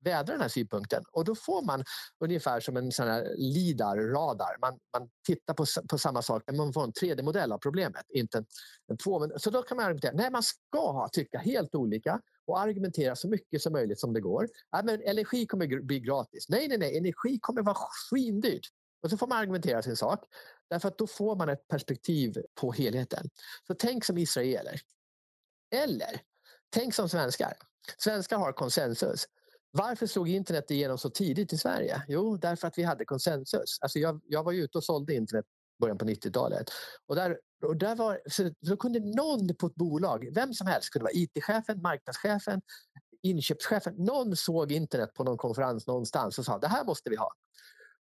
vädra 0.06 0.34
den 0.34 0.42
här 0.42 0.50
synpunkten. 0.50 1.04
Och 1.12 1.26
då 1.26 1.36
får 1.36 1.62
man 1.62 1.84
ungefär 2.20 2.60
som 2.60 2.78
en 2.78 2.92
sån 2.92 3.08
här 3.08 3.36
LIDAR, 3.38 3.98
radar. 3.98 4.58
Man, 4.62 4.80
man 4.98 5.10
tittar 5.28 5.54
på, 5.54 5.66
på 5.90 5.98
samma 5.98 6.22
sak, 6.22 6.44
men 6.48 6.58
man 6.58 6.74
får 6.74 6.84
en 6.84 6.92
3D-modell 6.92 7.52
av 7.52 7.58
problemet. 7.58 8.06
Inte 8.10 8.38
en, 8.38 8.46
en 8.88 8.98
två, 8.98 9.30
så 9.38 9.50
då 9.50 9.62
kan 9.62 9.78
man 9.78 9.86
argumentera. 9.86 10.14
Nej, 10.16 10.32
man 10.32 10.44
ska 10.44 11.10
tycka 11.12 11.38
helt 11.38 11.76
olika 11.76 12.22
och 12.48 12.60
argumentera 12.60 13.16
så 13.16 13.28
mycket 13.28 13.62
som 13.62 13.74
möjligt 13.74 14.00
som 14.00 14.14
det 14.14 14.22
går. 14.22 14.48
Ja, 14.72 14.82
men 14.84 15.02
energi 15.02 15.46
kommer 15.46 15.82
bli 15.82 16.00
gratis. 16.00 16.50
Nej, 16.50 16.68
nej, 16.68 16.78
nej, 16.78 16.98
energi 16.98 17.40
kommer 17.42 17.62
vara 17.62 17.78
svindyrt. 18.10 18.68
Och 19.04 19.10
så 19.10 19.18
får 19.18 19.28
man 19.28 19.38
argumentera 19.38 19.82
sin 19.82 19.96
sak. 19.96 20.20
Därför 20.70 20.88
att 20.88 20.98
då 20.98 21.08
får 21.08 21.36
man 21.36 21.50
ett 21.50 21.68
perspektiv 21.68 22.34
på 22.62 22.72
helheten. 22.72 23.30
Så 23.68 23.74
tänk 23.74 24.06
som 24.06 24.18
israeler. 24.18 24.80
Eller 25.76 26.22
tänk 26.70 26.94
som 26.94 27.10
svenskar. 27.10 27.54
Svenskar 27.98 28.38
har 28.38 28.52
konsensus. 28.52 29.28
Varför 29.78 30.08
slog 30.08 30.30
internet 30.30 30.72
igenom 30.72 30.98
så 30.98 31.10
tidigt 31.10 31.54
i 31.54 31.58
Sverige? 31.58 32.04
Jo, 32.08 32.38
därför 32.38 32.68
att 32.68 32.78
vi 32.78 32.84
hade 32.84 33.06
konsensus. 33.06 33.78
Alltså 33.82 34.00
jag, 34.00 34.22
jag 34.26 34.44
var 34.44 34.54
ute 34.54 34.78
och 34.78 34.84
sålde 34.84 35.14
internet 35.14 35.46
början 35.80 35.98
på 35.98 36.06
90-talet. 36.06 36.70
Och 37.06 37.16
där, 37.16 37.40
och 37.66 37.78
där 37.78 37.96
var, 37.96 38.20
så, 38.30 38.52
så 38.68 38.78
kunde 38.78 39.00
någon 39.00 39.56
på 39.56 39.68
ett 39.68 39.76
bolag, 39.76 40.30
vem 40.36 40.54
som 40.54 40.68
helst, 40.68 40.90
kunde 40.90 41.04
vara 41.04 41.14
IT-chefen, 41.14 41.82
marknadschefen, 41.82 42.62
inköpschefen, 43.22 43.96
någon 43.98 44.36
såg 44.36 44.72
internet 44.72 45.14
på 45.14 45.24
någon 45.24 45.38
konferens 45.38 45.88
någonstans 45.88 46.40
och 46.40 46.46
sa 46.46 46.60
det 46.60 46.68
här 46.68 46.86
måste 46.86 47.10
vi 47.10 47.16
ha. 47.16 47.32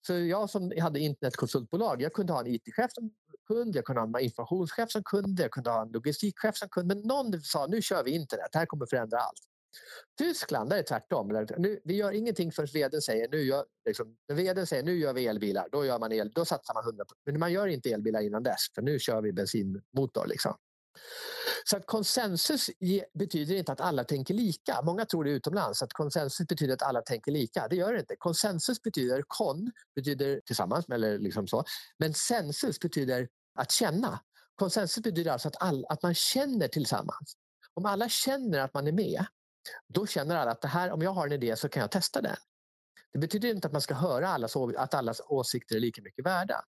Så 0.08 0.14
jag 0.14 0.50
som 0.50 0.72
hade 0.82 1.00
internetkonsultbolag, 1.00 2.02
jag 2.02 2.14
kunde 2.14 2.34
ha 2.34 2.40
en 2.40 2.48
IT-chef 2.48 2.92
som 2.94 3.12
kund, 3.48 3.76
jag 3.76 3.86
kunde 3.86 4.02
ha 4.02 4.08
en 4.08 4.24
informationschef 4.24 4.92
som 4.92 5.04
kund, 5.04 5.40
jag 5.40 5.52
kunde 5.52 5.70
ha 5.70 5.82
en 5.82 5.92
logistikchef 5.92 6.58
som 6.58 6.70
kund. 6.70 6.88
Men 6.88 7.00
någon 7.00 7.42
sa 7.42 7.68
nu 7.68 7.82
kör 7.82 8.04
vi 8.04 8.12
internet, 8.12 8.48
det 8.52 8.58
här 8.58 8.66
kommer 8.66 8.86
förändra 8.86 9.18
allt. 9.18 9.57
Tyskland, 10.18 10.70
där 10.70 10.78
är 10.78 10.82
det 10.82 10.88
tvärtom. 10.88 11.48
Nu, 11.58 11.82
vi 11.84 11.96
gör 11.96 12.12
ingenting 12.12 12.52
förrän 12.52 12.68
vdn 12.74 13.02
säger 13.02 13.30
nu 13.30 13.42
gör, 13.42 13.66
liksom, 13.86 14.16
när 14.28 14.36
vdn 14.36 14.68
säger 14.68 14.84
nu 14.84 14.98
gör 14.98 15.14
vi 15.14 15.28
elbilar, 15.28 15.68
då, 15.72 15.86
gör 15.86 16.00
man 16.00 16.12
el, 16.12 16.32
då 16.32 16.46
satsar 16.46 16.74
man 16.74 16.84
100 16.84 17.06
Men 17.26 17.40
man 17.40 17.52
gör 17.52 17.68
inte 17.68 17.90
elbilar 17.90 18.22
innan 18.22 18.44
dess, 18.44 18.62
för 18.76 18.82
nu 18.82 19.00
kör 19.00 19.22
vi 19.22 19.34
bensinmotor. 19.34 20.28
Liksom. 20.28 20.56
Så 21.64 21.78
att 21.78 21.86
konsensus 21.86 22.70
betyder 23.14 23.56
inte 23.56 23.72
att 23.72 23.82
alla 23.82 24.04
tänker 24.04 24.34
lika. 24.34 24.82
Många 24.84 25.06
tror 25.06 25.24
det 25.24 25.32
utomlands 25.32 25.82
att 25.82 25.94
konsensus 25.94 26.48
betyder 26.48 26.74
att 26.74 26.82
alla 26.82 27.02
tänker 27.02 27.32
lika. 27.32 27.68
Det 27.68 27.76
gör 27.76 27.94
det 27.94 28.00
inte. 28.00 28.16
Konsensus 28.16 28.82
betyder 28.82 29.24
kon, 29.28 29.72
betyder 29.96 30.42
tillsammans, 30.46 30.90
eller 30.90 31.20
liksom 31.20 31.48
så. 31.48 31.64
Men 31.98 32.14
sensus 32.14 32.80
betyder 32.80 33.28
att 33.60 33.72
känna. 33.72 34.20
Konsensus 34.56 35.04
betyder 35.04 35.32
alltså 35.32 35.48
att, 35.48 35.62
all, 35.62 35.86
att 35.90 36.04
man 36.04 36.14
känner 36.14 36.68
tillsammans. 36.68 37.38
Om 37.74 37.86
alla 37.86 38.10
känner 38.10 38.60
att 38.60 38.74
man 38.74 38.88
är 38.88 38.92
med, 38.92 39.26
då 39.88 40.08
känner 40.08 40.36
alla 40.36 40.52
att 40.52 40.62
det 40.62 40.68
här, 40.68 40.92
om 40.92 41.02
jag 41.02 41.12
har 41.12 41.26
en 41.26 41.34
idé 41.34 41.56
så 41.56 41.70
kan 41.70 41.82
jag 41.82 41.92
testa 41.92 42.22
den. 42.22 42.36
Det 43.14 43.20
betyder 43.20 43.50
inte 43.50 43.68
att 43.68 43.74
man 43.74 43.82
ska 43.82 43.94
höra 43.94 44.28
allas, 44.28 44.56
att 44.56 44.94
allas 44.94 45.22
åsikter 45.28 45.76
är 45.76 45.80
lika 45.80 46.02
mycket 46.02 46.26
värda. 46.26 46.62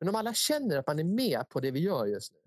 Men 0.00 0.08
om 0.08 0.14
alla 0.14 0.34
känner 0.34 0.78
att 0.78 0.86
man 0.86 0.98
är 0.98 1.04
med 1.04 1.48
på 1.48 1.60
det 1.60 1.70
vi 1.70 1.80
gör 1.80 2.06
just 2.06 2.32
nu, 2.32 2.38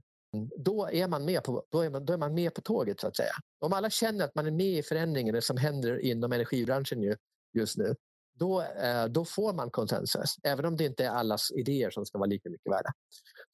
då 0.58 0.90
är 0.92 1.08
man 1.08 1.26
med 1.26 1.44
på, 1.44 1.64
då 1.72 1.82
är 1.82 1.90
man, 1.90 2.06
då 2.06 2.14
är 2.14 2.18
man 2.18 2.34
med 2.34 2.54
på 2.54 2.62
tåget 2.62 3.00
så 3.00 3.08
att 3.08 3.16
säga. 3.16 3.34
Om 3.60 3.74
alla 3.74 3.90
känner 3.90 4.26
att 4.26 4.36
man 4.36 4.48
är 4.48 4.52
med 4.52 4.78
i 4.78 4.84
förändringen 4.84 5.42
som 5.42 5.58
händer 5.58 6.00
inom 6.00 6.32
energibranschen 6.32 7.16
just 7.54 7.78
nu, 7.78 7.96
då, 8.34 8.62
eh, 8.62 9.06
då 9.06 9.26
får 9.26 9.54
man 9.54 9.72
konsensus. 9.72 10.36
Även 10.44 10.66
om 10.66 10.78
det 10.78 10.86
inte 10.86 11.06
är 11.06 11.10
allas 11.10 11.52
idéer 11.52 11.90
som 11.90 12.06
ska 12.06 12.18
vara 12.18 12.28
lika 12.28 12.50
mycket 12.50 12.72
värda. 12.72 12.92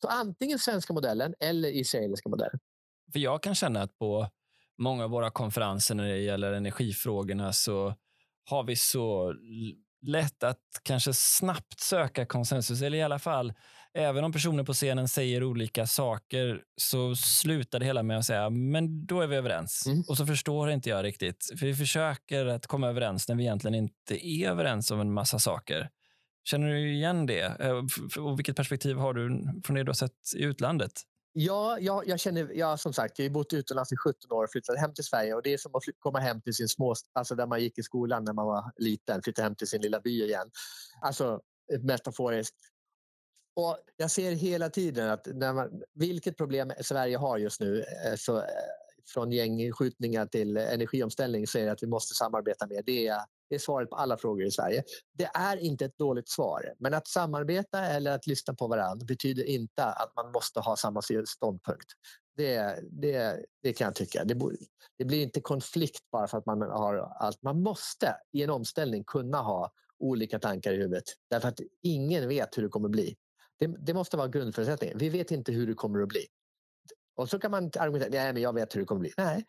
Så 0.02 0.08
antingen 0.08 0.60
svenska 0.60 0.94
modellen 0.94 1.34
eller 1.40 1.70
israeliska 1.70 2.30
modellen. 2.30 2.60
För 3.14 3.20
jag 3.20 3.44
kan 3.44 3.56
känna 3.56 3.82
att 3.82 3.98
på 3.98 4.30
många 4.78 5.04
av 5.04 5.10
våra 5.10 5.30
konferenser 5.30 5.96
när 5.96 6.08
det 6.08 6.18
gäller 6.18 6.54
energifrågorna 6.54 7.54
så 7.54 7.96
har 8.50 8.64
vi 8.64 8.76
så 8.76 9.34
lätt 10.02 10.44
att 10.44 10.62
kanske 10.84 11.14
snabbt 11.14 11.80
söka 11.80 12.26
konsensus, 12.26 12.82
eller 12.82 12.98
i 12.98 13.04
alla 13.04 13.20
fall 13.20 13.54
även 13.96 14.24
om 14.24 14.32
personer 14.32 14.64
på 14.64 14.74
scenen 14.74 15.08
säger 15.08 15.44
olika 15.44 15.88
saker 15.88 16.62
så 16.78 17.16
slutar 17.16 17.80
det 17.80 17.86
hela 17.86 18.04
med 18.04 18.18
att 18.18 18.26
säga 18.26 18.50
men 18.50 19.06
då 19.06 19.22
är 19.22 19.28
vi 19.28 19.36
överens. 19.36 19.86
Mm. 19.88 20.04
Och 20.08 20.18
så 20.18 20.26
förstår 20.26 20.72
inte 20.72 20.90
jag 20.90 21.06
riktigt. 21.06 21.54
För 21.60 21.66
vi 21.66 21.76
försöker 21.76 22.46
att 22.46 22.68
komma 22.68 22.88
överens 22.88 23.28
när 23.30 23.36
vi 23.36 23.44
egentligen 23.44 23.76
inte 23.76 24.28
är 24.28 24.50
överens 24.50 24.92
om 24.92 25.00
en 25.00 25.14
massa 25.14 25.40
saker. 25.40 25.90
Känner 26.50 26.68
du 26.68 26.94
igen 26.94 27.26
det? 27.26 27.60
Eh, 27.60 27.84
och 28.24 28.40
vilket 28.40 28.56
perspektiv 28.56 28.98
har 28.98 29.14
du 29.14 29.44
från 29.66 29.76
det 29.76 29.84
du 29.84 29.90
har 29.90 29.94
sett 29.94 30.12
i 30.38 30.44
utlandet? 30.44 30.92
Ja, 31.38 31.80
jag, 31.80 32.08
jag 32.08 32.20
känner, 32.20 32.52
jag, 32.54 32.80
som 32.80 32.94
sagt, 32.94 33.20
jag 33.20 33.26
har 33.26 33.30
bott 33.30 33.54
utomlands 33.54 33.92
i 33.92 33.98
17 33.98 34.32
år 34.32 34.44
och 34.44 34.52
flyttat 34.52 34.80
hem 34.80 34.94
till 34.94 35.04
Sverige. 35.04 35.34
Och 35.34 35.44
Det 35.44 35.54
är 35.54 35.58
som 35.58 35.76
att 35.76 35.84
komma 36.00 36.20
hem 36.20 36.42
till 36.42 36.54
sin 36.54 36.68
små, 36.68 36.96
alltså 37.14 37.36
där 37.36 37.48
man 37.48 37.62
gick 37.62 37.78
i 37.78 37.84
skolan 37.84 38.24
när 38.24 38.34
man 38.34 38.46
var 38.46 38.72
liten, 38.78 39.22
flytta 39.22 39.42
hem 39.42 39.56
till 39.56 39.68
sin 39.68 39.82
lilla 39.82 40.00
by 40.00 40.24
igen. 40.24 40.52
Alltså 41.02 41.42
eh, 41.74 41.82
metaforiskt. 41.82 42.56
Och 43.56 43.78
jag 43.98 44.12
ser 44.12 44.32
hela 44.32 44.70
tiden 44.70 45.10
att 45.10 45.28
när 45.34 45.54
man, 45.54 45.82
vilket 45.94 46.38
problem 46.38 46.72
Sverige 46.82 47.18
har 47.18 47.38
just 47.38 47.62
nu, 47.62 47.80
eh, 47.80 48.16
så, 48.16 48.38
eh, 48.38 48.44
från 49.14 49.32
gängskjutningar 49.32 50.26
till 50.26 50.58
energiomställning, 50.58 51.48
så 51.48 51.58
är 51.58 51.66
det 51.66 51.72
att 51.72 51.84
vi 51.84 51.88
måste 51.88 52.16
samarbeta 52.16 52.68
mer. 52.68 52.84
Det 52.86 53.08
är, 53.08 53.20
det 53.50 53.56
är 53.56 53.60
svaret 53.60 53.90
på 53.90 53.96
alla 53.96 54.18
frågor 54.18 54.46
i 54.46 54.52
Sverige. 54.52 54.84
Det 55.14 55.30
är 55.34 55.58
inte 55.58 55.86
ett 55.86 55.98
dåligt 55.98 56.30
svar, 56.30 56.74
men 56.80 56.94
att 56.94 57.08
samarbeta 57.08 57.86
eller 57.86 58.12
att 58.12 58.28
lyssna 58.28 58.54
på 58.54 58.68
varandra 58.68 59.06
betyder 59.06 59.44
inte 59.44 59.86
att 59.86 60.16
man 60.16 60.32
måste 60.32 60.60
ha 60.60 60.76
samma 60.76 61.02
ståndpunkt. 61.26 61.88
Det, 62.38 62.80
det, 62.92 63.46
det 63.64 63.74
kan 63.74 63.86
jag 63.86 63.96
tycka. 63.96 64.24
Det, 64.24 64.36
det 64.98 65.06
blir 65.06 65.24
inte 65.24 65.42
konflikt 65.42 66.12
bara 66.12 66.28
för 66.28 66.38
att 66.38 66.46
man 66.46 66.62
har 66.62 66.98
allt. 67.20 67.42
Man 67.44 67.62
måste 67.62 68.16
i 68.32 68.44
en 68.44 68.50
omställning 68.50 69.04
kunna 69.04 69.38
ha 69.38 69.72
olika 70.00 70.40
tankar 70.40 70.74
i 70.74 70.76
huvudet. 70.76 71.04
Därför 71.30 71.48
att 71.48 71.60
ingen 71.82 72.28
vet 72.28 72.58
hur 72.58 72.64
det 72.64 72.70
kommer 72.70 72.90
bli. 72.90 73.16
Det, 73.60 73.68
det 73.68 73.94
måste 73.94 74.18
vara 74.18 74.28
grundförutsättningen. 74.28 74.98
Vi 74.98 75.10
vet 75.10 75.32
inte 75.32 75.52
hur 75.52 75.68
det 75.68 75.74
kommer 75.74 76.02
att 76.02 76.10
bli. 76.10 76.26
Och 77.16 77.30
så 77.30 77.40
kan 77.40 77.52
man 77.52 77.72
argumentera, 77.80 78.10
nej 78.10 78.34
men 78.34 78.42
jag 78.42 78.54
vet 78.54 78.76
hur 78.76 78.80
det 78.80 78.86
kommer 78.86 79.00
att 79.00 79.02
bli. 79.02 79.14
Nej, 79.18 79.46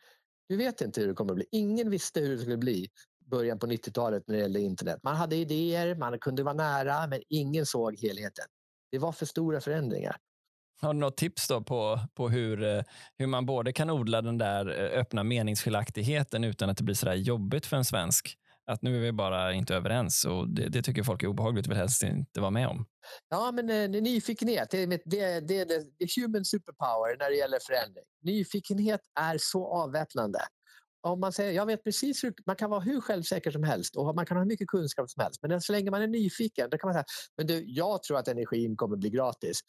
du 0.48 0.56
vet 0.56 0.80
inte 0.80 1.00
hur 1.00 1.08
det 1.08 1.14
kommer 1.14 1.32
att 1.32 1.36
bli. 1.36 1.46
Ingen 1.50 1.90
visste 1.90 2.20
hur 2.20 2.36
det 2.36 2.38
skulle 2.38 2.56
bli 2.56 2.88
början 3.30 3.58
på 3.58 3.66
90-talet 3.66 4.22
när 4.26 4.34
det 4.34 4.40
gällde 4.42 4.60
internet. 4.60 5.00
Man 5.02 5.16
hade 5.16 5.36
idéer, 5.36 5.94
man 5.94 6.18
kunde 6.18 6.42
vara 6.42 6.54
nära, 6.54 7.06
men 7.06 7.20
ingen 7.28 7.66
såg 7.66 7.98
helheten. 7.98 8.44
Det 8.90 8.98
var 8.98 9.12
för 9.12 9.26
stora 9.26 9.60
förändringar. 9.60 10.16
Har 10.80 10.94
du 10.94 11.00
något 11.00 11.16
tips 11.16 11.48
då 11.48 11.62
på, 11.62 12.00
på 12.14 12.28
hur, 12.28 12.62
eh, 12.62 12.82
hur 13.18 13.26
man 13.26 13.46
både 13.46 13.72
kan 13.72 13.90
odla 13.90 14.22
den 14.22 14.38
där 14.38 14.80
eh, 14.80 15.00
öppna 15.00 15.24
meningsskiljaktigheten 15.24 16.44
utan 16.44 16.70
att 16.70 16.76
det 16.76 16.84
blir 16.84 16.94
så 16.94 17.12
jobbigt 17.12 17.66
för 17.66 17.76
en 17.76 17.84
svensk? 17.84 18.38
Att 18.66 18.82
nu 18.82 18.96
är 18.96 19.00
vi 19.00 19.12
bara 19.12 19.52
inte 19.52 19.74
överens 19.74 20.24
och 20.24 20.48
det, 20.48 20.68
det 20.68 20.82
tycker 20.82 21.02
folk 21.02 21.22
är 21.22 21.26
obehagligt 21.26 21.66
och 21.66 21.70
vill 21.70 21.78
helst 21.78 22.02
inte 22.02 22.40
vara 22.40 22.50
med 22.50 22.68
om. 22.68 22.86
Ja, 23.28 23.52
men 23.52 23.70
eh, 23.70 24.02
nyfikenhet, 24.02 24.70
det, 24.70 24.86
det, 24.86 25.00
det, 25.04 25.40
det 25.40 25.60
är 26.04 26.20
human 26.20 26.44
superpower 26.44 27.16
när 27.18 27.30
det 27.30 27.36
gäller 27.36 27.58
förändring. 27.66 28.04
Nyfikenhet 28.22 29.00
är 29.20 29.36
så 29.40 29.66
avväpnande. 29.66 30.38
Om 31.06 31.20
man, 31.20 31.32
säger, 31.32 31.52
jag 31.52 31.66
vet 31.66 31.84
precis 31.84 32.24
hur, 32.24 32.34
man 32.46 32.56
kan 32.56 32.70
vara 32.70 32.80
hur 32.80 33.00
självsäker 33.00 33.50
som 33.50 33.62
helst 33.62 33.96
och 33.96 34.14
man 34.14 34.26
kan 34.26 34.36
ha 34.36 34.44
hur 34.44 34.48
mycket 34.48 34.68
kunskap 34.68 35.10
som 35.10 35.22
helst. 35.22 35.42
Men 35.42 35.60
så 35.60 35.72
länge 35.72 35.90
man 35.90 36.02
är 36.02 36.06
nyfiken, 36.06 36.70
då 36.70 36.78
kan 36.78 36.88
man 36.88 36.94
säga 36.94 37.04
men 37.36 37.46
du, 37.46 37.64
jag 37.66 38.02
tror 38.02 38.18
att 38.18 38.28
energin 38.28 38.76
kommer 38.76 38.96
bli 38.96 39.10
gratis. 39.10 39.60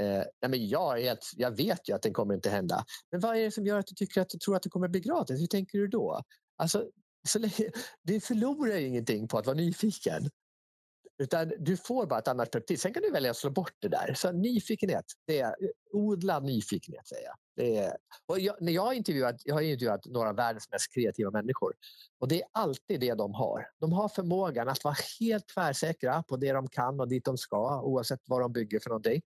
Eh, 0.00 0.06
nej, 0.42 0.50
men 0.50 0.68
jag, 0.68 1.02
är 1.02 1.12
ett, 1.12 1.24
jag 1.36 1.56
vet 1.56 1.88
ju 1.88 1.94
att 1.94 2.02
den 2.02 2.12
kommer 2.12 2.34
inte 2.34 2.50
hända. 2.50 2.84
Men 3.10 3.20
vad 3.20 3.36
är 3.36 3.40
det 3.40 3.50
som 3.50 3.66
gör 3.66 3.78
att 3.78 3.86
du 3.86 3.94
tycker 3.94 4.20
att 4.20 4.28
du 4.28 4.38
tror 4.38 4.56
att 4.56 4.62
det 4.62 4.70
kommer 4.70 4.88
bli 4.88 5.00
gratis? 5.00 5.40
Hur 5.40 5.46
tänker 5.46 5.78
du 5.78 5.88
då? 5.88 6.22
Alltså, 6.56 6.84
så 7.28 7.38
länge, 7.38 7.70
du 8.02 8.20
förlorar 8.20 8.76
ingenting 8.76 9.28
på 9.28 9.38
att 9.38 9.46
vara 9.46 9.56
nyfiken. 9.56 10.30
Utan 11.18 11.52
du 11.58 11.76
får 11.76 12.06
bara 12.06 12.18
ett 12.18 12.28
annat 12.28 12.50
perspektiv. 12.50 12.76
Sen 12.76 12.92
kan 12.92 13.02
du 13.02 13.10
välja 13.10 13.30
att 13.30 13.36
slå 13.36 13.50
bort 13.50 13.74
det 13.78 13.88
där. 13.88 14.14
Så 14.14 14.32
nyfikenhet, 14.32 15.04
det 15.26 15.40
är 15.40 15.54
odla 15.92 16.40
nyfikenhet 16.40 17.08
säger 17.08 17.24
jag. 17.24 17.34
Det 17.56 17.76
är, 17.78 17.96
och 18.26 18.40
jag, 18.40 18.56
när 18.60 18.72
jag, 18.72 18.82
har 18.82 18.92
intervjuat, 18.92 19.36
jag 19.44 19.54
har 19.54 19.60
intervjuat 19.60 20.06
några 20.06 20.28
av 20.28 20.36
världens 20.36 20.70
mest 20.70 20.94
kreativa 20.94 21.30
människor 21.30 21.74
och 22.20 22.28
det 22.28 22.42
är 22.42 22.48
alltid 22.52 23.00
det 23.00 23.14
de 23.14 23.34
har. 23.34 23.68
De 23.80 23.92
har 23.92 24.08
förmågan 24.08 24.68
att 24.68 24.84
vara 24.84 24.96
helt 25.20 25.48
tvärsäkra 25.48 26.22
på 26.22 26.36
det 26.36 26.52
de 26.52 26.68
kan 26.68 27.00
och 27.00 27.08
dit 27.08 27.24
de 27.24 27.38
ska 27.38 27.82
oavsett 27.82 28.20
vad 28.26 28.40
de 28.40 28.52
bygger 28.52 28.80
för 28.80 28.90
någonting. 28.90 29.22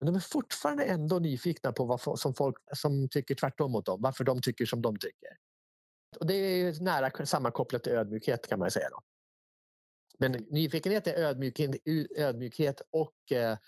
Men 0.00 0.06
de 0.06 0.16
är 0.16 0.20
fortfarande 0.20 0.84
ändå 0.84 1.18
nyfikna 1.18 1.72
på 1.72 1.84
vad 1.84 2.18
som 2.18 2.34
folk 2.34 2.56
som 2.76 3.08
tycker 3.08 3.34
tvärtom 3.34 3.72
mot 3.72 3.86
dem, 3.86 4.02
varför 4.02 4.24
de 4.24 4.42
tycker 4.42 4.66
som 4.66 4.82
de 4.82 4.98
tycker. 4.98 5.30
Och 6.18 6.26
det 6.26 6.34
är 6.34 6.82
nära 6.82 7.26
sammankopplat 7.26 7.82
till 7.82 7.92
ödmjukhet 7.92 8.48
kan 8.48 8.58
man 8.58 8.70
säga. 8.70 8.88
Då. 8.90 9.00
Men 10.20 10.32
nyfikenhet 10.32 11.06
är 11.06 11.14
ödmjukhet, 11.14 11.70
ödmjukhet 12.16 12.82
och 12.92 13.32
eh, 13.32 13.58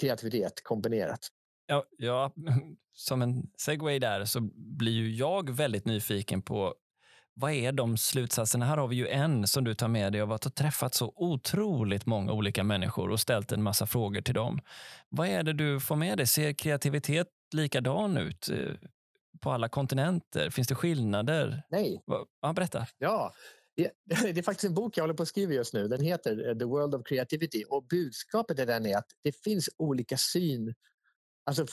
kreativitet 0.00 0.64
kombinerat. 0.64 1.28
Ja, 1.66 1.84
ja, 1.98 2.32
som 2.92 3.22
en 3.22 3.50
segway 3.58 3.98
där 3.98 4.24
så 4.24 4.40
blir 4.54 4.92
ju 4.92 5.10
jag 5.10 5.50
väldigt 5.50 5.84
nyfiken 5.86 6.42
på 6.42 6.74
vad 7.34 7.52
är 7.52 7.72
de 7.72 7.96
slutsatserna? 7.96 8.64
Här 8.64 8.76
har 8.76 8.88
vi 8.88 8.96
ju 8.96 9.08
en 9.08 9.46
som 9.46 9.64
du 9.64 9.74
tar 9.74 9.88
med 9.88 10.12
dig 10.12 10.20
av 10.20 10.32
att 10.32 10.44
ha 10.44 10.50
träffat 10.50 10.94
så 10.94 11.12
otroligt 11.16 12.06
många 12.06 12.32
olika 12.32 12.64
människor 12.64 13.10
och 13.10 13.20
ställt 13.20 13.52
en 13.52 13.62
massa 13.62 13.86
frågor 13.86 14.20
till 14.20 14.34
dem. 14.34 14.60
Vad 15.08 15.28
är 15.28 15.42
det 15.42 15.52
du 15.52 15.80
får 15.80 15.96
med 15.96 16.16
dig? 16.16 16.26
Ser 16.26 16.52
kreativitet 16.52 17.26
likadan 17.54 18.16
ut 18.16 18.48
eh, 18.48 18.74
på 19.40 19.50
alla 19.50 19.68
kontinenter? 19.68 20.50
Finns 20.50 20.68
det 20.68 20.74
skillnader? 20.74 21.62
Nej. 21.70 22.02
Ja, 22.42 22.52
berätta. 22.52 22.86
Ja, 22.98 23.32
det 24.04 24.38
är 24.38 24.42
faktiskt 24.42 24.64
en 24.64 24.74
bok 24.74 24.96
jag 24.96 25.02
håller 25.02 25.14
på 25.14 25.22
att 25.22 25.28
skriva 25.28 25.52
just 25.52 25.74
nu. 25.74 25.88
Den 25.88 26.00
heter 26.00 26.48
eh, 26.48 26.58
The 26.58 26.64
World 26.64 26.94
of 26.94 27.06
Creativity 27.06 27.64
och 27.68 27.86
budskapet 27.86 28.58
i 28.58 28.64
den 28.64 28.86
är 28.86 28.96
att 28.96 29.06
det 29.22 29.32
finns 29.32 29.70
olika 29.76 30.16
syn. 30.16 30.74
Alltså, 31.44 31.66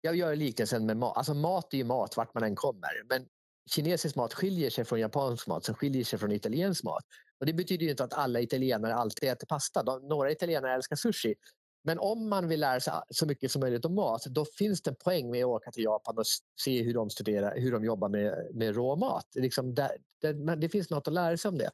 jag 0.00 0.16
gör 0.16 0.36
liknelsen 0.36 0.86
med 0.86 0.96
mat. 0.96 1.16
Alltså, 1.16 1.34
mat 1.34 1.74
är 1.74 1.78
ju 1.78 1.84
mat 1.84 2.16
vart 2.16 2.34
man 2.34 2.42
än 2.42 2.56
kommer. 2.56 3.02
Men 3.08 3.26
kinesisk 3.70 4.16
mat 4.16 4.34
skiljer 4.34 4.70
sig 4.70 4.84
från 4.84 5.00
japansk 5.00 5.46
mat 5.46 5.64
som 5.64 5.74
skiljer 5.74 6.04
sig 6.04 6.18
från 6.18 6.32
italiensk 6.32 6.84
mat. 6.84 7.04
Och 7.40 7.46
Det 7.46 7.52
betyder 7.52 7.86
inte 7.86 8.04
att 8.04 8.14
alla 8.14 8.40
italienare 8.40 8.94
alltid 8.94 9.28
äter 9.28 9.46
pasta. 9.46 9.98
några 9.98 10.32
italienare 10.32 10.74
älskar 10.74 10.96
sushi. 10.96 11.34
Men 11.82 11.98
om 11.98 12.28
man 12.28 12.48
vill 12.48 12.60
lära 12.60 12.80
sig 12.80 12.92
så 13.10 13.26
mycket 13.26 13.50
som 13.50 13.60
möjligt 13.60 13.84
om 13.84 13.94
mat, 13.94 14.24
då 14.24 14.44
finns 14.44 14.82
det 14.82 14.90
en 14.90 14.96
poäng 14.96 15.30
med 15.30 15.44
att 15.44 15.48
åka 15.48 15.70
till 15.70 15.84
Japan 15.84 16.18
och 16.18 16.24
se 16.64 16.82
hur 16.82 16.94
de 16.94 17.10
studerar, 17.10 17.60
hur 17.60 17.72
de 17.72 17.84
jobbar 17.84 18.08
med, 18.08 18.48
med 18.54 18.74
råmat. 18.74 19.26
Liksom 19.34 19.74
det, 19.74 19.96
det, 20.20 20.56
det 20.56 20.68
finns 20.68 20.90
något 20.90 21.08
att 21.08 21.14
lära 21.14 21.36
sig 21.36 21.48
om 21.48 21.58
det. 21.58 21.70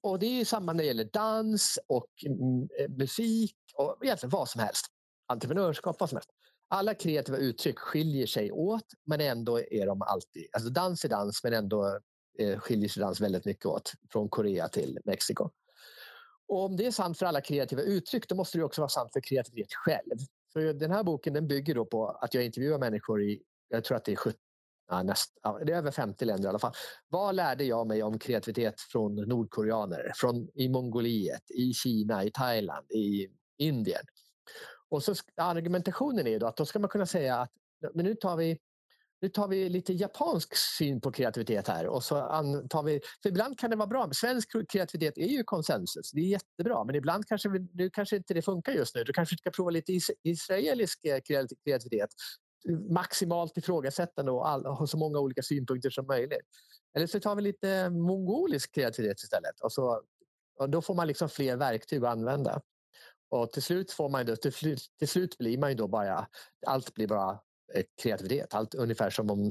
Och 0.00 0.18
det 0.18 0.26
är 0.26 0.44
samma 0.44 0.72
när 0.72 0.82
det 0.82 0.86
gäller 0.86 1.08
dans 1.12 1.78
och 1.86 2.10
mm, 2.26 2.68
eh, 2.78 2.88
musik 2.88 3.56
och 3.74 4.04
egentligen 4.04 4.30
vad 4.30 4.48
som 4.48 4.60
helst. 4.60 4.86
entreprenörskap, 5.26 6.00
vad 6.00 6.08
som 6.08 6.16
helst. 6.16 6.30
Alla 6.68 6.94
kreativa 6.94 7.38
uttryck 7.38 7.78
skiljer 7.78 8.26
sig 8.26 8.52
åt, 8.52 8.84
men 9.04 9.20
ändå 9.20 9.60
är 9.60 9.86
de 9.86 10.02
alltid... 10.02 10.46
Alltså 10.52 10.70
dans 10.70 11.04
är 11.04 11.08
dans, 11.08 11.44
men 11.44 11.52
ändå 11.52 12.00
eh, 12.38 12.58
skiljer 12.58 12.88
sig 12.88 13.00
dans 13.00 13.20
väldigt 13.20 13.44
mycket 13.44 13.66
åt. 13.66 13.92
Från 14.12 14.28
Korea 14.28 14.68
till 14.68 14.98
Mexiko. 15.04 15.50
Och 16.48 16.64
om 16.64 16.76
det 16.76 16.86
är 16.86 16.90
sant 16.90 17.18
för 17.18 17.26
alla 17.26 17.40
kreativa 17.40 17.82
uttryck, 17.82 18.28
då 18.28 18.34
måste 18.34 18.58
det 18.58 18.64
också 18.64 18.80
vara 18.80 18.88
sant 18.88 19.12
för 19.12 19.20
kreativitet 19.20 19.74
själv. 19.74 20.18
Så 20.52 20.72
den 20.72 20.90
här 20.90 21.02
boken 21.02 21.32
den 21.32 21.48
bygger 21.48 21.74
då 21.74 21.84
på 21.84 22.08
att 22.08 22.34
jag 22.34 22.44
intervjuar 22.44 22.78
människor 22.78 23.22
i, 23.22 23.42
jag 23.68 23.84
tror 23.84 23.96
att 23.96 24.04
det 24.04 24.12
är 24.12 24.16
70, 24.16 24.38
ja, 24.88 25.02
näst, 25.02 25.38
ja, 25.42 25.60
det 25.66 25.72
är 25.72 25.76
över 25.76 25.90
50 25.90 26.24
länder 26.24 26.44
i 26.44 26.48
alla 26.48 26.58
fall. 26.58 26.72
Vad 27.08 27.34
lärde 27.34 27.64
jag 27.64 27.86
mig 27.86 28.02
om 28.02 28.18
kreativitet 28.18 28.80
från 28.80 29.14
nordkoreaner? 29.14 30.12
Från, 30.14 30.48
I 30.54 30.68
Mongoliet, 30.68 31.50
i 31.50 31.72
Kina, 31.72 32.24
i 32.24 32.30
Thailand, 32.30 32.90
i 32.90 33.28
Indien. 33.58 34.02
Och 34.88 35.02
så 35.02 35.14
argumentationen 35.36 36.26
är 36.26 36.40
då 36.40 36.46
att 36.46 36.56
då 36.56 36.66
ska 36.66 36.78
man 36.78 36.88
kunna 36.88 37.06
säga 37.06 37.36
att 37.36 37.52
men 37.94 38.04
nu 38.04 38.14
tar 38.14 38.36
vi 38.36 38.58
nu 39.26 39.30
tar 39.30 39.48
vi 39.48 39.68
lite 39.68 39.92
japansk 39.92 40.56
syn 40.56 41.00
på 41.00 41.12
kreativitet 41.12 41.68
här. 41.68 41.86
Och 41.86 42.04
så 42.04 42.14
tar 42.70 42.82
vi, 42.82 43.00
för 43.22 43.28
ibland 43.28 43.58
kan 43.58 43.70
det 43.70 43.76
vara 43.76 43.86
bra. 43.86 44.08
Svensk 44.12 44.68
kreativitet 44.68 45.18
är 45.18 45.26
ju 45.26 45.44
konsensus. 45.44 46.12
Det 46.12 46.20
är 46.20 46.24
jättebra. 46.24 46.84
Men 46.84 46.94
ibland 46.94 47.26
kanske, 47.26 47.48
vi, 47.48 47.68
nu 47.72 47.90
kanske 47.90 48.16
inte 48.16 48.34
det 48.34 48.42
funkar 48.42 48.72
just 48.72 48.94
nu. 48.94 49.04
Du 49.04 49.12
kanske 49.12 49.36
ska 49.36 49.50
prova 49.50 49.70
lite 49.70 49.98
israelisk 50.22 51.04
eh, 51.04 51.18
kreativitet. 51.64 52.10
Maximalt 52.90 53.56
ifrågasättande 53.56 54.32
och 54.32 54.48
all, 54.48 54.66
ha 54.66 54.86
så 54.86 54.98
många 54.98 55.18
olika 55.18 55.42
synpunkter 55.42 55.90
som 55.90 56.06
möjligt. 56.06 56.46
Eller 56.96 57.06
så 57.06 57.20
tar 57.20 57.34
vi 57.34 57.42
lite 57.42 57.90
mongolisk 57.90 58.74
kreativitet 58.74 59.18
istället. 59.18 59.60
Och, 59.60 59.72
så, 59.72 60.02
och 60.58 60.70
då 60.70 60.82
får 60.82 60.94
man 60.94 61.06
liksom 61.06 61.28
fler 61.28 61.56
verktyg 61.56 62.04
att 62.04 62.12
använda. 62.12 62.60
Och 63.30 63.52
till 63.52 63.62
slut, 63.62 63.92
får 63.92 64.08
man 64.08 64.26
då, 64.26 64.36
till, 64.36 64.78
till 64.98 65.08
slut 65.08 65.38
blir 65.38 65.58
man 65.58 65.70
ju 65.70 65.76
då 65.76 65.88
bara, 65.88 66.26
allt 66.66 66.94
blir 66.94 67.06
bara 67.06 67.40
eh, 67.74 67.82
kreativitet. 68.02 68.54
Allt, 68.54 68.74
ungefär 68.74 69.10
som 69.10 69.30
om 69.30 69.50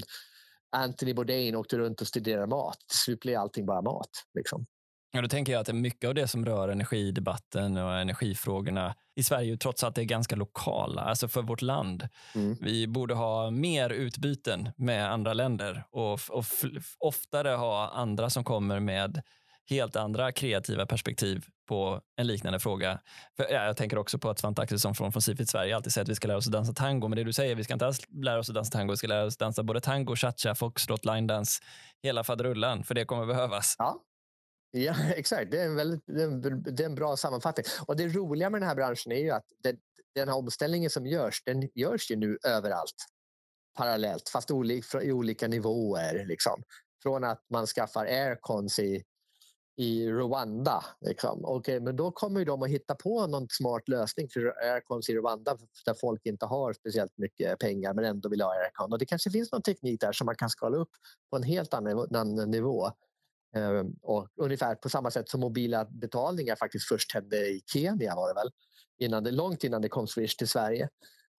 Anthony 0.76 1.14
Bourdain 1.14 1.56
åkte 1.56 1.78
runt 1.78 2.00
och 2.00 2.06
studerade 2.06 2.46
mat. 2.46 2.78
Till 2.88 2.98
slut 2.98 3.20
blir 3.20 3.38
allting 3.38 3.66
bara 3.66 3.82
mat. 3.82 4.10
Liksom. 4.34 4.66
Ja, 5.16 5.22
då 5.22 5.28
tänker 5.28 5.52
jag 5.52 5.60
att 5.60 5.74
mycket 5.74 6.08
av 6.08 6.14
det 6.14 6.28
som 6.28 6.44
rör 6.44 6.68
energidebatten 6.68 7.76
och 7.76 7.98
energifrågorna 7.98 8.94
i 9.14 9.22
Sverige 9.22 9.56
trots 9.56 9.84
allt 9.84 9.98
är 9.98 10.02
ganska 10.02 10.36
lokala, 10.36 11.02
alltså 11.02 11.28
för 11.28 11.42
vårt 11.42 11.62
land. 11.62 12.08
Mm. 12.34 12.56
Vi 12.60 12.86
borde 12.86 13.14
ha 13.14 13.50
mer 13.50 13.90
utbyten 13.90 14.68
med 14.76 15.12
andra 15.12 15.32
länder 15.32 15.84
och, 15.90 16.20
och 16.30 16.44
oftare 16.98 17.48
ha 17.48 17.88
andra 17.88 18.30
som 18.30 18.44
kommer 18.44 18.80
med 18.80 19.22
helt 19.70 19.96
andra 19.96 20.32
kreativa 20.32 20.86
perspektiv 20.86 21.44
på 21.66 22.00
en 22.16 22.26
liknande 22.26 22.60
fråga. 22.60 23.00
För, 23.36 23.46
ja, 23.50 23.64
jag 23.64 23.76
tänker 23.76 23.98
också 23.98 24.18
på 24.18 24.30
att 24.30 24.38
Svante 24.38 24.62
Axelsson 24.62 24.94
från, 24.94 25.12
från 25.12 25.22
Sifit 25.22 25.48
Sverige 25.48 25.76
alltid 25.76 25.92
säger 25.92 26.02
att 26.02 26.08
vi 26.08 26.14
ska 26.14 26.28
lära 26.28 26.36
oss 26.36 26.46
att 26.46 26.52
dansa 26.52 26.72
tango. 26.72 27.08
Men 27.08 27.16
det 27.16 27.24
du 27.24 27.32
säger, 27.32 27.54
vi 27.54 27.64
ska 27.64 27.72
inte 27.72 27.86
alls 27.86 28.00
lära 28.08 28.38
oss 28.38 28.48
att 28.48 28.54
dansa 28.54 28.78
tango. 28.78 28.92
Vi 28.92 28.96
ska 28.96 29.06
lära 29.06 29.24
oss 29.24 29.34
att 29.34 29.38
dansa 29.38 29.62
både 29.62 29.80
tango, 29.80 30.16
cha-cha, 30.16 30.54
foxtrot, 30.54 31.04
linedance, 31.04 31.62
hela 32.02 32.24
faderullan. 32.24 32.84
För 32.84 32.94
det 32.94 33.04
kommer 33.04 33.26
behövas. 33.26 33.74
Ja. 33.78 34.02
Ja, 34.70 34.94
exakt. 35.16 35.50
Det 35.50 35.60
är, 35.60 35.66
en 35.66 35.76
väldigt, 35.76 36.02
det 36.06 36.22
är 36.22 36.26
en, 36.26 36.62
det 36.62 36.82
är 36.82 36.86
en 36.86 36.94
bra 36.94 37.16
sammanfattning. 37.16 37.64
Och 37.86 37.96
Det 37.96 38.08
roliga 38.08 38.50
med 38.50 38.60
den 38.60 38.68
här 38.68 38.76
branschen 38.76 39.12
är 39.12 39.20
ju 39.20 39.30
att 39.30 39.44
det, 39.62 39.76
den 40.14 40.28
här 40.28 40.36
omställningen 40.36 40.90
som 40.90 41.06
görs, 41.06 41.42
den 41.44 41.68
görs 41.74 42.10
ju 42.10 42.16
nu 42.16 42.38
överallt 42.46 42.94
parallellt, 43.76 44.28
fast 44.28 44.50
i 45.02 45.12
olika 45.12 45.48
nivåer. 45.48 46.26
Liksom. 46.26 46.62
Från 47.02 47.24
att 47.24 47.44
man 47.50 47.66
skaffar 47.66 48.06
aircons 48.06 48.78
i 48.78 49.02
i 49.76 50.10
Rwanda. 50.10 50.84
Liksom. 51.00 51.44
Okay, 51.44 51.80
men 51.80 51.96
då 51.96 52.10
kommer 52.10 52.44
de 52.44 52.62
att 52.62 52.68
hitta 52.68 52.94
på 52.94 53.26
någon 53.26 53.48
smart 53.50 53.88
lösning 53.88 54.28
för 54.28 54.54
aircons 54.72 55.08
i 55.08 55.14
Rwanda 55.14 55.56
där 55.84 55.94
folk 55.94 56.26
inte 56.26 56.46
har 56.46 56.72
speciellt 56.72 57.18
mycket 57.18 57.58
pengar 57.58 57.94
men 57.94 58.04
ändå 58.04 58.28
vill 58.28 58.40
ha 58.40 58.52
aircon. 58.52 58.92
Och 58.92 58.98
det 58.98 59.06
kanske 59.06 59.30
finns 59.30 59.52
någon 59.52 59.62
teknik 59.62 60.00
där 60.00 60.12
som 60.12 60.24
man 60.24 60.34
kan 60.34 60.50
skala 60.50 60.76
upp 60.76 60.90
på 61.30 61.36
en 61.36 61.42
helt 61.42 61.74
annan 61.74 62.50
nivå. 62.50 62.90
Ehm, 63.56 63.94
och 64.02 64.28
ungefär 64.36 64.74
på 64.74 64.88
samma 64.88 65.10
sätt 65.10 65.28
som 65.28 65.40
mobila 65.40 65.84
betalningar 65.84 66.56
faktiskt 66.56 66.88
först 66.88 67.14
hände 67.14 67.36
i 67.36 67.62
Kenya 67.66 68.14
var 68.14 68.28
det 68.28 68.34
väl? 68.34 68.50
Innan 68.98 69.24
det, 69.24 69.30
långt 69.30 69.64
innan 69.64 69.82
det 69.82 69.88
kom 69.88 70.06
Swish 70.06 70.36
till 70.36 70.48
Sverige. 70.48 70.88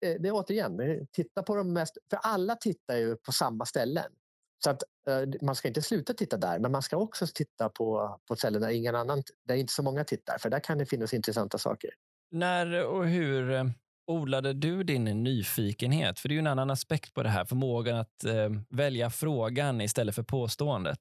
Eh, 0.04 0.14
det 0.20 0.28
är 0.28 0.32
återigen, 0.32 0.80
eh, 0.80 1.04
titta 1.12 1.42
på 1.42 1.56
de 1.56 1.72
mest, 1.72 1.98
för 2.10 2.16
alla 2.16 2.54
tittar 2.54 2.96
ju 2.96 3.16
på 3.16 3.32
samma 3.32 3.64
ställen. 3.64 4.12
Så 4.58 4.70
att, 4.70 4.82
eh, 5.08 5.42
man 5.42 5.54
ska 5.54 5.68
inte 5.68 5.82
sluta 5.82 6.14
titta 6.14 6.36
där, 6.36 6.58
men 6.58 6.72
man 6.72 6.82
ska 6.82 6.96
också 6.96 7.26
titta 7.34 7.68
på, 7.68 8.18
på 8.28 8.36
ställen 8.36 8.62
där, 8.62 8.70
ingen 8.70 8.94
annan, 8.94 9.22
där 9.44 9.54
inte 9.54 9.72
så 9.72 9.82
många 9.82 10.04
tittar, 10.04 10.38
för 10.38 10.50
där 10.50 10.60
kan 10.60 10.78
det 10.78 10.86
finnas 10.86 11.14
intressanta 11.14 11.58
saker. 11.58 11.90
När 12.30 12.84
och 12.84 13.06
hur 13.06 13.50
eh, 13.50 13.64
odlade 14.06 14.52
du 14.52 14.84
din 14.84 15.04
nyfikenhet? 15.04 16.18
För 16.18 16.28
det 16.28 16.32
är 16.32 16.36
ju 16.36 16.40
en 16.40 16.46
annan 16.46 16.70
aspekt 16.70 17.14
på 17.14 17.22
det 17.22 17.28
här, 17.28 17.44
förmågan 17.44 17.96
att 17.98 18.24
eh, 18.24 18.50
välja 18.70 19.10
frågan 19.10 19.80
istället 19.80 20.14
för 20.14 20.22
påståendet. 20.22 20.98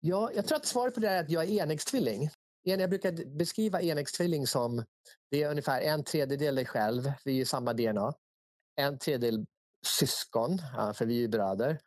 Ja, 0.00 0.30
jag 0.34 0.46
tror 0.46 0.56
att 0.56 0.66
svaret 0.66 0.94
på 0.94 1.00
det 1.00 1.08
är 1.08 1.20
att 1.20 1.30
jag 1.30 1.44
är 1.44 1.62
enäggstvilling. 1.62 2.30
Jag 2.62 2.90
brukar 2.90 3.36
beskriva 3.38 3.82
enäggstvilling 3.82 4.46
som 4.46 4.84
det 5.30 5.42
är 5.42 5.50
ungefär 5.50 5.80
en 5.80 6.04
tredjedel 6.04 6.54
dig 6.54 6.66
själv, 6.66 7.12
vi 7.24 7.40
är 7.40 7.44
samma 7.44 7.72
DNA. 7.72 8.12
En 8.76 8.98
tredjedel 8.98 9.44
syskon, 9.86 10.58
för 10.94 11.06
vi 11.06 11.24
är 11.24 11.28
bröder 11.28 11.78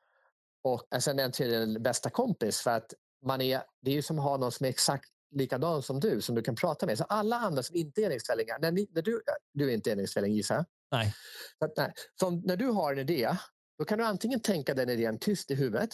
och 0.74 1.04
sen 1.04 1.20
en 1.20 1.32
tredjedel 1.32 1.80
bästa 1.80 2.10
kompis. 2.10 2.62
För 2.62 2.72
att 2.72 2.94
man 3.26 3.42
är, 3.42 3.62
det 3.82 3.92
är 3.92 3.96
ju 3.96 4.02
som 4.02 4.20
att 4.20 4.26
ha 4.26 4.38
någon 4.38 4.52
som 4.52 4.66
är 4.66 4.70
exakt 4.70 5.10
likadan 5.36 5.82
som 5.82 6.00
du, 6.00 6.22
som 6.22 6.36
du 6.36 6.42
kan 6.42 6.56
prata 6.56 6.86
med. 6.86 6.98
Så 6.98 7.04
alla 7.04 7.36
andra 7.36 7.64
som 7.64 7.76
inte 7.76 8.02
är 8.02 8.06
enäggstvillingar, 8.06 8.60
när, 8.60 8.72
när 8.72 9.02
du, 9.02 9.22
du 9.54 9.70
är 9.70 9.74
inte 9.74 9.92
enäggstvilling 9.92 10.34
gissar 10.34 10.56
jag? 10.56 10.66
Nej. 10.92 11.14
Så, 11.60 11.74
nej. 11.78 11.94
Så 12.20 12.30
när 12.30 12.58
du 12.58 12.68
har 12.68 12.94
en 12.94 13.00
idé, 13.00 13.30
då 13.78 13.86
kan 13.86 13.98
du 13.98 14.06
antingen 14.06 14.40
tänka 14.40 14.74
den 14.74 14.90
idén 14.90 15.20
tyst 15.20 15.52
i 15.52 15.56
huvudet 15.56 15.90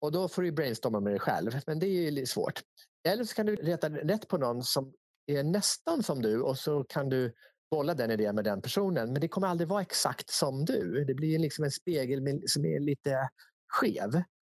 och 0.00 0.12
då 0.12 0.28
får 0.28 0.42
du 0.42 0.52
brainstorma 0.52 1.00
med 1.00 1.12
dig 1.12 1.20
själv, 1.20 1.60
men 1.66 1.78
det 1.78 1.86
är 1.86 2.10
ju 2.10 2.26
svårt. 2.26 2.62
Eller 3.08 3.24
så 3.24 3.34
kan 3.34 3.46
du 3.46 3.56
leta 3.56 3.88
rätt 3.88 4.28
på 4.28 4.38
någon 4.38 4.62
som 4.62 4.92
är 5.26 5.42
nästan 5.42 6.02
som 6.02 6.22
du 6.22 6.40
och 6.40 6.58
så 6.58 6.84
kan 6.84 7.08
du 7.08 7.34
bolla 7.70 7.94
den 7.94 8.10
idén 8.10 8.34
med 8.34 8.44
den 8.44 8.62
personen. 8.62 9.12
Men 9.12 9.20
det 9.20 9.28
kommer 9.28 9.48
aldrig 9.48 9.68
vara 9.68 9.82
exakt 9.82 10.30
som 10.30 10.64
du. 10.64 11.04
Det 11.04 11.14
blir 11.14 11.38
liksom 11.38 11.64
en 11.64 11.70
spegel 11.70 12.42
som 12.46 12.64
är 12.64 12.80
lite 12.80 13.28
skev. 13.74 14.12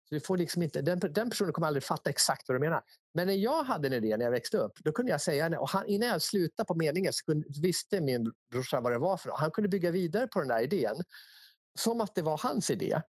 Så 0.09 0.15
du 0.15 0.19
får 0.19 0.37
liksom 0.37 0.63
inte, 0.63 0.81
den, 0.81 0.99
den 0.99 1.29
personen 1.29 1.53
kommer 1.53 1.67
aldrig 1.67 1.83
fatta 1.83 2.09
exakt 2.09 2.47
vad 2.47 2.55
du 2.55 2.59
menar. 2.59 2.81
Men 3.13 3.27
när 3.27 3.33
jag 3.33 3.63
hade 3.63 3.87
en 3.87 3.93
idé 3.93 4.17
när 4.17 4.25
jag 4.25 4.31
växte 4.31 4.57
upp, 4.57 4.71
då 4.83 4.91
kunde 4.91 5.11
jag 5.11 5.21
säga, 5.21 5.59
och 5.59 5.69
han, 5.69 5.85
innan 5.85 6.07
jag 6.09 6.21
slutade 6.21 6.67
på 6.67 6.75
meningen 6.75 7.13
så 7.13 7.25
kunde, 7.25 7.47
visste 7.61 8.01
min 8.01 8.33
brorsa 8.51 8.81
vad 8.81 8.91
det 8.91 8.97
var 8.97 9.17
för 9.17 9.29
något. 9.29 9.39
Han 9.39 9.51
kunde 9.51 9.69
bygga 9.69 9.91
vidare 9.91 10.27
på 10.27 10.39
den 10.39 10.47
där 10.47 10.61
idén 10.61 10.95
som 11.79 12.01
att 12.01 12.15
det 12.15 12.21
var 12.21 12.37
hans 12.37 12.69
idé. 12.69 13.01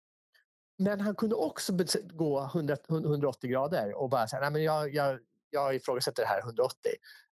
Men 0.79 1.01
han 1.01 1.15
kunde 1.15 1.35
också 1.35 1.73
gå 2.13 2.45
100, 2.45 2.77
180 2.89 3.51
grader 3.51 3.95
och 3.95 4.11
bara 4.11 4.29
säga, 4.29 4.41
nej 4.41 4.51
men 4.51 4.63
jag, 4.63 4.95
jag, 4.95 5.19
jag 5.51 5.75
ifrågasätter 5.75 6.23
det 6.23 6.29
här 6.29 6.41
180. 6.43 6.77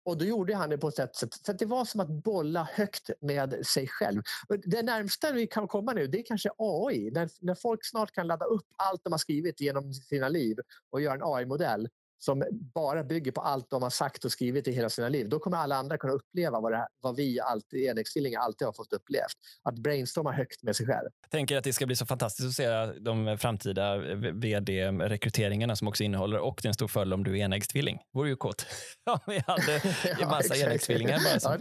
Och 0.04 0.18
då 0.18 0.26
gjorde 0.26 0.56
han 0.56 0.70
det 0.70 0.78
på 0.78 0.88
ett 0.88 0.96
sätt 0.96 1.16
så 1.16 1.52
att 1.52 1.60
det 1.60 1.66
var 1.66 1.86
som 1.86 2.00
att 2.00 2.10
bolla 2.10 2.64
högt 2.74 3.10
med 3.22 3.66
sig 3.66 3.88
själv. 3.88 4.22
Det 4.64 4.82
närmsta 4.82 5.32
vi 5.32 5.48
kan 5.48 5.68
komma 5.68 5.94
nu 5.94 6.08
det 6.08 6.20
är 6.20 6.24
kanske 6.24 6.50
AI. 6.58 7.12
När, 7.12 7.30
när 7.40 7.56
folk 7.56 7.86
snart 7.86 8.12
kan 8.12 8.28
ladda 8.28 8.46
upp 8.46 8.66
allt 8.76 9.04
de 9.04 9.14
har 9.14 9.18
skrivit 9.18 9.62
genom 9.62 9.94
sina 9.94 10.30
liv 10.30 10.58
och 10.90 11.02
göra 11.02 11.14
en 11.14 11.24
AI-modell 11.24 11.90
som 12.20 12.44
bara 12.52 13.04
bygger 13.04 13.32
på 13.32 13.42
allt 13.42 13.70
de 13.70 13.84
har 13.84 13.90
sagt 13.90 14.26
och 14.26 14.32
skrivit 14.32 14.68
i 14.68 14.72
hela 14.72 14.90
sina 14.90 15.10
liv. 15.10 15.30
Då 15.30 15.40
kommer 15.40 15.58
alla 15.58 15.76
andra 15.76 15.98
kunna 15.98 16.14
uppleva 16.14 16.60
vad, 16.60 16.74
här, 16.74 16.88
vad 17.02 17.16
vi 17.16 17.40
alltid, 17.40 17.86
enäggstvillingar 17.86 18.40
alltid 18.40 18.66
har 18.66 18.74
fått 18.74 18.94
upplevt. 18.94 19.36
Att 19.64 19.76
brainstorma 19.76 20.32
högt 20.32 20.64
med 20.64 20.76
sig 20.76 20.86
själv. 20.86 21.10
Jag 21.22 21.32
tänker 21.32 21.58
att 21.58 21.64
det 21.64 21.74
ska 21.74 21.86
bli 21.86 21.96
så 21.96 22.06
fantastiskt 22.06 22.48
att 22.48 22.54
se 22.54 23.00
de 23.00 23.38
framtida 23.38 23.98
vd-rekryteringarna 24.34 25.76
som 25.76 25.88
också 25.88 26.04
innehåller 26.04 26.40
och 26.40 26.60
det 26.62 26.66
är 26.66 26.70
en 26.70 26.74
stor 26.74 26.88
fördel 26.88 27.14
om 27.14 27.24
du 27.24 27.40
är 27.40 27.44
enäggstvilling. 27.44 27.98
Det 27.98 28.20
vore 28.20 28.30
ju 28.30 28.36
kåt. 28.36 28.66
Ja, 29.04 29.20
vi 29.28 29.44
hade 29.48 29.74
en 30.22 30.28
massa 30.28 30.56
ja, 30.56 30.66
enäggstvillingar 30.66 31.20
bara 31.24 31.40
som 31.40 31.52
ja, 31.52 31.58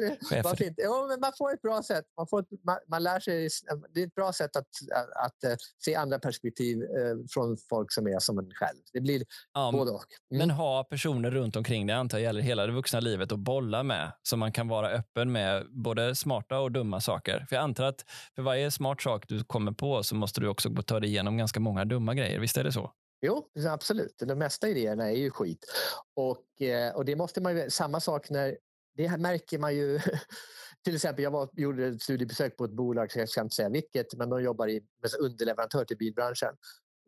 det. 0.59 0.75
Ja, 0.77 1.07
men 1.09 1.21
man 1.21 1.33
får 1.39 1.55
ett 1.55 1.63
bra 1.63 1.83
sätt. 1.83 2.05
Man, 2.17 2.27
får 2.27 2.41
ett, 2.41 2.47
man, 2.65 2.79
man, 2.89 3.03
lär 3.03 3.21
sig, 3.21 3.49
det 3.95 4.03
är 4.03 4.07
ett 4.07 4.15
bra 4.15 4.33
sätt 4.33 4.57
att, 4.57 4.67
att, 4.95 5.27
att 5.27 5.45
eh, 5.45 5.57
se 5.85 5.95
andra 5.95 6.19
perspektiv 6.19 6.83
eh, 6.83 7.17
från 7.31 7.57
folk 7.69 7.93
som 7.93 8.07
är 8.07 8.19
som 8.19 8.39
en 8.39 8.51
själv. 8.55 8.79
Det 8.93 9.01
blir 9.01 9.25
ja, 9.55 9.73
både 9.73 9.91
och. 9.91 10.07
Mm. 10.35 10.48
Men 10.49 10.57
ha 10.57 10.85
personer 10.85 11.31
runt 11.31 11.57
omkring 11.57 11.87
dig, 11.87 11.97
antar 11.97 12.19
jag 12.19 12.23
gäller 12.23 12.41
hela 12.41 12.67
det 12.67 12.73
vuxna 12.73 13.01
livet, 13.01 13.33
att 13.33 13.39
bolla 13.39 13.83
med. 13.83 14.13
Så 14.23 14.37
man 14.37 14.53
kan 14.53 14.69
vara 14.69 14.91
öppen 14.91 15.33
med 15.33 15.67
både 15.71 16.15
smarta 16.15 16.59
och 16.59 16.73
dumma 16.73 17.01
saker. 17.01 17.47
För 17.49 17.57
jag 17.57 17.63
antar 17.63 17.85
att 17.85 18.05
för 18.35 18.43
varje 18.43 18.71
smart 18.71 19.03
sak 19.03 19.25
du 19.29 19.45
kommer 19.45 19.73
på 19.73 20.03
så 20.03 20.15
måste 20.15 20.41
du 20.41 20.49
också 20.49 20.71
ta 20.87 21.01
dig 21.01 21.11
igenom 21.11 21.37
ganska 21.37 21.61
många 21.61 21.85
dumma 21.85 22.15
grejer. 22.15 22.41
Visst 22.41 22.57
är 22.57 22.65
det 22.65 22.73
så? 22.73 22.93
Jo, 23.21 23.49
absolut. 23.69 24.15
De 24.19 24.35
mesta 24.35 24.69
idéerna 24.69 25.11
är 25.11 25.17
ju 25.17 25.31
skit. 25.31 25.67
Och, 26.17 26.63
eh, 26.63 26.95
och 26.95 27.05
det 27.05 27.17
måste 27.17 27.41
man 27.41 27.57
ju, 27.57 27.71
samma 27.71 28.01
sak 28.01 28.31
när, 28.31 28.57
det 28.97 29.17
märker 29.17 29.59
man 29.59 29.75
ju 29.75 30.01
till 30.85 30.95
exempel, 30.95 31.25
jag 31.25 31.31
var, 31.31 31.49
gjorde 31.53 31.87
ett 31.87 32.03
studiebesök 32.03 32.57
på 32.57 32.65
ett 32.65 32.77
bolag, 32.77 33.11
jag 33.15 33.29
ska 33.29 33.41
inte 33.41 33.55
säga 33.55 33.69
vilket, 33.69 34.15
men 34.15 34.31
de 34.31 34.43
jobbar 34.43 34.69
i, 34.69 34.81
med 35.03 35.11
underleverantör 35.21 35.85
till 35.85 35.97
bilbranschen. 35.97 36.55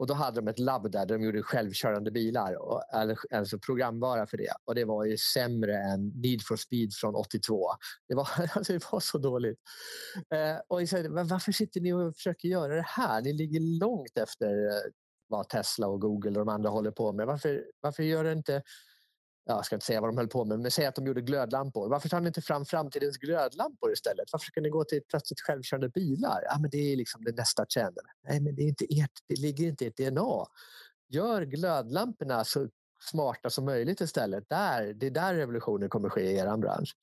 Och 0.00 0.06
då 0.06 0.14
hade 0.14 0.40
de 0.40 0.48
ett 0.48 0.58
labb 0.58 0.92
där, 0.92 1.06
där 1.06 1.18
de 1.18 1.24
gjorde 1.24 1.42
självkörande 1.42 2.10
bilar, 2.10 2.54
och, 2.54 2.82
eller 2.94 3.18
alltså 3.34 3.58
programvara 3.58 4.26
för 4.26 4.36
det. 4.36 4.52
Och 4.64 4.74
det 4.74 4.84
var 4.84 5.04
ju 5.04 5.16
sämre 5.16 5.76
än 5.76 6.08
Need 6.08 6.42
for 6.42 6.56
speed 6.56 6.94
från 6.94 7.14
82. 7.14 7.68
Det 8.08 8.14
var, 8.14 8.28
alltså 8.54 8.72
det 8.72 8.92
var 8.92 9.00
så 9.00 9.18
dåligt. 9.18 9.58
Eh, 10.34 10.60
och 10.68 10.82
jag 10.82 10.88
sa, 10.88 10.96
varför 11.08 11.52
sitter 11.52 11.80
ni 11.80 11.92
och 11.92 12.16
försöker 12.16 12.48
göra 12.48 12.74
det 12.74 12.86
här? 12.86 13.22
Ni 13.22 13.32
ligger 13.32 13.80
långt 13.80 14.18
efter 14.18 14.66
eh, 14.66 14.90
vad 15.28 15.48
Tesla 15.48 15.88
och 15.88 16.00
Google 16.00 16.30
och 16.30 16.46
de 16.46 16.48
andra 16.48 16.70
håller 16.70 16.90
på 16.90 17.12
med. 17.12 17.26
Varför, 17.26 17.64
varför 17.80 18.02
gör 18.02 18.24
det 18.24 18.32
inte 18.32 18.62
jag 19.44 19.64
ska 19.64 19.76
inte 19.76 19.86
säga 19.86 20.00
vad 20.00 20.10
de 20.10 20.16
höll 20.16 20.28
på 20.28 20.44
med, 20.44 20.60
men 20.60 20.70
säg 20.70 20.86
att 20.86 20.94
de 20.94 21.06
gjorde 21.06 21.20
glödlampor. 21.20 21.88
Varför 21.88 22.08
tar 22.08 22.20
ni 22.20 22.26
inte 22.26 22.42
fram 22.42 22.64
framtidens 22.64 23.16
glödlampor 23.16 23.92
istället? 23.92 24.32
Varför 24.32 24.46
ska 24.46 24.60
ni 24.60 24.68
gå 24.68 24.84
till 24.84 25.02
plötsligt 25.08 25.40
självkörande 25.40 25.88
bilar? 25.88 26.42
Ja, 26.44 26.58
men 26.60 26.70
det 26.70 26.92
är 26.92 26.96
liksom 26.96 27.24
det 27.24 27.36
nästa 27.36 27.66
trend. 27.66 27.98
Nej, 28.28 28.40
men 28.40 28.54
det, 28.54 28.62
är 28.62 28.68
inte 28.68 28.84
ert, 28.84 29.10
det 29.28 29.40
ligger 29.40 29.66
inte 29.66 29.84
i 29.84 29.88
ert 29.88 29.96
DNA. 29.96 30.46
Gör 31.08 31.42
glödlamporna 31.42 32.44
så 32.44 32.68
smarta 33.10 33.50
som 33.50 33.64
möjligt 33.64 34.00
istället. 34.00 34.48
Där, 34.48 34.92
det 34.92 35.06
är 35.06 35.10
där 35.10 35.34
revolutionen 35.34 35.88
kommer 35.88 36.08
ske 36.08 36.20
i 36.20 36.36
er 36.36 36.56
bransch. 36.56 36.94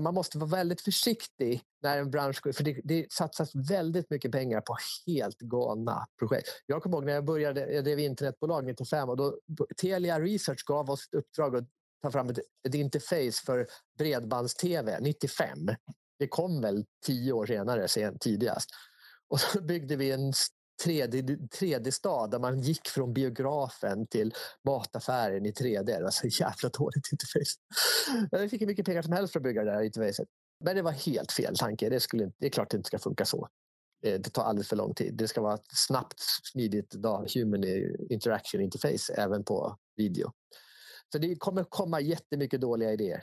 Så 0.00 0.04
man 0.04 0.14
måste 0.14 0.38
vara 0.38 0.50
väldigt 0.50 0.80
försiktig 0.80 1.62
när 1.82 1.98
en 1.98 2.10
bransch 2.10 2.56
för 2.56 2.64
det, 2.64 2.80
det 2.84 3.12
satsas 3.12 3.54
väldigt 3.54 4.10
mycket 4.10 4.32
pengar 4.32 4.60
på 4.60 4.76
helt 5.06 5.38
galna 5.38 6.06
projekt. 6.18 6.48
Jag 6.66 6.82
kommer 6.82 6.96
ihåg 6.96 7.04
när 7.04 7.12
jag 7.12 7.24
började, 7.24 7.72
jag 7.72 7.84
drev 7.84 7.98
internetbolag 7.98 8.64
95 8.64 9.08
och 9.08 9.16
då 9.16 9.38
Telia 9.76 10.20
Research 10.20 10.64
gav 10.66 10.90
oss 10.90 11.06
ett 11.06 11.14
uppdrag 11.14 11.56
att 11.56 11.64
ta 12.02 12.10
fram 12.10 12.28
ett, 12.28 12.38
ett 12.68 12.74
interface 12.74 13.44
för 13.46 13.66
bredbands-tv 13.98 14.98
95. 15.00 15.58
Det 16.18 16.28
kom 16.28 16.60
väl 16.60 16.84
tio 17.06 17.32
år 17.32 17.46
senare, 17.46 17.88
sen, 17.88 18.18
tidigast. 18.18 18.70
Och 19.28 19.40
så 19.40 19.62
byggde 19.62 19.96
vi 19.96 20.10
en 20.10 20.32
3D-stad 20.86 22.30
där 22.30 22.38
man 22.38 22.60
gick 22.60 22.88
från 22.88 23.12
biografen 23.12 24.06
till 24.06 24.34
mataffären 24.64 25.46
i 25.46 25.50
3D. 25.50 25.84
Det 25.84 26.02
var 26.02 26.10
så 26.10 26.26
jävla 26.26 26.68
dåligt 26.68 27.12
interface. 27.12 27.56
Vi 28.30 28.48
fick 28.48 28.60
mycket 28.60 28.86
pengar 28.86 29.02
som 29.02 29.12
helst 29.12 29.32
för 29.32 29.40
att 29.40 29.44
bygga 29.44 29.64
det 29.64 29.70
där 29.70 29.82
interfacet. 29.82 30.28
Men 30.64 30.76
det 30.76 30.82
var 30.82 30.92
helt 30.92 31.32
fel 31.32 31.56
tanke. 31.56 31.88
Det, 31.88 32.00
skulle 32.00 32.24
inte, 32.24 32.36
det 32.40 32.46
är 32.46 32.50
klart 32.50 32.70
det 32.70 32.76
inte 32.76 32.86
ska 32.86 32.98
funka 32.98 33.24
så. 33.24 33.48
Eh, 34.06 34.20
det 34.20 34.30
tar 34.30 34.42
alldeles 34.42 34.68
för 34.68 34.76
lång 34.76 34.94
tid. 34.94 35.14
Det 35.14 35.28
ska 35.28 35.40
vara 35.40 35.54
ett 35.54 35.66
snabbt, 35.72 36.20
smidigt 36.52 36.94
human 37.34 37.64
eh, 37.64 37.82
interaction 38.10 38.60
interface 38.60 39.12
även 39.16 39.44
på 39.44 39.76
video. 39.96 40.32
Så 41.12 41.18
det 41.18 41.36
kommer 41.36 41.64
komma 41.64 42.00
jättemycket 42.00 42.60
dåliga 42.60 42.92
idéer. 42.92 43.22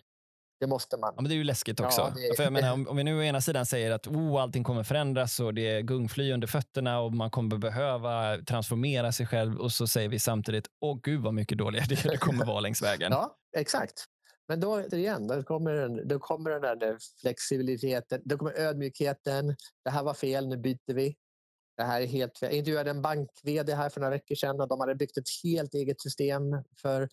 Det 0.59 0.67
måste 0.67 0.97
man. 0.97 1.13
Ja, 1.15 1.21
men 1.21 1.29
det 1.29 1.35
är 1.35 1.37
ju 1.37 1.43
läskigt 1.43 1.79
också. 1.79 2.01
Ja, 2.01 2.13
det... 2.15 2.35
För 2.35 2.43
jag 2.43 2.53
menar, 2.53 2.73
om, 2.73 2.87
om, 2.87 2.97
vi 2.97 3.03
nu 3.03 3.19
å 3.19 3.23
ena 3.23 3.41
sidan 3.41 3.65
säger 3.65 3.91
att 3.91 4.07
oh, 4.07 4.41
allting 4.41 4.63
kommer 4.63 4.83
förändras 4.83 5.39
och 5.39 5.53
det 5.53 5.67
är 5.67 5.81
gungfly 5.81 6.31
under 6.31 6.47
fötterna 6.47 6.99
och 6.99 7.13
man 7.13 7.31
kommer 7.31 7.57
behöva 7.57 8.37
transformera 8.37 9.11
sig 9.11 9.27
själv 9.27 9.59
och 9.59 9.71
så 9.71 9.87
säger 9.87 10.09
vi 10.09 10.19
samtidigt 10.19 10.67
åh 10.81 10.99
gud 11.03 11.21
vad 11.21 11.33
mycket 11.33 11.57
dåliga 11.57 11.83
idéer 11.83 12.11
det 12.11 12.17
kommer 12.17 12.45
vara 12.45 12.59
längs 12.59 12.81
vägen. 12.81 13.11
Ja, 13.17 13.35
exakt. 13.57 14.05
Men 14.47 14.59
då 14.59 14.81
igen, 14.81 15.27
då 15.27 15.43
kommer, 15.43 16.03
då 16.05 16.19
kommer 16.19 16.49
den 16.49 16.79
där 16.79 16.97
flexibiliteten, 17.21 18.21
då 18.25 18.37
kommer 18.37 18.59
ödmjukheten. 18.59 19.55
Det 19.83 19.89
här 19.89 20.03
var 20.03 20.13
fel, 20.13 20.47
nu 20.47 20.57
byter 20.57 20.93
vi. 20.93 21.15
Det 21.77 21.83
här 21.83 22.01
är 22.01 22.05
helt 22.05 22.37
fel. 22.37 22.49
Jag 22.49 22.57
intervjuade 22.57 22.89
en 22.89 23.01
bank 23.01 23.29
här 23.43 23.89
för 23.89 23.99
några 23.99 24.11
veckor 24.11 24.35
sedan 24.35 24.61
och 24.61 24.67
de 24.67 24.79
hade 24.79 24.95
byggt 24.95 25.17
ett 25.17 25.29
helt 25.43 25.73
eget 25.73 26.01
system 26.01 26.43
för 26.81 27.09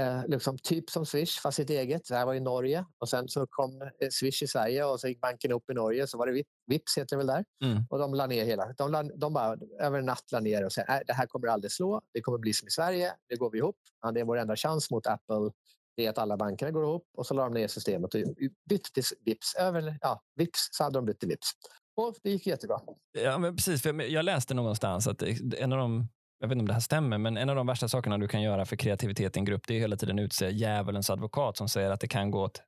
Eh, 0.00 0.26
liksom 0.26 0.58
typ 0.58 0.90
som 0.90 1.06
Swish, 1.06 1.40
fast 1.40 1.56
sitt 1.56 1.70
eget. 1.70 2.08
Det 2.08 2.14
här 2.14 2.26
var 2.26 2.34
i 2.34 2.40
Norge. 2.40 2.84
Och 2.98 3.08
sen 3.08 3.28
så 3.28 3.46
kom 3.46 3.82
eh, 3.82 4.08
Swish 4.10 4.42
i 4.42 4.46
Sverige 4.46 4.84
och 4.84 5.00
så 5.00 5.08
gick 5.08 5.20
banken 5.20 5.52
upp 5.52 5.70
i 5.70 5.74
Norge. 5.74 6.06
Så 6.06 6.18
var 6.18 6.26
det 6.26 6.44
Vips 6.66 6.98
heter 6.98 7.16
det 7.16 7.16
väl 7.16 7.26
där. 7.26 7.44
Mm. 7.64 7.84
Och 7.90 7.98
de 7.98 8.14
la 8.14 8.26
ner 8.26 8.44
hela. 8.44 8.72
De, 8.72 8.92
la, 8.92 9.02
de 9.02 9.32
bara 9.32 9.56
över 9.80 9.98
en 9.98 10.06
natt 10.06 10.32
la 10.32 10.40
ner 10.40 10.64
och 10.64 10.72
sa 10.72 10.80
äh, 10.80 10.98
det 11.06 11.12
här 11.12 11.26
kommer 11.26 11.48
aldrig 11.48 11.72
slå. 11.72 12.00
Det 12.12 12.20
kommer 12.20 12.38
bli 12.38 12.52
som 12.52 12.68
i 12.68 12.70
Sverige. 12.70 13.12
Det 13.28 13.36
går 13.36 13.50
vi 13.50 13.58
ihop. 13.58 13.76
Ja, 14.02 14.12
det 14.12 14.20
är 14.20 14.24
vår 14.24 14.36
enda 14.36 14.56
chans 14.56 14.90
mot 14.90 15.06
Apple. 15.06 15.50
Det 15.96 16.06
är 16.06 16.10
att 16.10 16.18
alla 16.18 16.36
bankerna 16.36 16.70
går 16.70 16.82
ihop 16.82 17.08
och 17.16 17.26
så 17.26 17.34
la 17.34 17.44
de 17.44 17.54
ner 17.54 17.68
systemet 17.68 18.14
och 18.14 18.20
bytte 18.68 18.92
till 18.92 19.02
Vips. 19.24 19.54
Över, 19.54 19.98
ja, 20.00 20.22
Vips 20.34 20.68
så 20.72 20.84
hade 20.84 20.98
de 20.98 21.04
bytt 21.04 21.20
till 21.20 21.28
Vips. 21.28 21.50
Och 21.96 22.14
det 22.22 22.30
gick 22.30 22.46
jättebra. 22.46 22.80
Ja, 23.12 23.38
men 23.38 23.56
precis. 23.56 23.82
För 23.82 24.02
jag 24.02 24.24
läste 24.24 24.54
någonstans 24.54 25.06
att 25.06 25.22
en 25.56 25.72
av 25.72 25.78
de 25.78 26.08
jag 26.38 26.48
vet 26.48 26.52
inte 26.52 26.62
om 26.62 26.66
det 26.66 26.72
här 26.72 26.80
stämmer, 26.80 27.18
men 27.18 27.36
en 27.36 27.50
av 27.50 27.56
de 27.56 27.66
värsta 27.66 27.88
sakerna 27.88 28.18
du 28.18 28.28
kan 28.28 28.42
göra 28.42 28.64
för 28.64 28.76
kreativitet 28.76 29.36
i 29.36 29.38
en 29.38 29.44
grupp, 29.44 29.62
det 29.66 29.74
är 29.74 29.78
hela 29.78 29.96
tiden 29.96 30.18
utse 30.18 30.50
djävulens 30.50 31.10
advokat 31.10 31.56
som 31.56 31.68
säger 31.68 31.90
att 31.90 32.00
det 32.00 32.08
kan 32.08 32.30
gå 32.30 32.42
åt 32.42 32.62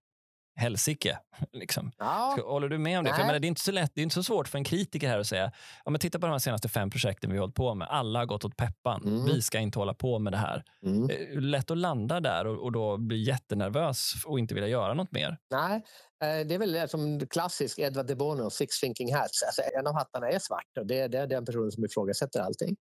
helsike. 0.58 1.18
Liksom. 1.52 1.92
Ja. 1.98 2.38
Håller 2.44 2.68
du 2.68 2.78
med 2.78 2.98
om 2.98 3.04
det? 3.04 3.14
För 3.14 3.22
menar, 3.22 3.38
det 3.38 3.46
är 3.46 3.48
inte 3.48 3.60
så 3.60 3.72
lätt, 3.72 3.90
det 3.94 4.00
är 4.00 4.02
inte 4.02 4.14
så 4.14 4.22
svårt 4.22 4.48
för 4.48 4.58
en 4.58 4.64
kritiker 4.64 5.08
här 5.08 5.18
att 5.18 5.26
säga, 5.26 5.52
ja, 5.84 5.90
men 5.90 6.00
titta 6.00 6.18
på 6.18 6.26
de 6.26 6.32
här 6.32 6.38
senaste 6.38 6.68
fem 6.68 6.90
projekten 6.90 7.30
vi 7.30 7.36
har 7.36 7.42
hållit 7.42 7.54
på 7.54 7.74
med. 7.74 7.88
Alla 7.90 8.18
har 8.18 8.26
gått 8.26 8.44
åt 8.44 8.56
peppan. 8.56 9.02
Mm. 9.02 9.24
Vi 9.24 9.42
ska 9.42 9.58
inte 9.58 9.78
hålla 9.78 9.94
på 9.94 10.18
med 10.18 10.32
det 10.32 10.36
här. 10.36 10.64
Mm. 10.84 11.10
Eh, 11.10 11.40
lätt 11.40 11.70
att 11.70 11.78
landa 11.78 12.20
där 12.20 12.46
och, 12.46 12.64
och 12.64 12.72
då 12.72 12.96
bli 12.96 13.22
jättenervös 13.22 14.12
och 14.26 14.38
inte 14.38 14.54
vilja 14.54 14.68
göra 14.68 14.94
något 14.94 15.12
mer. 15.12 15.38
Nej, 15.50 15.74
eh, 16.22 16.46
det 16.46 16.54
är 16.54 16.58
väl 16.58 16.88
som 16.88 17.20
klassisk 17.26 17.78
Edward 17.78 18.06
de 18.06 18.14
Bono, 18.14 18.50
Six 18.50 18.80
Thinking 18.80 19.14
Hats. 19.14 19.42
Alltså, 19.42 19.62
en 19.78 19.86
av 19.86 19.94
hattarna 19.94 20.28
är 20.28 20.38
svart 20.38 20.78
och 20.80 20.86
det 20.86 21.00
är, 21.00 21.08
det 21.08 21.18
är 21.18 21.26
den 21.26 21.44
personen 21.44 21.70
som 21.70 21.84
ifrågasätter 21.84 22.40
allting. 22.40 22.76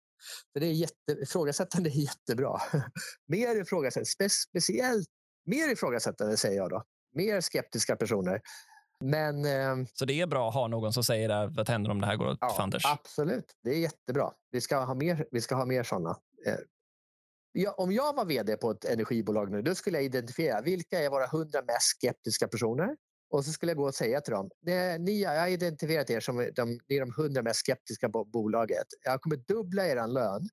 Så 0.53 0.59
det 0.59 0.67
är 0.67 0.73
jätte, 0.73 1.13
ifrågasättande 1.23 1.91
är 1.91 1.93
jättebra. 1.93 2.61
mer 3.27 3.61
ifrågasättande, 3.61 4.07
spe, 4.07 4.29
speciellt 4.29 5.09
mer 5.47 5.73
ifrågasättande 5.73 6.37
säger 6.37 6.57
jag 6.57 6.71
då. 6.71 6.83
Mer 7.15 7.41
skeptiska 7.41 7.97
personer. 7.97 8.41
Men, 9.05 9.45
eh, 9.45 9.87
så 9.93 10.05
det 10.05 10.21
är 10.21 10.27
bra 10.27 10.49
att 10.49 10.55
ha 10.55 10.69
någon 10.69 10.93
som 10.93 11.05
säger 11.05 11.29
där, 11.29 11.47
vad 11.47 11.69
händer 11.69 11.91
om 11.91 12.01
det 12.01 12.07
här 12.07 12.17
går 12.17 12.27
åt 12.27 12.39
ja, 12.41 12.55
fanders? 12.57 12.85
Absolut, 12.87 13.57
det 13.63 13.71
är 13.71 13.79
jättebra. 13.79 14.33
Vi 14.51 14.61
ska 14.61 14.79
ha 14.79 14.95
mer, 14.95 15.27
vi 15.31 15.41
ska 15.41 15.55
ha 15.55 15.65
mer 15.65 15.83
sådana. 15.83 16.11
Eh, 16.47 16.55
ja, 17.53 17.73
om 17.73 17.93
jag 17.93 18.15
var 18.17 18.25
vd 18.25 18.57
på 18.57 18.71
ett 18.71 18.85
energibolag 18.85 19.51
nu, 19.51 19.63
då 19.63 19.75
skulle 19.75 19.97
jag 19.97 20.05
identifiera 20.05 20.61
vilka 20.61 21.01
är 21.01 21.11
våra 21.11 21.27
hundra 21.27 21.63
mest 21.63 21.99
skeptiska 21.99 22.49
personer 22.49 22.97
och 23.31 23.45
så 23.45 23.53
skulle 23.53 23.71
jag 23.71 23.77
gå 23.77 23.87
och 23.87 23.95
säga 23.95 24.21
till 24.21 24.33
dem, 24.33 24.51
ni, 24.99 25.23
jag 25.23 25.41
har 25.41 25.49
identifierat 25.49 26.11
er 26.11 26.21
som 26.21 26.51
de, 26.57 26.79
ni 26.89 26.97
är 26.97 27.01
de 27.01 27.13
hundra 27.17 27.43
mest 27.43 27.61
skeptiska 27.61 28.09
på 28.09 28.25
bolaget. 28.25 28.87
Jag 29.05 29.21
kommer 29.21 29.37
dubbla 29.37 29.87
er 29.87 30.07
lön. 30.09 30.49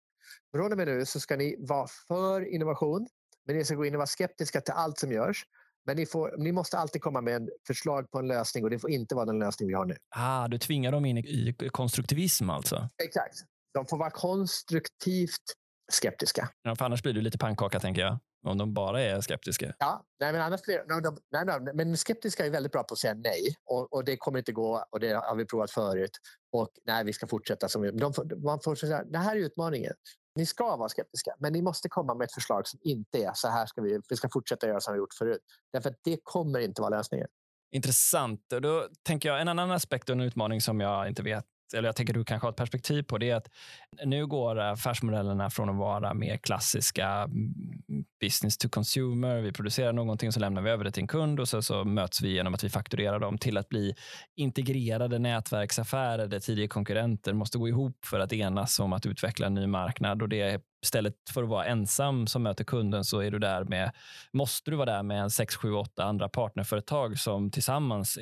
Från 0.55 0.71
och 0.71 0.77
med 0.77 0.87
nu 0.87 1.05
så 1.05 1.19
ska 1.19 1.35
ni 1.35 1.55
vara 1.59 1.87
för 2.07 2.53
innovation, 2.53 3.07
men 3.45 3.57
ni 3.57 3.65
ska 3.65 3.75
gå 3.75 3.85
in 3.85 3.93
och 3.93 3.97
vara 3.97 4.07
skeptiska 4.07 4.61
till 4.61 4.73
allt 4.73 4.99
som 4.99 5.11
görs. 5.11 5.43
Men 5.85 5.95
ni, 5.97 6.05
får, 6.05 6.35
ni 6.37 6.51
måste 6.51 6.77
alltid 6.77 7.01
komma 7.01 7.21
med 7.21 7.35
en 7.35 7.49
förslag 7.67 8.11
på 8.11 8.19
en 8.19 8.27
lösning 8.27 8.63
och 8.63 8.69
det 8.69 8.79
får 8.79 8.89
inte 8.89 9.15
vara 9.15 9.25
den 9.25 9.39
lösning 9.39 9.67
vi 9.67 9.73
har 9.73 9.85
nu. 9.85 9.95
Ah, 10.15 10.47
du 10.47 10.57
tvingar 10.57 10.91
dem 10.91 11.05
in 11.05 11.17
i 11.17 11.55
konstruktivism 11.71 12.49
alltså? 12.49 12.89
Exakt. 13.03 13.35
De 13.73 13.85
får 13.85 13.97
vara 13.97 14.11
konstruktivt 14.11 15.41
skeptiska. 15.91 16.49
Ja, 16.61 16.75
för 16.75 16.85
annars 16.85 17.03
blir 17.03 17.13
du 17.13 17.21
lite 17.21 17.37
pannkaka, 17.37 17.79
tänker 17.79 18.01
jag. 18.01 18.19
Om 18.43 18.57
de 18.57 18.73
bara 18.73 19.01
är 19.01 19.21
skeptiska. 19.21 19.73
Ja, 19.79 20.05
nej, 20.19 20.33
men 20.33 20.41
annars 20.41 20.61
blir, 20.61 20.83
nej, 20.87 21.01
de, 21.01 21.17
nej, 21.31 21.45
nej, 21.45 21.73
men 21.73 21.97
skeptiska 21.97 22.45
är 22.45 22.49
väldigt 22.49 22.71
bra 22.71 22.83
på 22.83 22.93
att 22.93 22.99
säga 22.99 23.13
nej. 23.13 23.55
Och, 23.65 23.93
och, 23.93 24.03
det 24.03 24.17
kommer 24.17 24.39
inte 24.39 24.51
gå 24.51 24.85
och 24.91 24.99
det 24.99 25.13
har 25.13 25.35
vi 25.35 25.45
provat 25.45 25.71
förut. 25.71 26.11
Och 26.51 26.69
nej, 26.85 27.05
vi 27.05 27.13
ska 27.13 27.27
fortsätta 27.27 27.69
som 27.69 27.81
vi... 27.81 27.91
De, 27.91 28.13
man 28.43 28.59
får 28.63 28.75
säga, 28.75 29.03
det 29.03 29.17
här 29.17 29.35
är 29.35 29.39
utmaningen. 29.39 29.93
Ni 30.35 30.45
ska 30.45 30.75
vara 30.75 30.89
skeptiska, 30.89 31.35
men 31.39 31.53
ni 31.53 31.61
måste 31.61 31.89
komma 31.89 32.15
med 32.15 32.25
ett 32.25 32.33
förslag 32.33 32.67
som 32.67 32.79
inte 32.83 33.23
är 33.23 33.31
så 33.33 33.47
här 33.47 33.65
ska 33.65 33.81
vi, 33.81 33.99
vi 34.09 34.15
ska 34.15 34.29
fortsätta 34.33 34.67
göra 34.67 34.79
som 34.79 34.93
vi 34.93 34.97
gjort 34.97 35.13
förut. 35.13 35.41
Därför 35.73 35.89
att 35.89 35.99
det 36.03 36.19
kommer 36.23 36.59
inte 36.59 36.81
vara 36.81 36.97
lösningen. 36.97 37.27
Intressant. 37.71 38.53
Och 38.53 38.61
då 38.61 38.87
tänker 39.03 39.29
jag 39.29 39.41
en 39.41 39.47
annan 39.47 39.71
aspekt 39.71 40.09
och 40.09 40.15
en 40.15 40.21
utmaning 40.21 40.61
som 40.61 40.79
jag 40.79 41.07
inte 41.07 41.23
vet 41.23 41.45
eller 41.73 41.87
jag 41.87 41.95
tänker 41.95 42.13
du 42.13 42.23
kanske 42.23 42.45
har 42.45 42.51
ett 42.51 42.57
perspektiv 42.57 43.03
på, 43.03 43.17
det 43.17 43.29
är 43.29 43.35
att 43.35 43.49
nu 44.05 44.27
går 44.27 44.59
affärsmodellerna 44.59 45.49
från 45.49 45.69
att 45.69 45.75
vara 45.75 46.13
mer 46.13 46.37
klassiska 46.37 47.07
mm, 47.07 47.53
business 48.21 48.57
to 48.57 48.69
consumer. 48.69 49.41
Vi 49.41 49.51
producerar 49.51 49.93
någonting 49.93 50.27
och 50.27 50.33
så 50.33 50.39
lämnar 50.39 50.61
vi 50.61 50.69
över 50.69 50.83
det 50.83 50.91
till 50.91 51.03
en 51.03 51.07
kund 51.07 51.39
och 51.39 51.49
så, 51.49 51.61
så 51.61 51.83
möts 51.83 52.21
vi 52.21 52.33
genom 52.33 52.53
att 52.53 52.63
vi 52.63 52.69
fakturerar 52.69 53.19
dem 53.19 53.37
till 53.37 53.57
att 53.57 53.69
bli 53.69 53.95
integrerade 54.35 55.19
nätverksaffärer 55.19 56.27
där 56.27 56.39
tidigare 56.39 56.67
konkurrenter 56.67 57.33
måste 57.33 57.57
gå 57.57 57.67
ihop 57.67 58.05
för 58.05 58.19
att 58.19 58.33
enas 58.33 58.79
om 58.79 58.93
att 58.93 59.05
utveckla 59.05 59.47
en 59.47 59.53
ny 59.53 59.67
marknad. 59.67 60.21
Och 60.21 60.29
det 60.29 60.61
istället 60.83 61.15
för 61.29 61.43
att 61.43 61.49
vara 61.49 61.65
ensam 61.65 62.27
som 62.27 62.43
möter 62.43 62.63
kunden 62.63 63.03
så 63.03 63.19
är 63.19 63.31
du 63.31 63.39
där 63.39 63.63
med, 63.63 63.91
måste 64.31 64.71
du 64.71 64.77
vara 64.77 64.91
där 64.95 65.03
med 65.03 65.21
en 65.21 65.29
6, 65.29 65.55
7, 65.55 65.73
8 65.73 66.03
andra 66.03 66.29
partnerföretag 66.29 67.19
som 67.19 67.51
tillsammans 67.51 68.19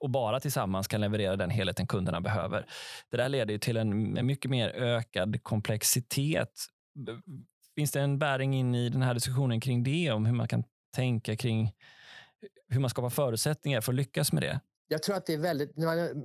och 0.00 0.10
bara 0.10 0.40
tillsammans 0.40 0.88
kan 0.88 1.00
leverera 1.00 1.36
den 1.36 1.50
helheten 1.50 1.86
kunderna 1.86 2.20
behöver. 2.20 2.66
Det 3.10 3.16
där 3.16 3.28
leder 3.28 3.58
till 3.58 3.76
en 3.76 4.26
mycket 4.26 4.50
mer 4.50 4.68
ökad 4.68 5.42
komplexitet. 5.42 6.52
Finns 7.74 7.92
det 7.92 8.00
en 8.00 8.18
bäring 8.18 8.54
in 8.54 8.74
i 8.74 8.88
den 8.88 9.02
här 9.02 9.14
diskussionen 9.14 9.60
kring 9.60 9.82
det, 9.82 10.10
om 10.10 10.26
hur 10.26 10.34
man 10.34 10.48
kan 10.48 10.64
tänka 10.94 11.36
kring 11.36 11.72
hur 12.68 12.80
man 12.80 12.90
skapar 12.90 13.10
förutsättningar 13.10 13.80
för 13.80 13.92
att 13.92 13.96
lyckas 13.96 14.32
med 14.32 14.42
det? 14.42 14.60
Jag 14.88 15.02
tror 15.02 15.16
att 15.16 15.26
det 15.26 15.34
är 15.34 15.38
väldigt, 15.38 15.72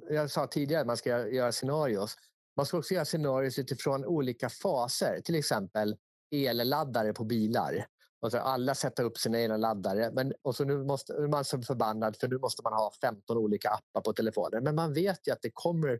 jag 0.10 0.32
sa 0.32 0.48
tidigare 0.48 0.82
att 0.82 0.88
man 0.88 0.98
ska 0.98 1.28
göra 1.28 1.52
scenarios. 1.52 2.18
Man 2.58 2.66
ska 2.66 2.78
också 2.78 2.94
göra 2.94 3.06
scenarier 3.06 3.60
utifrån 3.60 4.06
olika 4.06 4.50
faser, 4.50 5.22
till 5.22 5.36
exempel 5.36 5.96
elladdare 6.32 7.14
på 7.14 7.24
bilar. 7.24 7.86
Och 8.20 8.32
så 8.32 8.38
alla 8.38 8.76
sätta 8.76 9.04
upp 9.04 9.18
sina 9.18 9.40
egna 9.40 9.58
laddare. 9.58 10.12
Men, 10.14 10.34
och 10.42 10.56
så 10.56 10.64
nu 10.66 10.84
måste, 10.84 11.14
är 11.14 11.28
man 11.28 11.46
så 11.46 11.62
förbannad 11.62 12.18
för 12.20 12.28
nu 12.28 12.38
måste 12.38 12.64
man 12.64 12.74
ha 12.74 12.92
15 13.02 13.38
olika 13.38 13.70
appar 13.70 14.02
på 14.02 14.14
telefonen. 14.14 14.64
Men 14.64 14.76
man 14.76 14.94
vet 14.94 15.28
ju 15.28 15.32
att 15.32 15.42
det 15.42 15.52
kommer 15.54 16.00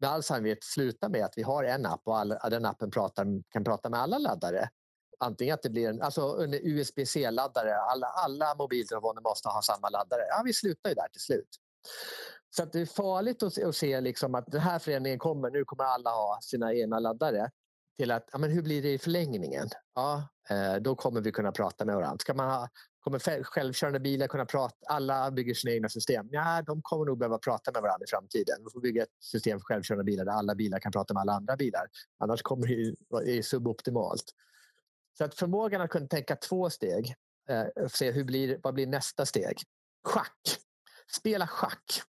med 0.00 0.10
all 0.10 0.22
sannolikhet 0.22 0.64
sluta 0.64 1.08
med 1.08 1.24
att 1.24 1.32
vi 1.36 1.42
har 1.42 1.64
en 1.64 1.86
app 1.86 2.02
och 2.04 2.18
all, 2.18 2.28
den 2.50 2.66
appen 2.66 2.90
pratar, 2.90 3.26
kan 3.52 3.64
prata 3.64 3.90
med 3.90 4.00
alla 4.00 4.18
laddare. 4.18 4.68
Antingen 5.20 5.54
att 5.54 5.62
det 5.62 5.70
blir 5.70 5.88
en, 5.88 6.02
alltså 6.02 6.22
en 6.22 6.54
USB-C-laddare, 6.54 7.76
alla, 7.76 8.06
alla 8.06 8.54
mobiltelefoner 8.54 9.22
måste 9.22 9.48
ha 9.48 9.62
samma 9.62 9.88
laddare. 9.88 10.22
Ja, 10.28 10.42
vi 10.44 10.52
slutar 10.52 10.88
ju 10.88 10.94
där 10.94 11.08
till 11.12 11.20
slut. 11.20 11.48
Så 12.50 12.62
att 12.62 12.72
det 12.72 12.80
är 12.80 12.86
farligt 12.86 13.42
att, 13.42 13.62
att 13.62 13.76
se 13.76 14.00
liksom 14.00 14.34
att 14.34 14.46
den 14.46 14.60
här 14.60 14.78
förändringen 14.78 15.18
kommer, 15.18 15.50
nu 15.50 15.64
kommer 15.64 15.84
alla 15.84 16.10
ha 16.10 16.38
sina 16.42 16.74
egna 16.74 16.98
laddare. 16.98 17.50
Till 17.98 18.10
att, 18.10 18.28
ja, 18.32 18.38
men 18.38 18.50
hur 18.50 18.62
blir 18.62 18.82
det 18.82 18.92
i 18.92 18.98
förlängningen? 18.98 19.68
Ja, 19.94 20.28
eh, 20.50 20.76
då 20.76 20.94
kommer 20.94 21.20
vi 21.20 21.32
kunna 21.32 21.52
prata 21.52 21.84
med 21.84 21.96
varandra. 21.96 22.18
Ska 22.18 22.34
man 22.34 22.50
ha, 22.50 22.68
kommer 23.00 23.42
självkörande 23.42 24.00
bilar 24.00 24.26
kunna 24.26 24.44
prata? 24.44 24.76
Alla 24.86 25.30
bygger 25.30 25.54
sina 25.54 25.72
egna 25.72 25.88
system. 25.88 26.28
Ja, 26.30 26.62
de 26.66 26.82
kommer 26.82 27.04
nog 27.04 27.18
behöva 27.18 27.38
prata 27.38 27.72
med 27.72 27.82
varandra 27.82 28.04
i 28.04 28.10
framtiden. 28.10 28.56
Vi 28.64 28.70
får 28.72 28.80
bygga 28.80 29.02
ett 29.02 29.08
system 29.20 29.58
för 29.58 29.64
självkörande 29.64 30.04
bilar 30.04 30.24
där 30.24 30.32
alla 30.32 30.54
bilar 30.54 30.78
kan 30.78 30.92
prata 30.92 31.14
med 31.14 31.20
alla 31.20 31.32
andra 31.32 31.56
bilar. 31.56 31.86
Annars 32.18 32.42
kommer 32.42 32.66
det 32.66 32.94
vara 33.08 33.42
suboptimalt. 33.42 34.24
Så 35.18 35.24
att 35.24 35.34
förmågan 35.34 35.80
att 35.80 35.90
kunna 35.90 36.06
tänka 36.06 36.36
två 36.36 36.70
steg, 36.70 37.14
eh, 37.48 37.86
se 37.88 38.10
hur 38.10 38.24
blir, 38.24 38.60
vad 38.62 38.74
blir 38.74 38.86
nästa 38.86 39.26
steg? 39.26 39.62
Schack. 40.04 40.58
Spela 41.16 41.46
schack. 41.46 42.02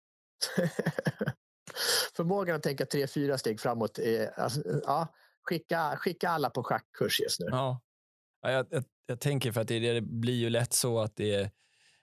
förmågan 2.16 2.56
att 2.56 2.64
tänka 2.64 2.86
tre, 2.86 3.08
fyra 3.08 3.38
steg 3.38 3.60
framåt. 3.60 4.00
Är, 4.00 4.40
alltså, 4.40 4.62
ja, 4.86 5.08
skicka, 5.44 5.96
skicka 5.98 6.30
alla 6.30 6.50
på 6.50 6.64
schackkurs 6.64 7.20
just 7.20 7.40
nu. 7.40 7.46
Ja. 7.52 7.82
Ja, 8.42 8.52
jag, 8.52 8.68
jag, 8.70 8.84
jag, 9.06 9.20
tänker 9.20 9.52
för 9.52 9.62
att 9.62 9.68
det, 9.68 9.94
det, 9.94 10.02
blir 10.02 10.34
ju 10.34 10.50
lätt 10.50 10.74
så 10.74 11.00
att 11.00 11.16
det 11.16 11.34
är 11.34 11.52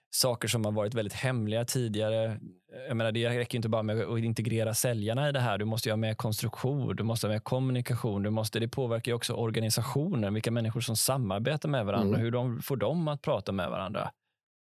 saker 0.09 0.47
som 0.47 0.65
har 0.65 0.71
varit 0.71 0.93
väldigt 0.93 1.13
hemliga 1.13 1.65
tidigare. 1.65 2.39
Jag 2.87 2.97
menar, 2.97 3.11
det 3.11 3.29
räcker 3.29 3.55
inte 3.55 3.69
bara 3.69 3.83
med 3.83 4.01
att 4.01 4.19
integrera 4.19 4.73
säljarna 4.73 5.29
i 5.29 5.31
det 5.31 5.39
här. 5.39 5.57
Du 5.57 5.65
måste 5.65 5.89
ha 5.89 5.97
med 5.97 6.17
konstruktion, 6.17 6.95
du 6.95 7.03
måste 7.03 7.27
ha 7.27 7.33
med 7.33 7.43
kommunikation. 7.43 8.23
Du 8.23 8.29
måste, 8.29 8.59
det 8.59 8.67
påverkar 8.67 9.13
också 9.13 9.33
organisationen, 9.33 10.33
vilka 10.33 10.51
människor 10.51 10.81
som 10.81 10.95
samarbetar 10.95 11.69
med 11.69 11.85
varandra, 11.85 12.15
mm. 12.15 12.21
hur 12.21 12.31
de 12.31 12.61
får 12.61 12.77
dem 12.77 13.07
att 13.07 13.21
prata 13.21 13.51
med 13.51 13.69
varandra. 13.69 14.11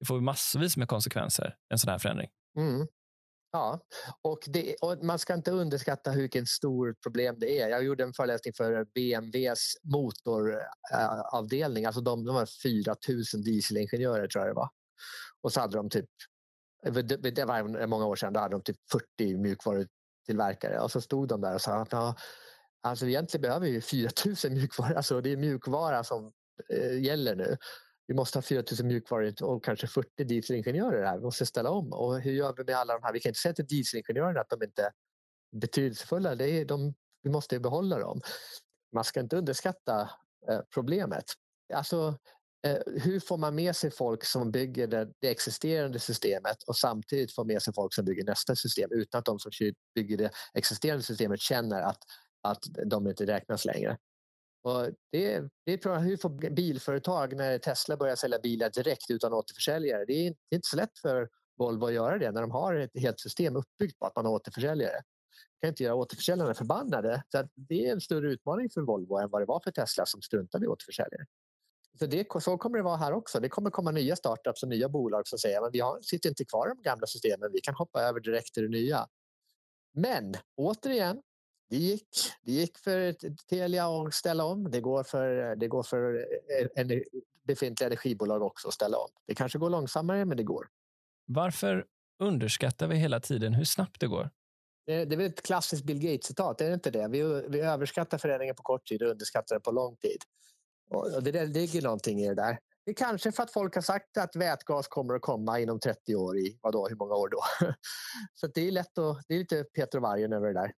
Det 0.01 0.07
får 0.07 0.21
massvis 0.21 0.77
med 0.77 0.89
konsekvenser, 0.89 1.57
en 1.69 1.79
sån 1.79 1.91
här 1.91 1.99
förändring. 1.99 2.29
Mm. 2.57 2.87
Ja, 3.53 3.81
och, 4.23 4.39
det, 4.47 4.75
och, 4.75 5.05
man 5.05 5.19
ska 5.19 5.35
inte 5.35 5.51
underskatta 5.51 6.13
vilket 6.13 6.49
stort 6.49 7.03
problem 7.03 7.37
det 7.39 7.61
är. 7.61 7.69
Jag 7.69 7.85
gjorde 7.85 8.05
en 8.05 8.13
föreläsning 8.13 8.55
för 8.55 8.87
BMWs 8.95 9.77
motoravdelning. 9.83 11.85
Alltså 11.85 12.01
de, 12.01 12.25
de 12.25 12.37
har 12.37 12.47
4 12.63 12.97
000 13.09 13.45
dieselingenjörer 13.45 14.29
tror 14.29 14.45
jag 14.45 14.51
det 14.51 14.59
var. 14.59 14.69
Och 15.43 15.53
så 15.53 15.61
hade 15.61 15.77
de 15.77 15.91
typ, 15.91 16.09
det 17.35 17.45
var 17.45 17.87
många 17.87 18.07
år 18.07 18.17
sedan, 18.17 18.33
då 18.33 18.41
hade 18.41 18.55
de 18.55 18.63
typ 18.63 18.77
40 18.93 19.37
mjukvarutillverkare. 19.37 20.81
Och 20.81 20.91
så 20.91 21.01
stod 21.01 21.29
de 21.29 21.41
där 21.41 21.55
och 21.55 21.61
sa 21.61 21.75
att 21.75 21.93
ja, 21.93 22.15
alltså 22.83 23.07
egentligen 23.07 23.43
behöver 23.43 23.67
vi 23.67 23.81
4 23.81 24.11
000 24.45 24.53
mjukvaror. 24.53 24.93
Alltså 24.93 25.21
det 25.21 25.33
är 25.33 25.37
mjukvara 25.37 26.05
som 26.05 26.33
eh, 26.69 27.03
gäller 27.03 27.37
nu 27.37 27.57
vi 28.07 28.15
måste 28.15 28.39
ha 28.39 28.43
4000 28.43 28.87
mjukvaror 28.87 29.43
och 29.43 29.65
kanske 29.65 29.87
40 29.87 30.25
dieselingenjörer 30.25 31.07
här. 31.07 31.17
Vi 31.17 31.25
måste 31.25 31.47
ställa 31.47 31.71
om. 31.71 31.93
Och 31.93 32.21
hur 32.21 32.33
gör 32.33 32.55
vi 32.57 32.65
med 32.65 32.77
alla 32.77 32.95
de 32.95 33.03
här? 33.03 33.13
Vi 33.13 33.21
kan 33.21 33.31
inte 33.31 33.41
säga 33.41 33.55
till 33.55 33.67
dieselingenjörerna 33.67 34.41
att 34.41 34.51
de 34.51 34.63
inte 34.63 34.83
är 34.83 34.93
betydelsefulla. 35.53 36.35
Det 36.35 36.49
är 36.51 36.65
de, 36.65 36.95
vi 37.23 37.31
måste 37.31 37.61
behålla 37.61 37.99
dem. 37.99 38.21
Man 38.93 39.05
ska 39.05 39.21
inte 39.21 39.37
underskatta 39.37 40.11
eh, 40.49 40.61
problemet. 40.75 41.25
Alltså, 41.75 42.19
eh, 42.67 42.79
hur 42.87 43.21
får 43.21 43.39
man 43.39 43.55
med 43.55 43.77
sig 43.77 43.91
folk 43.91 44.25
som 44.25 44.51
bygger 44.51 44.87
det, 44.87 45.09
det, 45.19 45.31
existerande 45.31 45.99
systemet 45.99 46.63
och 46.67 46.77
samtidigt 46.77 47.35
får 47.35 47.45
med 47.45 47.63
sig 47.63 47.75
folk 47.75 47.95
som 47.95 48.05
bygger 48.05 48.25
nästa 48.25 48.57
system 48.57 48.91
utan 48.93 49.19
att 49.19 49.25
de 49.25 49.39
som 49.39 49.51
bygger 49.95 50.17
det 50.17 50.31
existerande 50.55 51.03
systemet 51.03 51.41
känner 51.41 51.83
att, 51.83 51.99
att 52.43 52.63
de 52.87 53.09
inte 53.09 53.27
räknas 53.27 53.65
längre. 53.65 53.99
Och 54.63 54.89
det, 55.13 55.43
det 55.67 55.79
tror 55.79 55.95
jag, 55.95 56.01
hur 56.01 56.17
får 56.17 56.51
bilföretag 56.51 57.37
när 57.37 57.59
Tesla 57.59 57.97
börjar 57.97 58.17
sälja 58.17 58.39
bilar 58.39 58.71
direkt 58.71 59.11
utan 59.11 59.33
återförsäljare? 59.33 60.05
Det 60.05 60.13
är, 60.13 60.27
inte, 60.27 60.41
det 60.49 60.55
är 60.55 60.57
inte 60.57 60.69
så 60.69 60.77
lätt 60.77 60.99
för 60.99 61.29
Volvo 61.59 61.87
att 61.87 61.93
göra 61.93 62.19
det 62.19 62.33
när 62.33 62.41
de 62.41 62.51
har 62.51 62.75
ett 62.75 62.91
helt 62.95 63.21
system 63.21 63.57
uppbyggt 63.57 63.99
på 63.99 64.07
att 64.07 64.17
man 64.17 64.25
har 64.25 64.33
återförsäljare. 64.33 65.03
kan 65.61 65.69
inte 65.69 65.83
göra 65.83 65.95
återförsäljarna 65.95 66.55
förbannade. 66.55 67.23
Så 67.29 67.49
det 67.55 67.87
är 67.87 67.93
en 67.93 68.01
större 68.01 68.33
utmaning 68.33 68.71
för 68.71 68.81
Volvo 68.81 69.19
än 69.19 69.31
vad 69.31 69.43
det 69.43 69.47
var 69.47 69.61
för 69.65 69.71
Tesla 69.71 70.07
som 70.07 70.23
struntade 70.23 70.65
i 70.65 70.69
återförsäljare. 70.69 71.27
Så, 71.99 72.07
det, 72.07 72.27
så 72.41 72.59
kommer 72.59 72.79
det 72.79 72.85
vara 72.85 72.97
här 72.97 73.13
också. 73.13 73.41
Det 73.41 73.49
kommer 73.49 73.71
komma 73.71 73.91
nya 73.91 74.17
startups 74.17 74.63
och 74.63 74.69
nya 74.69 74.89
bolag 74.89 75.29
som 75.29 75.39
säger 75.39 75.67
att 75.67 75.75
vi 75.75 75.81
har, 75.81 76.01
sitter 76.01 76.29
inte 76.29 76.45
kvar 76.45 76.67
i 76.67 76.75
de 76.75 76.83
gamla 76.83 77.07
systemen. 77.07 77.51
Vi 77.53 77.61
kan 77.61 77.75
hoppa 77.75 78.03
över 78.03 78.21
direkt 78.21 78.55
till 78.55 78.63
det 78.63 78.69
nya. 78.69 79.07
Men 79.95 80.35
återigen, 80.57 81.23
det 81.73 81.79
gick. 81.79 82.33
Det 82.43 82.53
gick 82.53 82.79
för 82.79 83.13
Telia 83.49 83.87
att 83.87 84.15
ställa 84.15 84.45
om. 84.45 84.71
Det 84.71 84.81
går 84.81 85.03
för, 85.03 85.57
det 85.57 85.69
går 85.69 85.83
för 85.83 86.27
en 86.75 87.03
befintliga 87.47 87.87
energibolag 87.87 88.43
också 88.43 88.69
att 88.69 88.75
ställa 88.75 88.99
om. 88.99 89.09
Det 89.27 89.35
kanske 89.35 89.59
går 89.59 89.71
långsammare, 89.71 90.25
men 90.25 90.37
det 90.37 90.43
går. 90.43 90.69
Varför 91.27 91.87
underskattar 92.19 92.87
vi 92.87 92.97
hela 92.97 93.21
tiden 93.21 93.55
hur 93.55 93.65
snabbt 93.65 94.01
det 94.01 94.07
går? 94.07 94.31
Det, 94.87 95.05
det 95.05 95.15
är 95.15 95.17
väl 95.17 95.27
ett 95.27 95.43
klassiskt 95.43 95.85
Bill 95.85 95.99
Gates-citat, 95.99 96.61
är 96.61 96.69
det 96.69 96.75
inte 96.75 96.91
det? 96.91 97.09
Vi, 97.09 97.23
vi 97.49 97.61
överskattar 97.61 98.19
förändringen 98.19 98.55
på 98.55 98.63
kort 98.63 98.87
tid 98.87 99.03
och 99.03 99.09
underskattar 99.09 99.55
den 99.55 99.63
på 99.63 99.71
lång 99.71 99.97
tid. 99.97 100.19
Och 100.91 101.23
det, 101.23 101.31
det 101.31 101.47
ligger 101.47 101.83
någonting 101.83 102.21
i 102.21 102.29
det 102.29 102.35
där. 102.35 102.59
Det 102.85 102.91
är 102.91 102.95
kanske 102.95 103.33
för 103.33 103.43
att 103.43 103.53
folk 103.53 103.75
har 103.75 103.83
sagt 103.83 104.17
att 104.17 104.37
vätgas 104.37 104.89
kommer 104.89 105.15
att 105.15 105.23
komma 105.23 105.61
inom 105.61 105.81
30 105.81 106.15
år 106.15 106.39
i, 106.39 106.59
vadå, 106.63 106.89
hur 106.89 106.97
många 106.97 107.15
år 107.15 107.29
då? 107.29 107.43
Så 108.35 108.47
det 108.47 108.69
är 108.69 108.71
lätt 108.71 108.99
att, 108.99 109.23
det 109.29 109.35
är 109.35 109.39
lite 109.39 109.65
Peter 109.65 109.99
och 109.99 110.03
vargen 110.03 110.33
över 110.33 110.47
det 110.47 110.61
där 110.61 110.73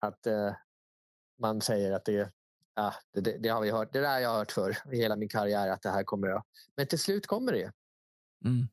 att 0.00 0.26
eh, 0.26 0.54
man 1.38 1.60
säger 1.60 1.92
att 1.92 2.04
det, 2.04 2.32
ja, 2.74 2.94
det, 3.12 3.20
det, 3.20 3.38
det, 3.38 3.48
har 3.48 3.60
vi 3.60 3.70
hört. 3.70 3.92
Det 3.92 4.00
där 4.00 4.12
har 4.12 4.20
jag 4.20 4.34
hört 4.34 4.52
för 4.52 4.76
i 4.92 4.96
hela 4.96 5.16
min 5.16 5.28
karriär 5.28 5.68
att 5.68 5.82
det 5.82 5.90
här 5.90 6.04
kommer 6.04 6.28
att... 6.28 6.44
Men 6.76 6.86
till 6.86 6.98
slut 6.98 7.26
kommer 7.26 7.52
det. 7.52 7.72
Mm. 8.44 8.68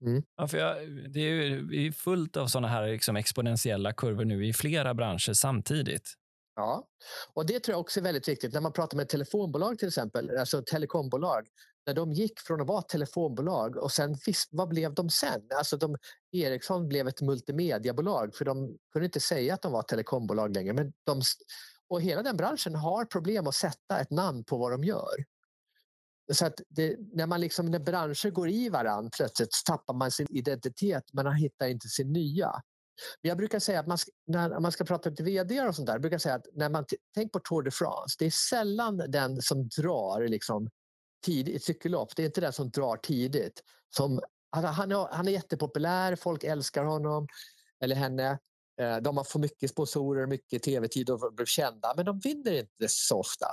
Mm. 0.00 0.22
Ja, 0.36 0.48
för 0.48 0.58
jag, 0.58 0.76
det 1.10 1.20
är 1.20 1.72
ju 1.72 1.92
fullt 1.92 2.36
av 2.36 2.46
sådana 2.46 2.68
här 2.68 2.86
liksom 2.86 3.16
exponentiella 3.16 3.92
kurvor 3.92 4.24
nu 4.24 4.46
i 4.46 4.52
flera 4.52 4.94
branscher 4.94 5.32
samtidigt. 5.32 6.14
Ja, 6.56 6.88
och 7.34 7.46
det 7.46 7.60
tror 7.60 7.72
jag 7.72 7.80
också 7.80 8.00
är 8.00 8.04
väldigt 8.04 8.28
viktigt. 8.28 8.52
När 8.52 8.60
man 8.60 8.72
pratar 8.72 8.96
med 8.96 9.08
telefonbolag 9.08 9.78
till 9.78 9.88
exempel, 9.88 10.38
alltså 10.38 10.62
telekombolag, 10.62 11.46
när 11.86 11.94
de 11.94 12.12
gick 12.12 12.40
från 12.40 12.60
att 12.60 12.66
vara 12.66 12.82
telefonbolag 12.82 13.76
och 13.76 13.92
sen, 13.92 14.16
vad 14.50 14.68
blev 14.68 14.94
de 14.94 15.10
sen? 15.10 15.42
Alltså 15.56 15.76
de, 15.76 15.96
Ericsson 16.32 16.88
blev 16.88 17.08
ett 17.08 17.20
multimediabolag 17.20 18.34
för 18.34 18.44
de 18.44 18.76
kunde 18.92 19.06
inte 19.06 19.20
säga 19.20 19.54
att 19.54 19.62
de 19.62 19.72
var 19.72 19.82
telekombolag 19.82 20.54
längre. 20.54 20.72
Men 20.72 20.92
de, 21.04 21.22
och 21.88 22.02
hela 22.02 22.22
den 22.22 22.36
branschen 22.36 22.74
har 22.74 23.04
problem 23.04 23.46
att 23.46 23.54
sätta 23.54 23.98
ett 24.00 24.10
namn 24.10 24.44
på 24.44 24.58
vad 24.58 24.72
de 24.72 24.84
gör. 24.84 25.24
Så 26.32 26.46
att 26.46 26.60
det, 26.68 26.96
när, 27.12 27.26
man 27.26 27.40
liksom, 27.40 27.66
när 27.66 27.78
branscher 27.78 28.30
går 28.30 28.48
i 28.48 28.68
varandra 28.68 29.10
plötsligt 29.16 29.50
tappar 29.66 29.94
man 29.94 30.10
sin 30.10 30.26
identitet, 30.30 31.04
man 31.12 31.34
hittar 31.34 31.66
inte 31.66 31.88
sin 31.88 32.12
nya. 32.12 32.62
Men 33.22 33.28
jag 33.28 33.38
brukar 33.38 33.58
säga 33.58 33.80
att 33.80 33.86
man 33.86 33.98
ska, 33.98 34.10
när 34.26 34.60
man 34.60 34.72
ska 34.72 34.84
prata 34.84 35.10
till 35.10 35.24
vd 35.24 35.60
och 35.60 35.74
sånt 35.74 35.86
där, 35.86 35.98
brukar 35.98 36.18
säga 36.18 36.34
att 36.34 36.46
när 36.52 36.68
man 36.68 36.84
tänk 37.14 37.32
på 37.32 37.38
Tour 37.38 37.62
de 37.62 37.70
France, 37.70 38.16
det 38.18 38.26
är 38.26 38.30
sällan 38.30 38.96
den 38.96 39.42
som 39.42 39.68
drar 39.68 40.28
liksom, 40.28 40.68
tidigt 41.24 41.64
cykellopp. 41.64 42.16
Det 42.16 42.22
är 42.22 42.26
inte 42.26 42.40
den 42.40 42.52
som 42.52 42.70
drar 42.70 42.96
tidigt. 42.96 43.62
Som, 43.96 44.20
han, 44.50 44.92
är, 44.92 45.14
han 45.14 45.28
är 45.28 45.32
jättepopulär, 45.32 46.16
folk 46.16 46.44
älskar 46.44 46.84
honom 46.84 47.26
eller 47.80 47.96
henne. 47.96 48.38
Eh, 48.80 48.96
de 48.96 49.16
har 49.16 49.24
för 49.24 49.38
mycket 49.38 49.70
sponsorer, 49.70 50.26
mycket 50.26 50.62
tv-tid 50.62 51.10
och 51.10 51.34
blir 51.34 51.46
kända, 51.46 51.94
men 51.96 52.04
de 52.04 52.18
vinner 52.18 52.52
inte 52.52 52.88
så 52.88 53.20
ofta. 53.20 53.46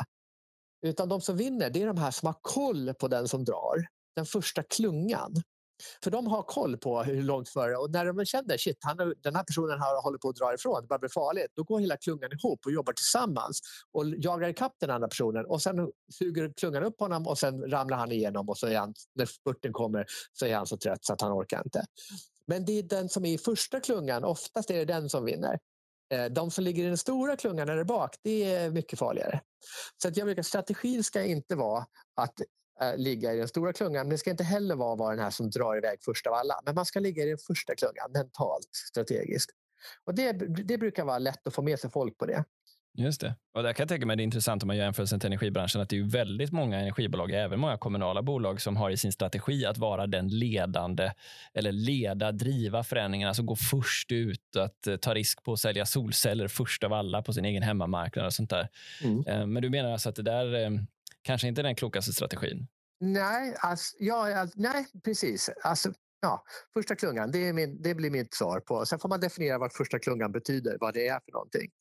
Utan 0.81 1.09
de 1.09 1.21
som 1.21 1.37
vinner, 1.37 1.69
det 1.69 1.81
är 1.81 1.87
de 1.87 1.97
här 1.97 2.11
som 2.11 2.27
har 2.27 2.35
koll 2.41 2.93
på 2.93 3.07
den 3.07 3.27
som 3.27 3.43
drar. 3.43 3.87
Den 4.15 4.25
första 4.25 4.63
klungan. 4.63 5.33
För 6.03 6.11
de 6.11 6.27
har 6.27 6.43
koll 6.43 6.77
på 6.77 7.03
hur 7.03 7.23
långt 7.23 7.49
före 7.49 7.75
och 7.75 7.91
när 7.91 8.05
de 8.05 8.25
känner 8.25 8.57
shit, 8.57 8.77
han, 8.79 8.97
den 8.97 9.35
här 9.35 9.43
personen 9.43 9.79
har, 9.79 10.03
håller 10.03 10.17
på 10.17 10.29
att 10.29 10.35
dra 10.35 10.53
ifrån, 10.53 10.81
det 10.81 10.87
börjar 10.87 10.99
bli 10.99 11.09
farligt. 11.09 11.51
Då 11.55 11.63
går 11.63 11.79
hela 11.79 11.97
klungan 11.97 12.31
ihop 12.31 12.59
och 12.65 12.71
jobbar 12.71 12.93
tillsammans 12.93 13.61
och 13.91 14.05
jagar 14.07 14.49
ikapp 14.49 14.73
den 14.79 14.89
andra 14.89 15.07
personen 15.07 15.45
och 15.45 15.61
sen 15.61 15.75
suger 16.13 16.53
klungan 16.57 16.83
upp 16.83 16.99
honom 16.99 17.27
och 17.27 17.37
sen 17.37 17.71
ramlar 17.71 17.97
han 17.97 18.11
igenom 18.11 18.49
och 18.49 18.57
så 18.57 18.67
är 18.67 18.77
han, 18.77 18.93
när 19.15 19.25
spurten 19.25 19.73
kommer 19.73 20.05
så 20.33 20.45
är 20.45 20.55
han 20.55 20.67
så 20.67 20.77
trött 20.77 21.05
så 21.05 21.13
att 21.13 21.21
han 21.21 21.31
orkar 21.31 21.61
inte. 21.65 21.85
Men 22.47 22.65
det 22.65 22.79
är 22.79 22.83
den 22.83 23.09
som 23.09 23.25
är 23.25 23.33
i 23.33 23.37
första 23.37 23.79
klungan, 23.79 24.23
oftast 24.23 24.69
är 24.69 24.75
det 24.75 24.85
den 24.85 25.09
som 25.09 25.25
vinner. 25.25 25.59
Eh, 26.13 26.25
de 26.25 26.51
som 26.51 26.63
ligger 26.63 26.83
i 26.83 26.87
den 26.87 26.97
stora 26.97 27.35
klungan 27.35 27.67
där 27.67 27.83
bak, 27.83 28.15
det 28.21 28.53
är 28.53 28.71
mycket 28.71 28.99
farligare. 28.99 29.41
Så 30.01 30.07
att 30.07 30.17
jag 30.17 30.25
brukar, 30.25 30.43
strategin 30.43 31.03
ska 31.03 31.23
inte 31.23 31.55
vara 31.55 31.85
att 32.15 32.33
ligga 32.97 33.33
i 33.33 33.37
den 33.37 33.47
stora 33.47 33.73
klungan. 33.73 34.01
Men 34.01 34.09
det 34.09 34.17
ska 34.17 34.29
inte 34.31 34.43
heller 34.43 34.75
vara, 34.75 34.95
vara 34.95 35.15
den 35.15 35.23
här 35.23 35.29
som 35.29 35.49
drar 35.49 35.77
iväg 35.77 35.97
först 36.01 36.27
av 36.27 36.33
alla. 36.33 36.59
Men 36.65 36.75
man 36.75 36.85
ska 36.85 36.99
ligga 36.99 37.23
i 37.23 37.29
den 37.29 37.37
första 37.37 37.75
klungan 37.75 38.11
mentalt, 38.11 38.69
strategiskt. 38.91 39.51
Och 40.05 40.15
det, 40.15 40.31
det 40.63 40.77
brukar 40.77 41.05
vara 41.05 41.19
lätt 41.19 41.47
att 41.47 41.53
få 41.53 41.61
med 41.61 41.79
sig 41.79 41.91
folk 41.91 42.17
på 42.17 42.25
det. 42.25 42.43
Just 42.97 43.21
det. 43.21 43.35
Och 43.53 43.63
där 43.63 43.73
kan 43.73 43.83
jag 43.83 43.89
tänka 43.89 44.05
mig 44.05 44.15
det 44.15 44.21
är 44.21 44.25
intressant 44.25 44.63
om 44.63 44.67
man 44.67 44.77
gör 44.77 44.83
jämförelsen 44.83 45.19
till 45.19 45.27
energibranschen 45.27 45.81
att 45.81 45.89
det 45.89 45.97
är 45.97 46.03
väldigt 46.03 46.51
många 46.51 46.79
energibolag, 46.79 47.31
även 47.31 47.59
många 47.59 47.77
kommunala 47.77 48.21
bolag 48.21 48.61
som 48.61 48.77
har 48.77 48.89
i 48.89 48.97
sin 48.97 49.11
strategi 49.11 49.65
att 49.65 49.77
vara 49.77 50.07
den 50.07 50.27
ledande 50.27 51.11
eller 51.53 51.71
leda, 51.71 52.31
driva 52.31 52.83
förändringarna, 52.83 53.29
alltså 53.29 53.43
gå 53.43 53.55
först 53.55 54.11
ut, 54.11 54.55
att 54.55 54.87
eh, 54.87 54.95
ta 54.95 55.13
risk 55.13 55.43
på 55.43 55.53
att 55.53 55.59
sälja 55.59 55.85
solceller 55.85 56.47
först 56.47 56.83
av 56.83 56.93
alla 56.93 57.21
på 57.21 57.33
sin 57.33 57.45
egen 57.45 57.63
hemmamarknad 57.63 58.25
och 58.25 58.33
sånt 58.33 58.49
där. 58.49 58.69
Mm. 59.03 59.27
Eh, 59.27 59.45
men 59.45 59.63
du 59.63 59.69
menar 59.69 59.91
alltså 59.91 60.09
att 60.09 60.15
det 60.15 60.23
där 60.23 60.63
eh, 60.63 60.69
kanske 61.23 61.47
inte 61.47 61.61
den 61.61 61.75
klokaste 61.75 62.13
strategin? 62.13 62.67
Nej, 62.99 63.55
alltså, 63.59 63.95
ja, 63.99 64.47
nej 64.55 64.85
precis. 65.03 65.49
Alltså, 65.63 65.93
ja, 66.21 66.43
första 66.73 66.95
klungan, 66.95 67.31
det, 67.31 67.47
är 67.47 67.53
min, 67.53 67.81
det 67.81 67.95
blir 67.95 68.11
mitt 68.11 68.33
svar 68.33 68.59
på. 68.59 68.85
Sen 68.85 68.99
får 68.99 69.09
man 69.09 69.19
definiera 69.19 69.57
vad 69.57 69.73
första 69.73 69.99
klungan 69.99 70.31
betyder, 70.31 70.77
vad 70.79 70.93
det 70.93 71.07
är 71.07 71.19
för 71.19 71.31
någonting. 71.31 71.71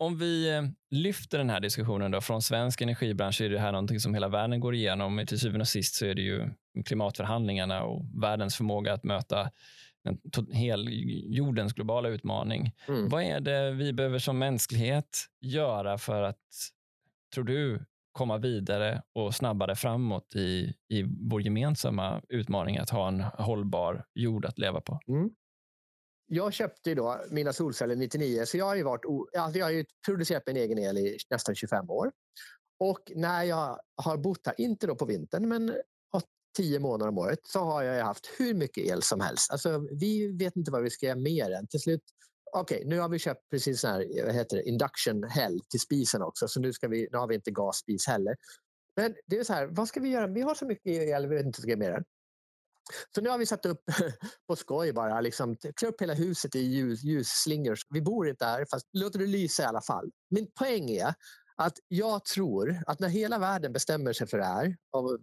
Om 0.00 0.18
vi 0.18 0.54
eh, 0.56 0.62
lyfter 0.90 1.38
den 1.38 1.50
här 1.50 1.60
diskussionen 1.60 2.10
då, 2.10 2.20
från 2.20 2.42
svensk 2.42 2.80
energibransch 2.80 3.40
är 3.40 3.48
det 3.48 3.58
här 3.58 3.72
någonting 3.72 4.00
som 4.00 4.14
hela 4.14 4.28
världen 4.28 4.60
går 4.60 4.74
igenom. 4.74 5.24
Till 5.26 5.40
syvende 5.40 5.60
och 5.60 5.68
sist 5.68 5.94
så 5.94 6.06
är 6.06 6.14
det 6.14 6.22
ju 6.22 6.50
klimatförhandlingarna 6.84 7.82
och 7.82 8.22
världens 8.22 8.56
förmåga 8.56 8.92
att 8.92 9.04
möta 9.04 9.50
hel 10.52 10.88
jordens 11.36 11.72
globala 11.72 12.08
utmaning. 12.08 12.72
Mm. 12.88 13.08
Vad 13.08 13.22
är 13.22 13.40
det 13.40 13.70
vi 13.70 13.92
behöver 13.92 14.18
som 14.18 14.38
mänsklighet 14.38 15.26
göra 15.40 15.98
för 15.98 16.22
att, 16.22 16.38
tror 17.34 17.44
du, 17.44 17.84
komma 18.18 18.38
vidare 18.38 19.02
och 19.14 19.34
snabbare 19.34 19.76
framåt 19.76 20.36
i, 20.36 20.74
i 20.88 21.02
vår 21.30 21.42
gemensamma 21.42 22.22
utmaning 22.28 22.78
att 22.78 22.90
ha 22.90 23.08
en 23.08 23.20
hållbar 23.20 24.04
jord 24.14 24.44
att 24.44 24.58
leva 24.58 24.80
på? 24.80 25.00
Mm 25.08 25.30
jag 26.28 26.52
köpte 26.52 26.94
då 26.94 27.20
mina 27.30 27.52
solceller 27.52 27.96
99 27.96 28.44
så 28.46 28.56
jag 28.56 28.64
har 28.64 28.76
ju, 28.76 28.82
varit, 28.82 29.04
alltså 29.38 29.58
jag 29.58 29.66
har 29.66 29.70
ju 29.70 29.84
producerat 30.06 30.42
min 30.46 30.56
egen 30.56 30.78
el 30.78 30.98
i 30.98 31.18
nästan 31.30 31.54
25 31.54 31.90
år. 31.90 32.12
Och 32.80 33.12
när 33.14 33.42
jag 33.42 33.78
har 33.96 34.16
bott 34.16 34.46
här, 34.46 34.54
inte 34.60 34.86
då 34.86 34.94
på 34.94 35.04
vintern, 35.04 35.48
men 35.48 35.72
tio 36.56 36.78
månader 36.78 37.08
om 37.08 37.18
året 37.18 37.38
så 37.42 37.58
har 37.58 37.82
jag 37.82 38.04
haft 38.04 38.26
hur 38.38 38.54
mycket 38.54 38.84
el 38.84 39.02
som 39.02 39.20
helst. 39.20 39.50
Alltså, 39.52 39.86
vi 40.00 40.36
vet 40.38 40.56
inte 40.56 40.70
vad 40.70 40.82
vi 40.82 40.90
ska 40.90 41.06
göra 41.06 41.16
mer 41.16 41.50
än. 41.50 41.66
Till 41.66 41.80
slut, 41.80 42.00
okej, 42.52 42.76
okay, 42.76 42.88
nu 42.88 42.98
har 42.98 43.08
vi 43.08 43.18
köpt 43.18 43.50
precis 43.50 43.80
sån 43.80 43.90
här, 43.90 44.24
vad 44.24 44.34
heter 44.34 44.56
det, 44.56 44.62
induction 44.62 45.22
hell 45.22 45.60
till 45.70 45.80
spisen 45.80 46.22
också, 46.22 46.48
så 46.48 46.60
nu, 46.60 46.72
ska 46.72 46.88
vi, 46.88 47.08
nu 47.12 47.18
har 47.18 47.28
vi 47.28 47.34
inte 47.34 47.50
gasspis 47.50 48.06
heller. 48.06 48.36
Men 48.96 49.14
det 49.26 49.38
är 49.38 49.44
så 49.44 49.52
här, 49.52 49.66
vad 49.66 49.88
ska 49.88 50.00
vi 50.00 50.08
göra? 50.08 50.26
Vi 50.26 50.40
har 50.40 50.54
så 50.54 50.66
mycket 50.66 50.86
el, 50.86 51.26
vi 51.26 51.36
vet 51.36 51.46
inte 51.46 51.60
vad 51.60 51.66
vi 51.66 51.72
ska 51.72 51.78
mer 51.78 51.92
än. 51.92 52.04
Så 53.14 53.20
nu 53.20 53.30
har 53.30 53.38
vi 53.38 53.46
satt 53.46 53.66
upp 53.66 53.82
på 54.48 54.56
skoj 54.56 54.92
bara, 54.92 55.20
liksom, 55.20 55.56
klä 55.56 55.88
upp 55.88 56.02
hela 56.02 56.14
huset 56.14 56.54
i 56.54 56.60
ljus, 56.60 57.02
ljusslingor. 57.02 57.78
Vi 57.90 58.02
bor 58.02 58.28
inte 58.28 58.44
där, 58.44 58.66
fast 58.70 58.86
låter 58.92 59.18
det 59.18 59.26
lysa 59.26 59.62
i 59.62 59.66
alla 59.66 59.80
fall. 59.80 60.10
Min 60.30 60.50
poäng 60.50 60.90
är 60.90 61.14
att 61.56 61.78
jag 61.88 62.24
tror 62.24 62.82
att 62.86 63.00
när 63.00 63.08
hela 63.08 63.38
världen 63.38 63.72
bestämmer 63.72 64.12
sig 64.12 64.26
för 64.26 64.38
det 64.38 64.44
här 64.44 64.76
och 64.90 65.18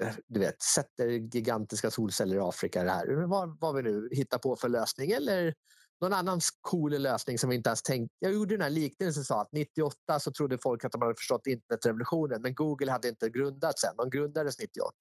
eh, 0.00 0.14
du 0.26 0.40
vet, 0.40 0.62
sätter 0.62 1.06
gigantiska 1.08 1.90
solceller 1.90 2.36
i 2.36 2.40
Afrika, 2.40 2.84
det 2.84 2.90
här, 2.90 3.26
vad, 3.26 3.60
vad 3.60 3.76
vi 3.76 3.82
nu 3.82 4.08
hittar 4.12 4.38
på 4.38 4.56
för 4.56 4.68
lösning 4.68 5.10
eller 5.10 5.54
någon 6.00 6.12
annan 6.12 6.40
cool 6.60 6.98
lösning 6.98 7.38
som 7.38 7.50
vi 7.50 7.56
inte 7.56 7.68
ens 7.68 7.82
tänkt. 7.82 8.14
Jag 8.18 8.32
gjorde 8.32 8.54
den 8.54 8.62
här 8.62 8.70
liknelsen 8.70 9.24
sa 9.24 9.40
att 9.40 9.52
98 9.52 10.20
så 10.20 10.32
trodde 10.32 10.58
folk 10.58 10.84
att 10.84 10.92
de 10.92 11.02
hade 11.02 11.14
förstått 11.14 11.46
internetrevolutionen 11.46 12.42
men 12.42 12.54
Google 12.54 12.92
hade 12.92 13.08
inte 13.08 13.28
grundats 13.28 13.84
än. 13.84 13.96
De 13.96 14.10
grundades 14.10 14.58
98. 14.58 14.92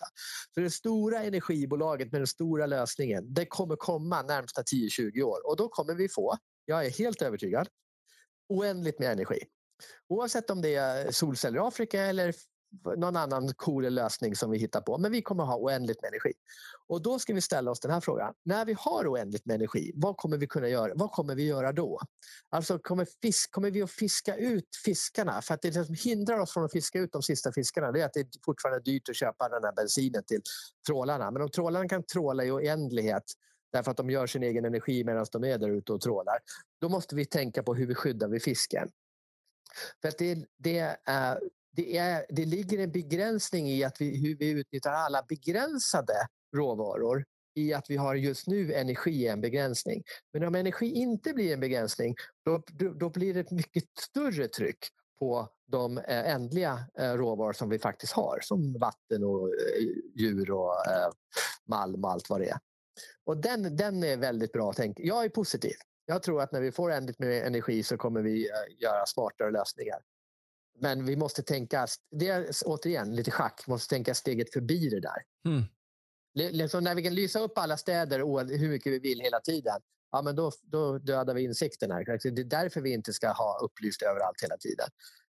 Så 0.55 0.61
det 0.61 0.69
stora 0.69 1.23
energibolaget 1.23 2.11
med 2.11 2.21
den 2.21 2.27
stora 2.27 2.65
lösningen 2.65 3.33
det 3.33 3.45
kommer 3.45 3.75
komma 3.75 4.21
närmsta 4.21 4.61
10-20 4.61 5.21
år 5.21 5.47
och 5.47 5.57
då 5.57 5.67
kommer 5.67 5.93
vi 5.93 6.09
få, 6.09 6.37
jag 6.65 6.85
är 6.85 6.89
helt 6.89 7.21
övertygad, 7.21 7.67
oändligt 8.49 8.99
med 8.99 9.11
energi. 9.11 9.39
Oavsett 10.07 10.49
om 10.49 10.61
det 10.61 10.75
är 10.75 11.11
solceller 11.11 11.57
i 11.57 11.61
Afrika 11.61 12.01
eller 12.01 12.33
någon 12.97 13.15
annan 13.15 13.53
cool 13.53 13.89
lösning 13.89 14.35
som 14.35 14.51
vi 14.51 14.57
hittar 14.57 14.81
på. 14.81 14.97
Men 14.97 15.11
vi 15.11 15.21
kommer 15.21 15.43
ha 15.43 15.57
oändligt 15.57 16.01
med 16.01 16.07
energi. 16.07 16.33
Och 16.89 17.01
då 17.01 17.19
ska 17.19 17.33
vi 17.33 17.41
ställa 17.41 17.71
oss 17.71 17.79
den 17.79 17.91
här 17.91 17.99
frågan. 17.99 18.33
När 18.43 18.65
vi 18.65 18.75
har 18.79 19.07
oändligt 19.07 19.45
med 19.45 19.55
energi, 19.55 19.91
vad 19.95 20.17
kommer 20.17 20.37
vi 20.37 20.47
kunna 20.47 20.67
göra? 20.67 20.93
Vad 20.95 21.11
kommer 21.11 21.35
vi 21.35 21.47
göra 21.47 21.71
då? 21.71 21.99
Alltså 22.49 22.79
kommer, 22.79 23.07
fisk, 23.21 23.51
kommer 23.51 23.71
vi 23.71 23.81
att 23.81 23.91
fiska 23.91 24.35
ut 24.35 24.75
fiskarna? 24.85 25.41
För 25.41 25.53
att 25.53 25.61
det 25.61 25.85
som 25.85 25.95
hindrar 25.95 26.39
oss 26.39 26.53
från 26.53 26.65
att 26.65 26.71
fiska 26.71 26.99
ut 26.99 27.11
de 27.11 27.21
sista 27.21 27.51
fiskarna 27.51 27.91
det 27.91 28.01
är 28.01 28.05
att 28.05 28.13
det 28.13 28.19
är 28.19 28.27
fortfarande 28.45 28.81
dyrt 28.81 29.09
att 29.09 29.15
köpa 29.15 29.49
den 29.49 29.63
här 29.63 29.73
bensinen 29.73 30.23
till 30.23 30.41
trålarna. 30.87 31.31
Men 31.31 31.41
om 31.41 31.49
trålarna 31.49 31.87
kan 31.87 32.03
tråla 32.03 32.43
i 32.43 32.51
oändlighet 32.51 33.23
därför 33.71 33.91
att 33.91 33.97
de 33.97 34.09
gör 34.09 34.27
sin 34.27 34.43
egen 34.43 34.65
energi 34.65 35.03
medan 35.03 35.25
de 35.31 35.43
är 35.43 35.57
där 35.57 35.69
ute 35.69 35.93
och 35.93 36.01
trålar. 36.01 36.37
Då 36.81 36.89
måste 36.89 37.15
vi 37.15 37.25
tänka 37.25 37.63
på 37.63 37.75
hur 37.75 37.87
vi 37.87 37.95
skyddar 37.95 38.27
vi 38.27 38.39
fisken. 38.39 38.89
För 40.01 40.07
att 40.07 40.17
det, 40.17 40.45
det 40.57 40.79
är 41.05 41.39
det, 41.71 41.97
är, 41.97 42.25
det 42.29 42.45
ligger 42.45 42.79
en 42.79 42.91
begränsning 42.91 43.69
i 43.69 43.83
att 43.83 44.01
vi, 44.01 44.27
hur 44.27 44.35
vi 44.35 44.49
utnyttjar 44.49 44.91
alla 44.91 45.23
begränsade 45.29 46.13
råvaror 46.55 47.25
i 47.55 47.73
att 47.73 47.89
vi 47.89 47.97
har 47.97 48.15
just 48.15 48.47
nu 48.47 48.73
energi 48.73 49.27
en 49.27 49.41
begränsning. 49.41 50.03
Men 50.33 50.43
om 50.43 50.55
energi 50.55 50.91
inte 50.91 51.33
blir 51.33 51.53
en 51.53 51.59
begränsning 51.59 52.15
då, 52.45 52.63
då, 52.67 52.93
då 52.93 53.09
blir 53.09 53.33
det 53.33 53.39
ett 53.39 53.51
mycket 53.51 53.83
större 53.99 54.47
tryck 54.47 54.87
på 55.19 55.49
de 55.67 55.97
eh, 55.97 56.33
ändliga 56.33 56.85
eh, 56.99 57.13
råvaror 57.13 57.53
som 57.53 57.69
vi 57.69 57.79
faktiskt 57.79 58.13
har 58.13 58.39
som 58.41 58.73
vatten 58.73 59.23
och 59.23 59.47
eh, 59.47 59.87
djur 60.15 60.51
och 60.51 60.75
malm 61.65 62.03
och 62.03 62.11
allt 62.11 62.29
vad 62.29 62.41
det 62.41 62.49
är. 62.49 62.59
Och 63.25 63.37
den, 63.37 63.75
den 63.75 64.03
är 64.03 64.17
väldigt 64.17 64.51
bra 64.51 64.73
tänk. 64.73 64.99
Jag 64.99 65.25
är 65.25 65.29
positiv. 65.29 65.73
Jag 66.05 66.23
tror 66.23 66.41
att 66.41 66.51
när 66.51 66.61
vi 66.61 66.71
får 66.71 66.91
ändligt 66.91 67.19
med 67.19 67.47
energi 67.47 67.83
så 67.83 67.97
kommer 67.97 68.21
vi 68.21 68.49
göra 68.77 69.05
smartare 69.05 69.51
lösningar. 69.51 69.99
Men 70.79 71.05
vi 71.05 71.15
måste 71.15 71.43
tänka, 71.43 71.87
det 72.11 72.27
är 72.27 72.49
återigen 72.65 73.15
lite 73.15 73.31
schack, 73.31 73.63
vi 73.67 73.71
måste 73.71 73.95
tänka 73.95 74.13
steget 74.13 74.53
förbi 74.53 74.89
det 74.89 74.99
där. 74.99 75.23
Mm. 75.45 75.63
Liksom 76.33 76.83
när 76.83 76.95
vi 76.95 77.03
kan 77.03 77.15
lysa 77.15 77.39
upp 77.39 77.57
alla 77.57 77.77
städer 77.77 78.19
hur 78.57 78.69
mycket 78.69 78.93
vi 78.93 78.99
vill 78.99 79.19
hela 79.19 79.39
tiden, 79.39 79.81
ja, 80.11 80.21
men 80.21 80.35
då, 80.35 80.51
då 80.61 80.97
dödar 80.97 81.33
vi 81.33 81.43
insekterna. 81.43 81.95
Det 81.95 82.25
är 82.25 82.43
därför 82.43 82.81
vi 82.81 82.93
inte 82.93 83.13
ska 83.13 83.31
ha 83.31 83.59
upplyst 83.63 84.01
överallt 84.01 84.43
hela 84.43 84.57
tiden. 84.57 84.87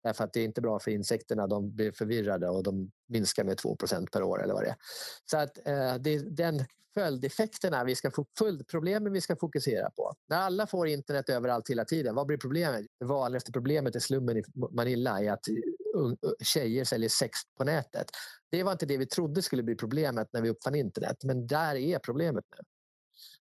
Därför 0.04 0.24
att 0.24 0.34
det 0.34 0.40
är 0.40 0.46
inte 0.46 0.62
bra 0.62 0.80
för 0.80 0.92
insekterna. 0.92 1.48
De 1.48 1.76
blir 1.76 1.92
förvirrade 1.92 2.50
och 2.50 2.64
de 2.64 2.92
minskar 3.08 3.44
med 3.44 3.58
2% 3.58 4.12
per 4.12 4.24
år 4.24 4.44
eller 4.44 4.54
vad 4.54 4.64
det 4.64 4.70
är. 4.70 4.76
Så 5.26 5.38
att, 5.38 5.58
eh, 5.58 5.96
det 5.96 6.14
är 6.14 6.30
den 6.30 6.66
följdeffekterna, 6.94 7.84
vi 7.84 7.96
ska 7.96 8.12
få 8.12 8.26
följdproblemen 8.38 9.14
vi 9.14 9.22
ska 9.22 9.36
fokusera 9.36 9.90
på. 9.90 10.14
När 10.30 10.38
alla 10.38 10.68
får 10.68 10.88
internet 10.88 11.30
överallt 11.30 11.70
hela 11.70 11.86
tiden, 11.86 12.16
vad 12.16 12.28
blir 12.28 12.38
problemet? 12.38 12.86
Det 13.00 13.06
vanligaste 13.06 13.52
problemet 13.52 13.96
i 13.96 14.00
slummen 14.00 14.38
i 14.38 14.44
Manila 14.72 15.22
är 15.22 15.32
att 15.32 15.48
eh, 15.48 15.56
eh, 16.02 16.32
tjejer 16.44 16.86
säljer 16.86 17.10
sex 17.10 17.40
på 17.58 17.64
nätet. 17.64 18.08
Det 18.52 18.64
var 18.64 18.72
inte 18.72 18.86
det 18.86 18.98
vi 18.98 19.06
trodde 19.06 19.42
skulle 19.42 19.64
bli 19.64 19.76
problemet 19.76 20.28
när 20.34 20.42
vi 20.42 20.50
uppfann 20.50 20.76
internet, 20.76 21.18
men 21.24 21.48
där 21.48 21.76
är 21.76 22.00
problemet 22.00 22.46
nu. 22.58 22.64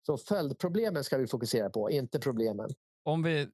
Så 0.07 0.17
följdproblemen 0.17 1.05
ska 1.05 1.19
vi 1.19 1.27
fokusera 1.27 1.71
på, 1.71 1.91
inte 1.91 2.19
problemen. 2.19 2.71
Om 3.05 3.23
vi 3.23 3.49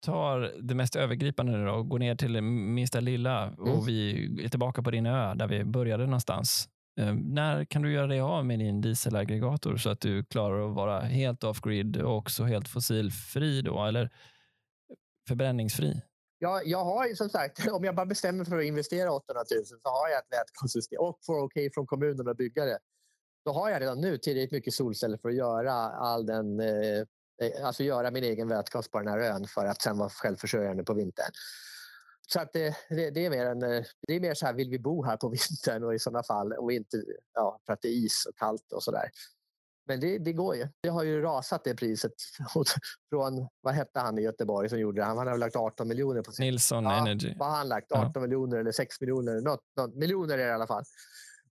tar 0.00 0.52
det 0.62 0.74
mest 0.74 0.96
övergripande 0.96 1.52
nu 1.52 1.66
då, 1.66 1.72
och 1.72 1.88
går 1.88 1.98
ner 1.98 2.14
till 2.14 2.32
det 2.32 2.40
minsta 2.40 3.00
lilla 3.00 3.50
och 3.50 3.68
mm. 3.68 3.84
vi 3.84 4.24
är 4.44 4.48
tillbaka 4.48 4.82
på 4.82 4.90
din 4.90 5.06
ö 5.06 5.34
där 5.34 5.48
vi 5.48 5.64
började 5.64 6.04
någonstans. 6.04 6.68
Eh, 7.00 7.14
när 7.14 7.64
kan 7.64 7.82
du 7.82 7.92
göra 7.92 8.06
dig 8.06 8.20
av 8.20 8.46
med 8.46 8.58
din 8.58 8.80
dieselaggregator 8.80 9.76
så 9.76 9.90
att 9.90 10.00
du 10.00 10.24
klarar 10.24 10.68
att 10.68 10.74
vara 10.74 11.00
helt 11.00 11.44
off-grid 11.44 12.02
och 12.02 12.16
också 12.16 12.44
helt 12.44 12.68
fossilfri 12.68 13.62
då, 13.62 13.84
eller 13.84 14.10
förbränningsfri? 15.28 16.02
Ja, 16.38 16.62
jag 16.64 16.84
har 16.84 17.06
ju 17.06 17.16
som 17.16 17.28
sagt, 17.28 17.68
om 17.72 17.84
jag 17.84 17.94
bara 17.94 18.06
bestämmer 18.06 18.44
för 18.44 18.58
att 18.58 18.64
investera 18.64 19.12
800 19.12 19.42
000 19.56 19.64
så 19.64 19.88
har 19.88 20.08
jag 20.08 20.18
ett 20.18 20.30
vätgassystem 20.30 21.00
och 21.00 21.18
får 21.26 21.34
okej 21.34 21.44
okay 21.44 21.70
från 21.74 21.86
kommunen 21.86 22.28
att 22.28 22.36
bygga 22.36 22.64
det. 22.64 22.78
Då 23.44 23.52
har 23.52 23.70
jag 23.70 23.82
redan 23.82 24.00
nu 24.00 24.18
tillräckligt 24.18 24.52
mycket 24.52 24.74
solceller 24.74 25.18
för 25.18 25.28
att 25.28 25.36
göra 25.36 25.72
all 25.74 26.26
den 26.26 26.60
Eh, 26.60 27.04
alltså 27.62 27.82
göra 27.82 28.10
min 28.10 28.24
egen 28.24 28.48
vätgas 28.48 28.88
på 28.88 28.98
den 28.98 29.08
här 29.08 29.18
ön 29.18 29.46
för 29.46 29.66
att 29.66 29.82
sen 29.82 29.98
vara 29.98 30.10
självförsörjande 30.10 30.84
på 30.84 30.94
vintern. 30.94 31.32
Så 32.32 32.40
att 32.40 32.52
det, 32.52 32.76
det, 32.88 33.10
det, 33.10 33.26
är 33.26 33.30
mer 33.30 33.46
en, 33.46 33.62
eh, 33.62 33.84
det 34.06 34.14
är 34.14 34.20
mer 34.20 34.34
så 34.34 34.46
här, 34.46 34.52
vill 34.52 34.70
vi 34.70 34.78
bo 34.78 35.04
här 35.04 35.16
på 35.16 35.28
vintern 35.50 35.84
och 35.84 35.94
i 35.94 35.98
sådana 35.98 36.22
fall 36.22 36.52
och 36.52 36.72
inte 36.72 37.04
ja, 37.34 37.60
för 37.66 37.72
att 37.72 37.82
det 37.82 37.88
är 37.88 37.92
is 37.92 38.26
och 38.28 38.38
kallt 38.38 38.72
och 38.72 38.82
sådär. 38.82 39.10
Men 39.86 40.00
det, 40.00 40.18
det, 40.18 40.32
går 40.32 40.56
ju. 40.56 40.68
Det 40.80 40.88
har 40.88 41.02
ju 41.02 41.22
rasat 41.22 41.64
det 41.64 41.74
priset 41.74 42.12
från, 43.10 43.48
vad 43.60 43.74
hette 43.74 44.00
han 44.00 44.18
i 44.18 44.22
Göteborg 44.22 44.68
som 44.68 44.78
gjorde 44.78 45.00
det? 45.00 45.04
Han 45.04 45.16
har 45.16 45.38
lagt 45.38 45.56
18 45.56 45.88
miljoner 45.88 46.22
på 46.22 46.32
sin... 46.32 46.44
Nilsson 46.44 46.84
ja, 46.84 47.06
Energy. 47.06 47.34
Vad 47.38 47.48
har 47.48 47.56
han 47.56 47.68
lagt? 47.68 47.92
18 47.92 48.10
ja. 48.14 48.20
miljoner 48.20 48.56
eller 48.56 48.72
6 48.72 49.00
miljoner? 49.00 49.40
Något, 49.40 49.60
något, 49.76 49.94
miljoner 49.94 50.34
är 50.34 50.38
det 50.38 50.50
i 50.50 50.52
alla 50.52 50.66
fall. 50.66 50.84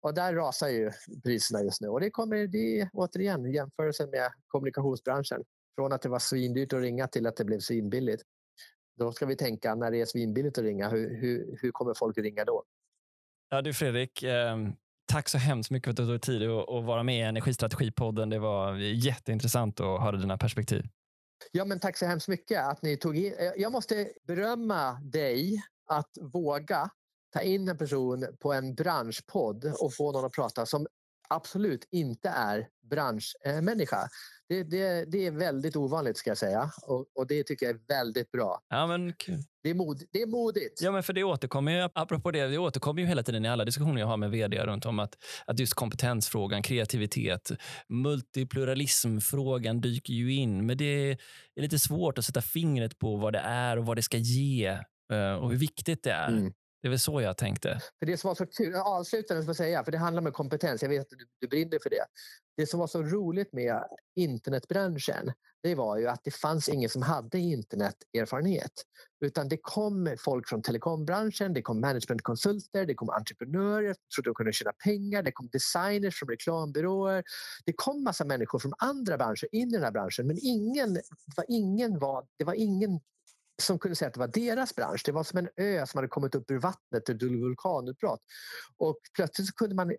Och 0.02 0.14
där 0.14 0.34
rasar 0.34 0.68
ju 0.68 0.92
priserna 1.24 1.64
just 1.64 1.82
nu. 1.82 1.88
Och 1.88 2.00
det 2.00 2.10
kommer, 2.10 2.48
det 2.48 2.82
är 2.82 2.90
återigen 2.94 3.54
jämförelsen 3.54 4.10
med 4.10 4.32
kommunikationsbranschen. 4.48 5.44
Från 5.78 5.94
att 5.94 6.02
det 6.02 6.10
var 6.10 6.20
svindyrt 6.20 6.74
att 6.74 6.82
ringa 6.82 7.08
till 7.08 7.28
att 7.28 7.36
det 7.36 7.46
blev 7.46 7.60
svinbilligt. 7.60 8.24
Då 9.00 9.12
ska 9.12 9.26
vi 9.26 9.36
tänka 9.36 9.76
när 9.76 9.92
det 9.92 10.02
är 10.02 10.06
svinbilligt 10.06 10.58
att 10.58 10.64
ringa, 10.64 10.90
hur, 10.90 11.22
hur, 11.22 11.58
hur 11.62 11.72
kommer 11.72 11.94
folk 11.94 12.18
att 12.18 12.24
ringa 12.24 12.46
då? 12.46 12.64
Ja, 13.50 13.62
du 13.62 13.74
Fredrik, 13.74 14.24
eh, 14.24 14.58
tack 15.12 15.30
så 15.30 15.38
hemskt 15.38 15.72
mycket 15.72 15.86
för 15.86 15.92
att 15.92 15.98
du 15.98 16.06
tog 16.06 16.22
tid 16.22 16.50
att 16.50 16.86
vara 16.86 17.04
med 17.04 17.18
i 17.18 17.22
Energistrategipodden. 17.22 18.30
Det 18.30 18.40
var 18.40 18.76
jätteintressant 18.76 19.80
att 19.80 20.02
höra 20.02 20.18
dina 20.18 20.38
perspektiv. 20.38 20.84
Ja, 21.52 21.66
men 21.66 21.80
tack 21.80 21.98
så 21.98 22.06
hemskt 22.06 22.28
mycket 22.28 22.66
att 22.66 22.82
ni 22.82 22.98
tog 22.98 23.18
in. 23.18 23.34
Eh, 23.34 23.52
jag 23.58 23.72
måste 23.72 24.10
berömma 24.28 24.94
dig 24.94 25.62
att 25.88 26.18
våga 26.22 26.90
ta 27.34 27.42
in 27.42 27.70
en 27.70 27.78
person 27.78 28.28
på 28.40 28.54
en 28.54 28.76
branschpodd 28.76 29.74
och 29.80 29.94
få 29.94 30.12
någon 30.12 30.26
att 30.26 30.34
prata 30.34 30.66
som 30.66 30.88
absolut 31.30 31.88
inte 31.92 32.30
är 32.30 32.68
branschmänniska. 32.90 34.10
Det, 34.50 34.64
det, 34.64 35.12
det 35.12 35.28
är 35.28 35.32
väldigt 35.32 35.76
ovanligt 35.76 36.18
ska 36.18 36.30
jag 36.30 36.38
säga 36.38 36.72
och, 36.82 37.06
och, 37.16 37.28
det 37.28 37.44
tycker 37.44 37.66
jag 37.66 37.76
är 37.76 37.80
väldigt 37.88 38.32
bra. 38.32 38.60
Ja, 38.70 38.88
men 38.88 39.14
det, 39.64 39.70
är 39.70 39.74
mod, 39.74 40.04
det 40.12 40.22
är 40.22 40.28
modigt. 40.28 40.82
Ja, 40.82 40.92
men 40.92 41.04
för 41.04 41.14
det 41.14 41.24
återkommer 41.24 41.72
ju, 41.72 41.90
apropå 41.94 42.32
det, 42.32 42.48
det 42.48 42.58
återkommer 42.58 43.02
ju 43.02 43.08
hela 43.08 43.24
tiden 43.24 43.46
i 43.46 43.50
alla 43.50 43.66
diskussioner 43.66 44.02
jag 44.02 44.08
har 44.08 44.18
med 44.18 44.32
vd 44.32 44.66
runt 44.66 44.86
om 44.86 45.00
att, 45.00 45.18
att 45.46 45.60
just 45.60 45.74
kompetensfrågan, 45.74 46.62
kreativitet, 46.62 47.52
multipluralismfrågan 47.90 49.82
dyker 49.82 50.14
ju 50.14 50.34
in. 50.34 50.66
Men 50.66 50.78
det 50.78 51.12
är 51.56 51.62
lite 51.62 51.80
svårt 51.80 52.18
att 52.18 52.26
sätta 52.26 52.42
fingret 52.42 53.00
på 53.00 53.16
vad 53.16 53.34
det 53.34 53.40
är 53.40 53.78
och 53.78 53.86
vad 53.86 53.98
det 53.98 54.04
ska 54.04 54.18
ge 54.18 54.68
eh, 55.14 55.34
och 55.34 55.52
hur 55.52 55.58
viktigt 55.58 56.04
det 56.04 56.12
är. 56.12 56.28
Mm. 56.28 56.54
Det 56.88 56.90
är 56.90 56.92
väl 56.92 57.00
så 57.00 57.22
jag 57.22 57.38
tänkte. 57.38 57.82
För 58.00 58.06
det 58.06 58.18
som 58.18 58.28
var 58.28 58.36
så 58.36 58.46
kul, 58.46 58.76
avslutande 58.76 59.44
ska 59.44 59.54
säga, 59.54 59.84
för 59.84 59.92
det 59.92 59.98
handlar 59.98 60.26
om 60.26 60.32
kompetens. 60.32 60.82
Jag 60.82 60.90
vet 60.90 61.02
att 61.02 61.20
du, 61.20 61.26
du 61.42 61.48
brinner 61.48 61.80
för 61.84 61.90
det. 61.90 62.06
Det 62.58 62.68
som 62.68 62.80
var 62.80 62.88
så 62.88 63.04
roligt 63.04 63.54
med 63.54 63.84
internetbranschen, 64.16 65.34
det 65.64 65.76
var 65.76 65.98
ju 65.98 66.08
att 66.08 66.24
det 66.24 66.32
fanns 66.32 66.70
ingen 66.70 66.90
som 66.90 67.02
hade 67.02 67.40
interneterfarenhet. 67.40 68.72
Utan 69.26 69.50
det 69.50 69.58
kom 69.62 70.16
folk 70.20 70.50
från 70.50 70.62
telekombranschen, 70.62 71.54
det 71.54 71.62
kom 71.62 71.82
managementkonsulter, 71.82 72.86
det 72.86 72.94
kom 72.94 73.10
entreprenörer 73.10 73.94
som 73.94 74.04
trodde 74.16 74.30
de 74.30 74.34
kunde 74.34 74.54
tjäna 74.54 74.74
pengar, 74.84 75.24
det 75.24 75.32
kom 75.32 75.50
designers 75.52 76.20
från 76.20 76.30
reklambyråer. 76.30 77.24
Det 77.66 77.74
kom 77.74 78.04
massa 78.04 78.26
människor 78.26 78.60
från 78.60 78.74
andra 78.78 79.18
branscher 79.18 79.48
in 79.52 79.70
i 79.70 79.72
den 79.72 79.84
här 79.84 79.92
branschen 79.92 80.28
men 80.28 80.38
ingen, 80.42 80.94
det, 80.94 81.02
var 81.38 81.46
ingen 81.48 82.00
var, 82.00 82.26
det 82.38 82.44
var 82.44 82.54
ingen 82.54 83.00
som 83.62 83.80
kunde 83.80 83.96
säga 83.96 84.08
att 84.08 84.14
det 84.14 84.20
var 84.20 84.28
deras 84.28 84.76
bransch. 84.76 85.02
Det 85.06 85.12
var 85.12 85.24
som 85.24 85.40
en 85.40 85.50
ö 85.56 85.86
som 85.86 85.98
hade 85.98 86.08
kommit 86.08 86.36
upp 86.36 86.52
ur 86.52 86.60
vattnet 86.60 87.10
ett 87.10 87.24
vulkanutbrott. 87.24 88.20
Och 88.78 88.98
plötsligt 89.16 89.56
kunde 89.56 89.76
man, 89.76 89.90
eh, 89.92 89.96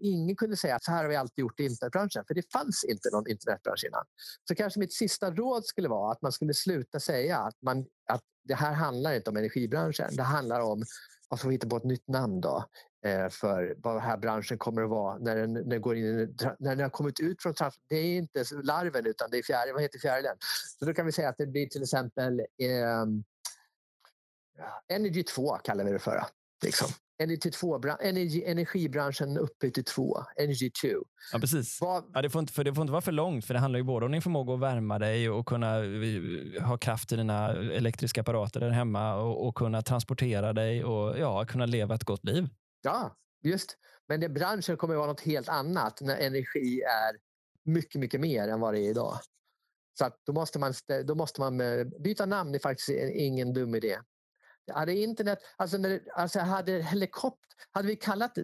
ingen 0.00 0.36
kunde 0.36 0.56
säga 0.56 0.76
att 0.76 0.84
så 0.84 0.90
här 0.90 1.02
har 1.02 1.08
vi 1.08 1.16
alltid 1.16 1.42
gjort 1.42 1.60
i 1.60 1.64
internetbranschen, 1.64 2.24
för 2.26 2.34
det 2.34 2.52
fanns 2.52 2.84
inte 2.84 3.08
någon 3.12 3.28
internetbransch 3.28 3.84
innan. 3.84 4.04
Så 4.48 4.54
kanske 4.54 4.80
mitt 4.80 4.92
sista 4.92 5.30
råd 5.30 5.66
skulle 5.66 5.88
vara 5.88 6.12
att 6.12 6.22
man 6.22 6.32
skulle 6.32 6.54
sluta 6.54 7.00
säga 7.00 7.38
att, 7.38 7.62
man, 7.62 7.86
att 8.08 8.22
det 8.44 8.54
här 8.54 8.72
handlar 8.72 9.14
inte 9.14 9.30
om 9.30 9.36
energibranschen. 9.36 10.16
Det 10.16 10.22
handlar 10.22 10.60
om 10.60 10.84
vad 11.28 11.40
får 11.40 11.48
vi 11.48 11.54
hitta 11.54 11.68
på 11.68 11.76
ett 11.76 11.84
nytt 11.84 12.08
namn 12.08 12.40
då? 12.40 12.64
Eh, 13.04 13.28
för 13.28 13.74
vad 13.78 13.94
den 13.94 14.02
här 14.02 14.16
branschen 14.16 14.58
kommer 14.58 14.82
att 14.82 14.90
vara 14.90 15.18
när 15.18 15.36
den, 15.36 15.52
när 15.52 15.62
den, 15.62 15.80
går 15.80 15.96
in, 15.96 16.36
när 16.58 16.76
den 16.76 16.80
har 16.80 16.90
kommit 16.90 17.20
ut 17.20 17.42
från 17.42 17.54
Det 17.88 17.96
är 17.96 18.18
inte 18.18 18.44
larven 18.62 19.06
utan 19.06 19.30
det 19.30 19.38
är 19.38 19.42
fjäril, 19.42 19.72
vad 19.72 19.82
heter 19.82 19.98
fjärilen? 19.98 20.36
Så 20.78 20.84
då 20.84 20.94
kan 20.94 21.06
vi 21.06 21.12
säga 21.12 21.28
att 21.28 21.38
det 21.38 21.46
blir 21.46 21.66
till 21.66 21.82
exempel 21.82 22.40
eh, 22.40 23.06
Energy 24.88 25.22
2 25.22 25.56
kallar 25.56 25.84
vi 25.84 25.92
det 25.92 25.98
för. 25.98 26.24
Liksom. 26.64 26.88
Energy 27.22 27.50
2, 27.50 27.80
energi, 28.00 28.44
energibranschen 28.44 29.38
uppe 29.38 29.70
till 29.70 29.84
2, 29.84 30.24
Energy 30.36 30.70
2. 30.70 30.88
Ja, 31.32 31.38
precis. 31.38 31.78
ja, 31.80 32.22
det, 32.22 32.30
får 32.30 32.40
inte, 32.40 32.52
för 32.52 32.64
det 32.64 32.74
får 32.74 32.82
inte 32.82 32.92
vara 32.92 33.02
för 33.02 33.12
långt, 33.12 33.44
för 33.44 33.54
det 33.54 33.60
handlar 33.60 33.78
ju 33.78 33.84
både 33.84 34.06
om 34.06 34.12
din 34.12 34.22
förmåga 34.22 34.54
att 34.54 34.60
värma 34.60 34.98
dig 34.98 35.30
och 35.30 35.46
kunna 35.46 35.78
eh, 35.78 36.62
ha 36.62 36.78
kraft 36.78 37.12
i 37.12 37.16
dina 37.16 37.48
elektriska 37.52 38.20
apparater 38.20 38.60
där 38.60 38.70
hemma 38.70 39.14
och, 39.14 39.48
och 39.48 39.54
kunna 39.54 39.82
transportera 39.82 40.52
dig 40.52 40.84
och 40.84 41.18
ja, 41.18 41.44
kunna 41.44 41.66
leva 41.66 41.94
ett 41.94 42.04
gott 42.04 42.24
liv. 42.24 42.48
Ja, 42.82 43.16
just. 43.42 43.76
Men 44.08 44.20
den 44.20 44.34
branschen 44.34 44.76
kommer 44.76 44.94
att 44.94 44.98
vara 44.98 45.06
något 45.06 45.20
helt 45.20 45.48
annat 45.48 46.00
när 46.00 46.16
energi 46.16 46.82
är 46.82 47.16
mycket, 47.64 48.00
mycket 48.00 48.20
mer 48.20 48.48
än 48.48 48.60
vad 48.60 48.74
det 48.74 48.80
är 48.80 48.90
idag. 48.90 49.18
Så 49.98 50.04
att 50.04 50.20
då, 50.26 50.32
måste 50.32 50.58
man, 50.58 50.74
då 51.04 51.14
måste 51.14 51.40
man 51.40 51.60
eh, 51.60 51.84
byta 51.84 52.26
namn, 52.26 52.52
det 52.52 52.58
är 52.58 52.60
faktiskt 52.60 52.88
ingen 53.14 53.52
dum 53.52 53.74
idé. 53.74 53.98
Hade 54.72 54.94
internet, 54.94 55.38
alltså, 55.56 55.78
när, 55.78 56.00
alltså 56.14 56.38
hade, 56.38 56.72
helikopter, 56.72 57.56
hade 57.70 57.88
vi 57.88 57.96
kallat 57.96 58.34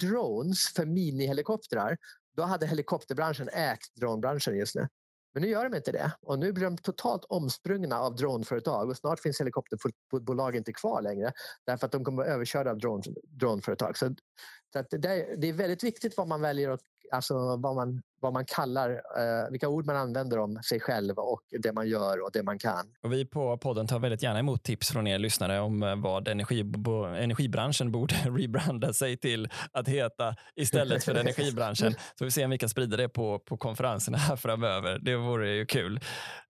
drones 0.00 0.72
för 0.76 0.86
minihelikoptrar, 0.86 1.96
då 2.36 2.42
hade 2.42 2.66
helikopterbranschen 2.66 3.48
ägt 3.48 3.94
dronebranschen 3.94 4.56
just 4.56 4.74
nu. 4.74 4.88
Men 5.34 5.42
nu 5.42 5.48
gör 5.48 5.64
de 5.64 5.76
inte 5.76 5.92
det 5.92 6.12
och 6.22 6.38
nu 6.38 6.52
blir 6.52 6.64
de 6.64 6.76
totalt 6.76 7.24
omsprungna 7.24 8.00
av 8.00 8.16
droneföretag 8.16 8.88
och 8.88 8.96
snart 8.96 9.20
finns 9.20 9.40
helikopterbolag 9.40 10.56
inte 10.56 10.72
kvar 10.72 11.02
längre 11.02 11.32
därför 11.66 11.86
att 11.86 11.92
de 11.92 12.04
kommer 12.04 12.22
att 12.22 12.28
överkörda 12.28 12.70
av 12.70 12.78
drone, 12.78 13.02
droneföretag. 13.26 13.98
Så, 13.98 14.14
så 14.72 14.78
att 14.78 14.90
det, 14.90 15.36
det, 15.36 15.48
är 15.48 15.52
väldigt 15.52 15.84
viktigt 15.84 16.16
vad 16.16 16.28
man 16.28 16.40
väljer 16.40 16.70
och 16.70 16.80
alltså 17.12 17.56
vad 17.56 17.74
man, 17.74 18.02
vad 18.24 18.32
man 18.32 18.44
kallar, 18.44 18.90
eh, 18.90 19.50
vilka 19.50 19.68
ord 19.68 19.86
man 19.86 19.96
använder 19.96 20.38
om 20.38 20.62
sig 20.62 20.80
själv 20.80 21.18
och 21.18 21.40
det 21.62 21.72
man 21.72 21.88
gör 21.88 22.24
och 22.24 22.30
det 22.32 22.42
man 22.42 22.58
kan. 22.58 22.86
Och 23.02 23.12
vi 23.12 23.24
på 23.24 23.58
podden 23.58 23.86
tar 23.86 23.98
väldigt 23.98 24.22
gärna 24.22 24.38
emot 24.38 24.62
tips 24.62 24.90
från 24.90 25.06
er 25.06 25.18
lyssnare 25.18 25.60
om 25.60 25.82
eh, 25.82 25.96
vad 25.96 26.28
energi, 26.28 26.60
energibranschen 27.18 27.92
borde 27.92 28.14
rebranda 28.24 28.92
sig 28.92 29.16
till 29.16 29.48
att 29.72 29.88
heta 29.88 30.36
istället 30.56 31.04
för 31.04 31.14
energibranschen. 31.20 31.94
Så 32.18 32.24
vi 32.24 32.30
ser 32.30 32.44
om 32.44 32.50
vi 32.50 32.58
kan 32.58 32.68
sprida 32.68 32.96
det 32.96 33.08
på, 33.08 33.38
på 33.38 33.56
konferenserna 33.56 34.18
här 34.18 34.36
framöver. 34.36 34.98
Det 34.98 35.16
vore 35.16 35.50
ju 35.50 35.66
kul. 35.66 36.00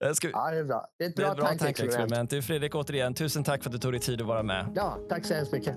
Eh, 0.05 0.13
ska 0.13 0.29
Ja, 0.29 0.51
det 0.51 0.59
är 0.59 0.65
bra. 0.65 0.87
Det 0.99 1.05
är 1.05 1.09
ett 1.09 1.17
bra, 1.17 1.31
är 1.31 1.35
bra 1.35 1.47
tankeexperiment. 1.47 2.45
Fredrik, 2.45 2.75
återigen, 2.75 3.15
tusen 3.15 3.45
tack 3.45 3.63
för 3.63 3.71
att 3.71 3.73
du 3.73 3.79
tog 3.79 3.93
dig 3.93 4.01
tid 4.01 4.21
att 4.21 4.27
vara 4.27 4.43
med. 4.43 4.73
Ja, 4.77 4.99
tack 5.09 5.27
så 5.27 5.35
hemskt 5.35 5.53
mycket. 5.53 5.77